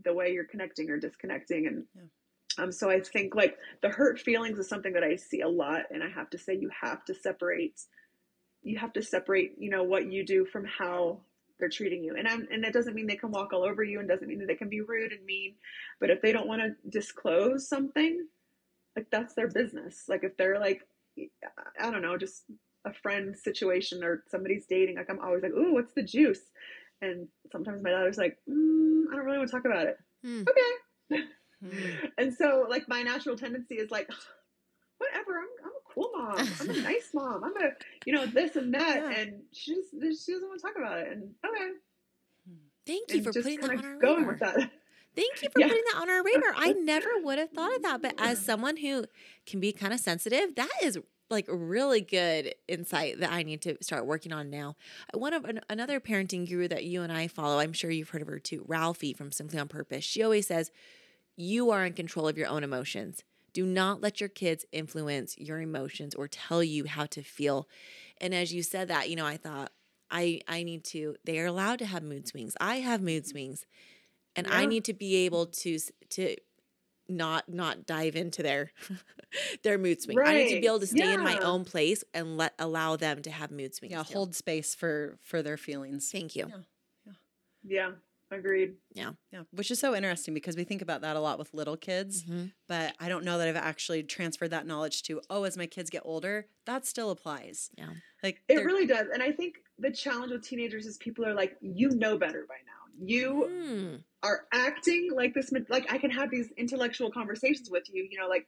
the 0.03 0.13
way 0.13 0.31
you're 0.31 0.45
connecting 0.45 0.89
or 0.89 0.97
disconnecting. 0.97 1.67
And 1.67 1.83
yeah. 1.95 2.63
um, 2.63 2.71
so 2.71 2.89
I 2.89 2.99
think 2.99 3.35
like 3.35 3.57
the 3.81 3.89
hurt 3.89 4.19
feelings 4.19 4.59
is 4.59 4.67
something 4.67 4.93
that 4.93 5.03
I 5.03 5.15
see 5.15 5.41
a 5.41 5.49
lot. 5.49 5.83
And 5.91 6.03
I 6.03 6.09
have 6.09 6.29
to 6.31 6.37
say, 6.37 6.55
you 6.55 6.69
have 6.81 7.05
to 7.05 7.13
separate, 7.13 7.79
you 8.63 8.77
have 8.77 8.93
to 8.93 9.01
separate, 9.01 9.53
you 9.57 9.69
know, 9.69 9.83
what 9.83 10.11
you 10.11 10.25
do 10.25 10.45
from 10.45 10.65
how 10.65 11.21
they're 11.59 11.69
treating 11.69 12.03
you. 12.03 12.15
And 12.15 12.27
I'm 12.27 12.47
and 12.51 12.63
that 12.63 12.73
doesn't 12.73 12.93
mean 12.95 13.07
they 13.07 13.15
can 13.15 13.31
walk 13.31 13.53
all 13.53 13.63
over 13.63 13.83
you 13.83 13.99
and 13.99 14.07
doesn't 14.07 14.27
mean 14.27 14.39
that 14.39 14.47
they 14.47 14.55
can 14.55 14.69
be 14.69 14.81
rude 14.81 15.11
and 15.11 15.25
mean. 15.25 15.55
But 15.99 16.09
if 16.09 16.21
they 16.21 16.31
don't 16.31 16.47
want 16.47 16.61
to 16.61 16.89
disclose 16.89 17.67
something, 17.67 18.27
like 18.95 19.07
that's 19.11 19.35
their 19.35 19.47
business. 19.49 20.05
Like 20.09 20.23
if 20.23 20.37
they're 20.37 20.59
like 20.59 20.87
I 21.79 21.91
don't 21.91 22.01
know, 22.01 22.17
just 22.17 22.43
a 22.85 22.93
friend 22.93 23.35
situation 23.37 24.03
or 24.03 24.23
somebody's 24.27 24.65
dating, 24.67 24.97
like 24.97 25.09
I'm 25.09 25.19
always 25.19 25.43
like, 25.43 25.53
"Ooh, 25.53 25.73
what's 25.73 25.93
the 25.93 26.03
juice?" 26.03 26.51
And 27.01 27.27
sometimes 27.51 27.83
my 27.83 27.91
daughter's 27.91 28.17
like, 28.17 28.37
mm, 28.49 29.03
"I 29.11 29.15
don't 29.15 29.25
really 29.25 29.37
want 29.37 29.49
to 29.49 29.55
talk 29.55 29.65
about 29.65 29.87
it." 29.87 29.97
Hmm. 30.23 30.43
Okay. 30.43 31.23
Hmm. 31.61 31.71
And 32.17 32.33
so, 32.33 32.67
like, 32.69 32.87
my 32.87 33.01
natural 33.01 33.35
tendency 33.35 33.75
is 33.75 33.89
like, 33.91 34.07
whatever. 34.97 35.39
I'm, 35.39 35.47
cool 35.95 36.11
mom. 36.15 36.37
I'm 36.61 36.69
a 36.69 36.81
nice 36.81 37.09
mom. 37.13 37.43
I'm 37.43 37.55
a, 37.57 37.69
you 38.05 38.13
know, 38.13 38.25
this 38.27 38.55
and 38.55 38.73
that. 38.73 38.97
Yeah. 38.97 39.19
And 39.21 39.41
she 39.53 39.73
just 39.75 40.25
she 40.25 40.33
doesn't 40.33 40.47
want 40.47 40.59
to 40.61 40.67
talk 40.67 40.77
about 40.77 40.99
it. 40.99 41.07
And 41.11 41.23
okay, 41.45 41.69
hmm. 42.47 42.55
Thank 42.85 43.09
you 43.09 43.15
and 43.17 43.23
for 43.25 43.31
just 43.31 43.43
putting 43.45 43.61
that 43.61 43.71
on 43.71 43.85
our 43.85 43.97
going 43.99 44.25
radar. 44.25 44.31
with 44.31 44.39
that. 44.39 44.71
Thank 45.15 45.41
you 45.41 45.49
for 45.53 45.59
Yeah. 45.61 45.67
putting 45.69 45.83
that 45.93 46.01
on 46.01 46.09
our 46.09 46.23
radar. 46.23 46.53
I 46.55 46.73
never 46.77 47.07
would 47.23 47.39
have 47.39 47.49
thought 47.51 47.75
of 47.75 47.81
that, 47.83 48.01
but 48.01 48.13
as 48.19 48.43
someone 48.43 48.77
who 48.77 49.05
can 49.47 49.59
be 49.59 49.71
kind 49.71 49.93
of 49.93 49.99
sensitive, 49.99 50.55
that 50.55 50.69
is 50.83 50.99
like 51.31 51.45
really 51.49 52.01
good 52.01 52.53
insight 52.67 53.19
that 53.19 53.31
I 53.31 53.41
need 53.41 53.59
to 53.63 53.77
start 53.81 54.05
working 54.05 54.31
on 54.31 54.51
now. 54.51 54.75
One 55.13 55.33
of 55.33 55.43
an, 55.45 55.59
another 55.71 55.99
parenting 55.99 56.47
guru 56.47 56.67
that 56.67 56.83
you 56.83 57.01
and 57.01 57.11
I 57.11 57.27
follow, 57.27 57.57
I'm 57.57 57.73
sure 57.73 57.89
you've 57.89 58.09
heard 58.09 58.21
of 58.21 58.27
her 58.27 58.37
too, 58.37 58.63
Ralphie 58.67 59.13
from 59.13 59.31
Simply 59.31 59.57
on 59.57 59.67
Purpose. 59.67 60.03
She 60.03 60.21
always 60.21 60.45
says, 60.45 60.69
"You 61.35 61.71
are 61.71 61.83
in 61.83 61.93
control 61.93 62.27
of 62.27 62.37
your 62.37 62.47
own 62.47 62.63
emotions. 62.63 63.23
Do 63.55 63.65
not 63.65 64.01
let 64.01 64.21
your 64.21 64.29
kids 64.29 64.65
influence 64.73 65.37
your 65.39 65.61
emotions 65.61 66.15
or 66.15 66.29
tell 66.29 66.63
you 66.63 66.85
how 66.85 67.07
to 67.07 67.23
feel." 67.23 67.69
And 68.19 68.35
as 68.35 68.53
you 68.53 68.63
said 68.63 68.89
that, 68.89 69.09
you 69.09 69.17
know, 69.17 69.25
I 69.27 69.37
thought 69.37 69.73
I 70.11 70.41
I 70.49 70.63
need 70.63 70.85
to. 70.85 71.17
They 71.25 71.39
are 71.41 71.47
allowed 71.47 71.79
to 71.79 71.87
have 71.87 72.03
mood 72.03 72.27
swings. 72.27 72.55
I 72.61 72.77
have 72.77 73.01
mood 73.03 73.27
swings 73.27 73.65
and 74.35 74.47
I 74.47 74.65
need 74.65 74.85
to 74.85 74.93
be 74.93 75.15
able 75.25 75.47
to 75.47 75.79
to 76.11 76.35
not 77.09 77.49
not 77.49 77.85
dive 77.85 78.15
into 78.15 78.43
their 78.43 78.71
their 79.63 79.77
mood 79.77 80.01
swing. 80.01 80.21
I 80.25 80.35
need 80.35 80.47
to 80.49 80.57
be 80.57 80.67
able 80.67 80.79
to 80.81 80.87
Right. 80.87 80.87
stay 80.87 81.13
in 81.13 81.21
my 81.23 81.39
own 81.39 81.65
place 81.65 82.03
and 82.13 82.37
let 82.37 82.55
allow 82.59 82.95
them 82.97 83.21
to 83.23 83.31
have 83.31 83.51
mood 83.51 83.75
swings. 83.75 83.91
Yeah, 83.91 84.03
too. 84.07 84.15
hold 84.15 84.35
space 84.35 84.75
for 84.75 85.17
for 85.21 85.43
their 85.43 85.57
feelings. 85.57 86.11
Thank 86.11 86.35
you. 86.35 86.53
Yeah. 87.05 87.13
Yeah, 87.63 87.95
agreed. 88.35 88.75
Yeah, 88.93 89.13
which 89.51 89.71
is 89.71 89.79
so 89.79 89.95
interesting 89.95 90.33
because 90.33 90.55
we 90.55 90.63
think 90.63 90.81
about 90.81 91.01
that 91.01 91.15
a 91.15 91.19
lot 91.19 91.39
with 91.39 91.53
little 91.53 91.77
kids, 91.77 92.23
Mhm. 92.23 92.53
but 92.67 92.95
I 92.99 93.09
don't 93.09 93.25
know 93.25 93.37
that 93.37 93.47
I've 93.47 93.55
actually 93.55 94.03
transferred 94.03 94.49
that 94.51 94.65
knowledge 94.65 95.03
to, 95.03 95.21
oh, 95.29 95.43
as 95.43 95.57
my 95.57 95.65
kids 95.67 95.89
get 95.89 96.03
older, 96.05 96.47
that 96.65 96.85
still 96.85 97.09
applies. 97.11 97.69
Yeah. 97.77 97.93
Like 98.23 98.43
It 98.47 98.63
really 98.65 98.85
does. 98.85 99.07
And 99.13 99.21
I 99.23 99.31
think 99.31 99.55
the 99.77 99.91
challenge 99.91 100.31
with 100.31 100.43
teenagers 100.43 100.85
is 100.85 100.97
people 100.97 101.25
are 101.25 101.33
like, 101.33 101.57
you 101.61 101.89
know 101.89 102.17
better 102.17 102.45
by 102.47 102.55
now. 102.65 102.71
You 102.97 103.33
Mm. 103.49 104.03
are 104.23 104.47
acting 104.53 105.11
like 105.13 105.33
this 105.33 105.51
like 105.69 105.91
i 105.91 105.97
can 105.97 106.09
have 106.09 106.31
these 106.31 106.49
intellectual 106.57 107.11
conversations 107.11 107.69
with 107.69 107.83
you 107.93 108.07
you 108.09 108.17
know 108.17 108.27
like 108.27 108.47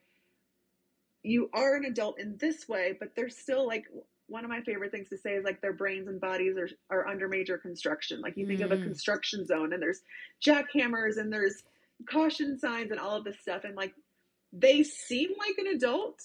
you 1.22 1.50
are 1.52 1.76
an 1.76 1.84
adult 1.84 2.18
in 2.18 2.36
this 2.38 2.66
way 2.68 2.96
but 2.98 3.14
they're 3.14 3.28
still 3.28 3.66
like 3.66 3.84
one 4.28 4.44
of 4.44 4.50
my 4.50 4.60
favorite 4.60 4.92
things 4.92 5.08
to 5.08 5.16
say 5.18 5.32
is 5.32 5.44
like 5.44 5.60
their 5.60 5.72
brains 5.72 6.06
and 6.06 6.20
bodies 6.20 6.56
are, 6.56 6.68
are 6.90 7.08
under 7.08 7.28
major 7.28 7.58
construction 7.58 8.20
like 8.20 8.36
you 8.36 8.46
think 8.46 8.60
of 8.60 8.70
a 8.72 8.76
Mm. 8.76 8.84
construction 8.84 9.46
zone 9.46 9.72
and 9.72 9.82
there's 9.82 10.00
jackhammers 10.44 11.16
and 11.16 11.32
there's 11.32 11.62
caution 12.08 12.58
signs 12.58 12.90
and 12.90 13.00
all 13.00 13.16
of 13.16 13.24
this 13.24 13.40
stuff 13.40 13.64
and 13.64 13.74
like 13.74 13.92
they 14.52 14.82
seem 14.82 15.30
like 15.38 15.56
an 15.58 15.66
adult 15.74 16.20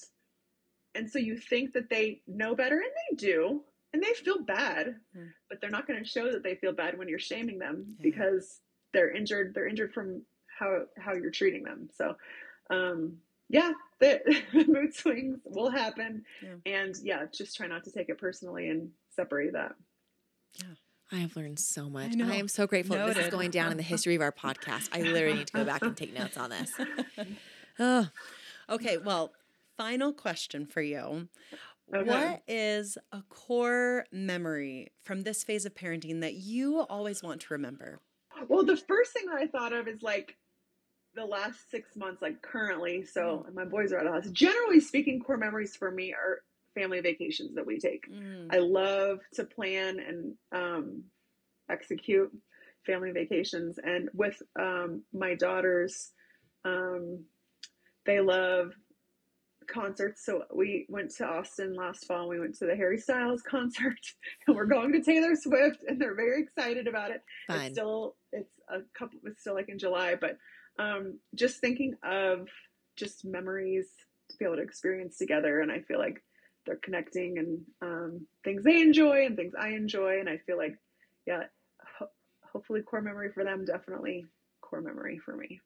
and 0.94 1.10
so 1.10 1.18
you 1.18 1.36
think 1.36 1.72
that 1.72 1.90
they 1.90 2.20
know 2.26 2.54
better 2.54 2.76
and 2.76 2.92
they 3.10 3.16
do 3.16 3.62
and 3.92 4.02
they 4.02 4.12
feel 4.14 4.40
bad 4.42 4.96
Mm. 5.16 5.30
but 5.48 5.60
they're 5.60 5.70
not 5.70 5.86
going 5.86 6.02
to 6.02 6.08
show 6.08 6.30
that 6.30 6.42
they 6.42 6.54
feel 6.56 6.72
bad 6.72 6.98
when 6.98 7.08
you're 7.08 7.18
shaming 7.18 7.58
them 7.58 7.96
Yeah. 7.98 8.02
because 8.10 8.60
they're 8.92 9.10
injured 9.10 9.54
they're 9.54 9.66
injured 9.68 9.92
from 9.92 10.22
how 10.58 10.84
how 10.98 11.14
you're 11.14 11.30
treating 11.30 11.64
them 11.64 11.88
so 11.92 12.16
um 12.70 13.18
yeah 13.48 13.72
the 14.00 14.64
mood 14.68 14.94
swings 14.94 15.38
will 15.44 15.70
happen 15.70 16.24
Yeah. 16.42 16.54
and 16.66 16.94
yeah 17.02 17.24
just 17.32 17.56
try 17.56 17.66
not 17.66 17.84
to 17.84 17.92
take 17.92 18.08
it 18.08 18.18
personally 18.18 18.68
and 18.68 18.90
separate 19.14 19.52
that 19.54 19.74
Yeah. 20.60 20.74
I 21.12 21.16
have 21.16 21.36
learned 21.36 21.58
so 21.60 21.88
much. 21.90 22.12
I, 22.12 22.14
know. 22.14 22.32
am 22.32 22.48
so 22.48 22.66
grateful 22.66 22.96
that 22.96 23.06
this 23.14 23.26
is 23.26 23.30
going 23.30 23.50
down 23.50 23.70
in 23.70 23.76
the 23.76 23.82
history 23.84 24.14
of 24.16 24.22
our 24.22 24.32
podcast. 24.32 24.88
I 24.90 25.02
literally 25.02 25.38
need 25.38 25.46
to 25.48 25.52
go 25.52 25.64
back 25.64 25.82
and 25.82 25.94
take 25.96 26.12
notes 26.14 26.36
on 26.36 26.50
this. 26.50 26.72
Oh, 27.78 28.08
okay, 28.70 28.96
well, 28.98 29.32
final 29.76 30.12
question 30.12 30.64
for 30.66 30.80
you. 30.80 31.28
Okay. 31.94 32.08
What 32.08 32.42
is 32.48 32.96
a 33.12 33.22
core 33.28 34.06
memory 34.12 34.92
from 35.02 35.22
this 35.24 35.44
phase 35.44 35.66
of 35.66 35.74
parenting 35.74 36.20
that 36.22 36.34
you 36.34 36.80
always 36.80 37.22
want 37.22 37.40
to 37.42 37.52
remember? 37.52 38.00
well 38.48 38.64
the 38.64 38.76
first 38.76 39.12
thing 39.12 39.26
that 39.26 39.36
i 39.36 39.46
thought 39.46 39.72
of 39.72 39.86
is 39.86 40.02
like 40.02 40.36
the 41.14 41.24
last 41.24 41.70
six 41.70 41.96
months 41.96 42.20
like 42.22 42.42
currently 42.42 43.04
so 43.04 43.46
my 43.54 43.64
boys 43.64 43.92
are 43.92 43.98
out 43.98 44.06
of 44.06 44.12
the 44.12 44.20
house 44.20 44.30
generally 44.32 44.80
speaking 44.80 45.20
core 45.20 45.36
memories 45.36 45.76
for 45.76 45.90
me 45.90 46.12
are 46.12 46.40
family 46.74 47.00
vacations 47.00 47.54
that 47.54 47.66
we 47.66 47.78
take 47.78 48.10
Mm, 48.10 48.48
I 48.52 48.58
love 48.58 49.20
to 49.34 49.44
plan 49.44 49.98
and 50.00 50.34
um, 50.52 51.04
execute 51.70 52.30
family 52.84 53.10
vacations. 53.10 53.78
And 53.82 54.08
with 54.14 54.40
um, 54.58 55.02
my 55.12 55.34
daughters, 55.34 56.12
um, 56.64 57.24
they 58.06 58.20
love 58.20 58.72
concerts. 59.66 60.24
So 60.24 60.42
we 60.54 60.86
went 60.88 61.10
to 61.16 61.26
Austin 61.26 61.74
last 61.74 62.06
fall. 62.06 62.28
We 62.28 62.40
went 62.40 62.56
to 62.58 62.66
the 62.66 62.76
Harry 62.76 62.98
Styles 62.98 63.42
concert, 63.48 63.98
and 64.46 64.56
we're 64.56 64.66
going 64.66 64.92
to 64.92 65.02
Taylor 65.02 65.34
Swift, 65.34 65.82
and 65.86 66.00
they're 66.00 66.14
very 66.14 66.42
excited 66.42 66.86
about 66.86 67.10
it. 67.10 67.22
It's 67.48 67.74
still 67.74 68.16
it's 68.32 68.52
a 68.68 68.80
couple. 68.98 69.18
It's 69.24 69.40
still 69.40 69.54
like 69.54 69.68
in 69.68 69.78
July, 69.78 70.14
but 70.20 70.36
um, 70.78 71.18
just 71.34 71.60
thinking 71.60 71.94
of 72.02 72.48
just 72.96 73.24
memories 73.24 73.88
to 74.30 74.36
be 74.38 74.44
able 74.44 74.56
to 74.56 74.62
experience 74.62 75.18
together, 75.18 75.60
and 75.60 75.70
I 75.70 75.80
feel 75.80 75.98
like 75.98 76.22
they're 76.66 76.76
connecting 76.76 77.38
and 77.38 77.60
um, 77.82 78.26
things 78.42 78.64
they 78.64 78.80
enjoy 78.80 79.26
and 79.26 79.36
things 79.36 79.54
I 79.58 79.70
enjoy, 79.70 80.20
and 80.20 80.28
I 80.28 80.38
feel 80.38 80.56
like 80.56 80.78
yeah, 81.26 81.44
ho- 81.98 82.10
hopefully 82.52 82.82
core 82.82 83.02
memory 83.02 83.30
for 83.32 83.44
them, 83.44 83.64
definitely 83.64 84.26
core 84.60 84.80
memory 84.80 85.18
for 85.18 85.36
me. 85.36 85.60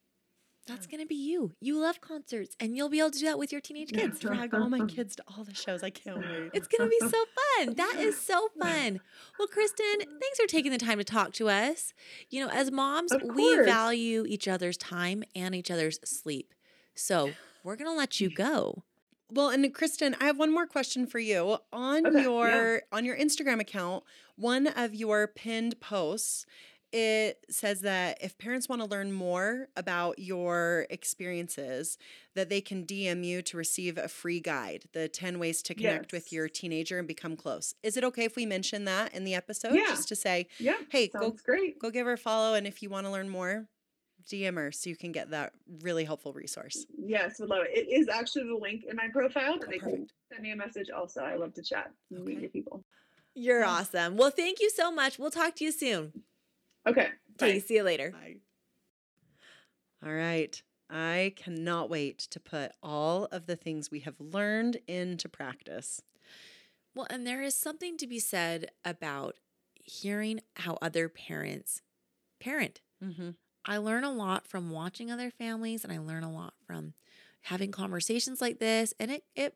That's 0.69 0.87
going 0.87 1.01
to 1.01 1.07
be 1.07 1.15
you. 1.15 1.53
You 1.61 1.81
love 1.81 2.01
concerts 2.01 2.55
and 2.61 2.77
you'll 2.77 2.91
be 2.91 3.01
able 3.01 3.11
to 3.11 3.19
do 3.19 3.27
that 3.27 3.39
with 3.39 3.51
your 3.53 3.61
teenage 3.61 3.91
kids. 3.91 4.21
drag 4.21 4.55
all 4.55 4.69
my 4.69 4.85
kids 4.87 5.17
to 5.17 5.25
all 5.27 5.45
the 5.45 5.55
shows. 5.55 5.83
I 5.83 5.91
can't 5.91 6.19
wait. 6.19 6.51
It's 6.53 6.69
going 6.69 6.89
to 6.89 6.97
be 7.01 7.09
so 7.09 7.25
fun. 7.57 7.75
That 7.75 7.97
is 7.99 8.21
so 8.21 8.49
fun. 8.61 9.01
Well, 9.39 9.49
Kristen, 9.49 9.99
thanks 9.99 10.39
for 10.39 10.47
taking 10.47 10.71
the 10.71 10.79
time 10.79 10.99
to 10.99 11.05
talk 11.05 11.33
to 11.35 11.49
us. 11.49 11.95
You 12.29 12.45
know, 12.45 12.53
as 12.53 12.71
moms, 12.71 13.13
we 13.35 13.57
value 13.63 14.25
each 14.29 14.47
other's 14.47 14.77
time 14.77 15.25
and 15.35 15.55
each 15.55 15.71
other's 15.71 15.99
sleep. 16.05 16.53
So 16.95 17.31
we're 17.65 17.77
going 17.77 17.91
to 17.91 17.97
let 17.97 18.21
you 18.21 18.29
go. 18.29 18.85
Well, 19.31 19.51
and 19.51 19.75
Kristen, 19.75 20.17
I 20.21 20.25
have 20.25 20.39
one 20.39 20.53
more 20.53 20.67
question 20.67 21.07
for 21.07 21.19
you. 21.19 21.59
On 21.73 22.07
Okay, 22.07 22.23
your 22.23 22.83
on 22.93 23.05
your 23.05 23.17
Instagram 23.17 23.61
account, 23.61 24.05
one 24.37 24.67
of 24.67 24.95
your 24.95 25.27
pinned 25.27 25.81
posts, 25.81 26.47
it 26.93 27.45
says 27.51 27.81
that 27.83 28.19
if 28.23 28.39
parents 28.39 28.69
want 28.69 28.81
to 28.83 28.89
learn 28.89 29.13
more 29.13 29.69
about 29.77 30.19
your 30.19 30.87
experiences, 30.91 31.99
that 32.35 32.49
they 32.49 32.61
can 32.61 32.85
DM 32.87 33.25
you 33.25 33.43
to 33.43 33.57
receive 33.57 33.99
a 33.99 34.09
free 34.09 34.41
guide, 34.41 34.85
the 34.93 35.09
10 35.09 35.39
ways 35.39 35.63
to 35.63 35.75
connect 35.75 36.13
with 36.13 36.33
your 36.33 36.49
teenager 36.49 36.99
and 36.99 37.07
become 37.07 37.37
close. 37.37 37.75
Is 37.83 37.97
it 37.97 38.05
okay 38.05 38.25
if 38.25 38.37
we 38.37 38.47
mention 38.47 38.85
that 38.87 39.15
in 39.15 39.25
the 39.25 39.35
episode 39.35 39.75
Yeah. 39.75 39.87
just 39.89 40.09
to 40.09 40.17
say, 40.17 40.47
Yeah, 40.59 40.79
Hey, 40.91 41.09
go- 41.09 41.37
great. 41.45 41.79
go 41.79 41.91
give 41.91 42.07
her 42.07 42.15
a 42.15 42.19
follow 42.19 42.55
and 42.55 42.67
if 42.67 42.83
you 42.83 42.89
want 42.91 43.07
to 43.07 43.11
learn 43.13 43.29
more, 43.29 43.69
DM 44.31 44.57
her 44.57 44.73
so 44.73 44.91
you 44.91 44.97
can 44.97 45.13
get 45.13 45.31
that 45.31 45.53
really 45.83 46.05
helpful 46.05 46.33
resource. 46.33 46.87
Yes, 46.99 47.39
would 47.39 47.49
love 47.49 47.65
it. 47.69 47.77
It 47.79 47.91
is 47.93 48.09
actually 48.09 48.45
the 48.49 48.57
link 48.57 48.85
in 48.89 48.97
my 48.97 49.09
profile, 49.13 49.59
but 49.59 49.69
Oh, 49.69 49.71
they 49.71 49.79
can 49.79 49.91
perfect. 49.91 50.13
send 50.31 50.43
me 50.43 50.51
a 50.53 50.57
message 50.57 50.91
also. 50.91 51.23
I 51.23 51.35
love 51.37 51.55
to 51.55 51.63
chat 51.63 51.91
and 52.11 52.25
meet 52.25 52.39
new 52.41 52.49
people. 52.49 52.85
You're 53.35 53.65
awesome. 53.65 54.17
Well, 54.17 54.31
thank 54.31 54.61
you 54.61 54.69
so 54.71 54.91
much. 54.91 55.19
We'll 55.19 55.31
talk 55.31 55.55
to 55.57 55.65
you 55.65 55.71
soon. 55.73 56.25
Okay. 56.89 57.09
Okay, 57.41 57.53
bye. 57.55 57.59
see 57.59 57.75
you 57.75 57.83
later. 57.83 58.11
Bye. 58.11 58.37
All 60.05 60.13
right. 60.13 60.61
I 60.91 61.35
cannot 61.37 61.91
wait 61.91 62.19
to 62.19 62.41
put 62.41 62.73
all 62.83 63.27
of 63.27 63.47
the 63.47 63.57
things 63.57 63.91
we 63.91 64.01
have 64.01 64.19
learned 64.19 64.79
into 64.87 65.29
practice. 65.29 66.01
Well, 66.95 67.07
and 67.11 67.27
there 67.27 67.43
is 67.43 67.55
something 67.55 67.97
to 67.99 68.07
be 68.07 68.19
said 68.19 68.71
about 68.85 69.37
hearing 69.75 70.41
how 70.57 70.79
other 70.81 71.09
parents 71.09 71.83
parent. 72.41 72.81
Mm-hmm. 73.05 73.31
I 73.65 73.77
learn 73.77 74.05
a 74.05 74.13
lot 74.13 74.47
from 74.47 74.71
watching 74.71 75.11
other 75.11 75.31
families 75.31 75.85
and 75.85 75.93
I 75.93 75.99
learn 75.99 76.25
a 76.25 76.33
lot 76.33 76.55
from 76.67 76.95
having 77.43 77.71
conversations 77.71 78.41
like 78.41 78.59
this 78.59 78.95
and 78.99 79.11
it 79.11 79.25
it 79.37 79.55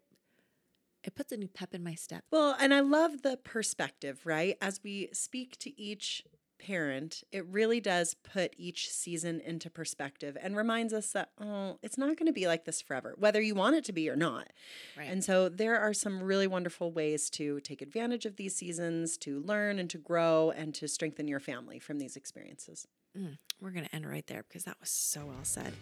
it 1.03 1.14
puts 1.14 1.33
a 1.33 1.37
new 1.37 1.49
pep 1.49 1.74
in 1.74 1.83
my 1.83 1.95
step. 1.95 2.24
Well, 2.30 2.57
and 2.61 2.72
I 2.72 2.80
love 2.80 3.22
the 3.22 3.37
perspective, 3.37 4.20
right? 4.24 4.57
As 4.61 4.80
we 4.85 5.09
speak 5.12 5.59
to 5.59 5.80
each 5.80 6.22
parent, 6.63 7.25
it 7.33 7.45
really 7.47 7.81
does 7.81 8.15
put 8.15 8.55
each 8.57 8.91
season 8.91 9.41
into 9.41 9.69
perspective 9.69 10.37
and 10.41 10.57
reminds 10.57 10.93
us 10.93 11.11
that, 11.13 11.31
oh, 11.41 11.79
it's 11.83 11.99
not 11.99 12.17
going 12.17 12.27
to 12.27 12.33
be 12.33 12.47
like 12.47 12.65
this 12.65 12.81
forever, 12.81 13.15
whether 13.19 13.41
you 13.41 13.55
want 13.55 13.77
it 13.77 13.85
to 13.85 13.93
be 13.93 14.09
or 14.09 14.17
not. 14.17 14.49
Right. 14.97 15.09
And 15.11 15.25
so 15.25 15.49
there 15.49 15.79
are 15.79 15.93
some 15.93 16.23
really 16.23 16.47
wonderful 16.47 16.93
ways 16.93 17.29
to 17.31 17.61
take 17.61 17.83
advantage 17.83 18.27
of 18.27 18.37
these 18.37 18.55
seasons, 18.55 19.17
to 19.19 19.41
learn 19.41 19.79
and 19.79 19.91
to 19.91 19.99
grow 19.99 20.51
and 20.51 20.75
to 20.77 20.87
strengthen 20.87 21.27
your 21.27 21.41
family 21.41 21.79
from 21.79 21.99
these 21.99 22.17
experiences. 22.17 22.87
Mm, 23.19 23.37
we're 23.61 23.71
going 23.71 23.85
to 23.85 23.95
end 23.95 24.09
right 24.09 24.27
there 24.27 24.45
because 24.49 24.65
that 24.65 24.77
was 24.81 24.89
so 24.89 25.27
well 25.27 25.45
said. 25.45 25.73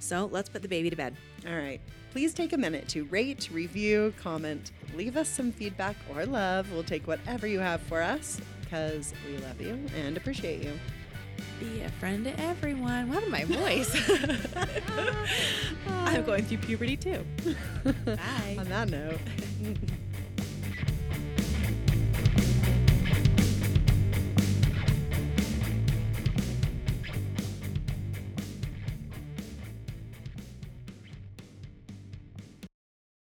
So 0.00 0.28
let's 0.32 0.48
put 0.48 0.62
the 0.62 0.68
baby 0.68 0.90
to 0.90 0.96
bed. 0.96 1.16
All 1.46 1.56
right. 1.56 1.80
Please 2.12 2.34
take 2.34 2.52
a 2.52 2.58
minute 2.58 2.88
to 2.88 3.04
rate, 3.04 3.48
review, 3.52 4.12
comment, 4.20 4.72
leave 4.96 5.16
us 5.16 5.28
some 5.28 5.52
feedback 5.52 5.96
or 6.12 6.26
love. 6.26 6.72
We'll 6.72 6.82
take 6.82 7.06
whatever 7.06 7.46
you 7.46 7.60
have 7.60 7.80
for 7.82 8.02
us 8.02 8.40
because 8.70 9.12
we 9.26 9.36
love 9.38 9.60
you 9.60 9.76
and 9.96 10.16
appreciate 10.16 10.62
you. 10.62 10.72
Be 11.58 11.80
a 11.82 11.88
friend 11.88 12.24
to 12.24 12.40
everyone. 12.40 13.12
What 13.12 13.28
my 13.28 13.44
voice? 13.44 13.90
I'm 15.88 16.24
going 16.24 16.44
through 16.44 16.58
puberty 16.58 16.96
too. 16.96 17.24
Bye. 18.04 18.56
On 18.58 18.68
that 18.68 18.88
note. 18.90 19.18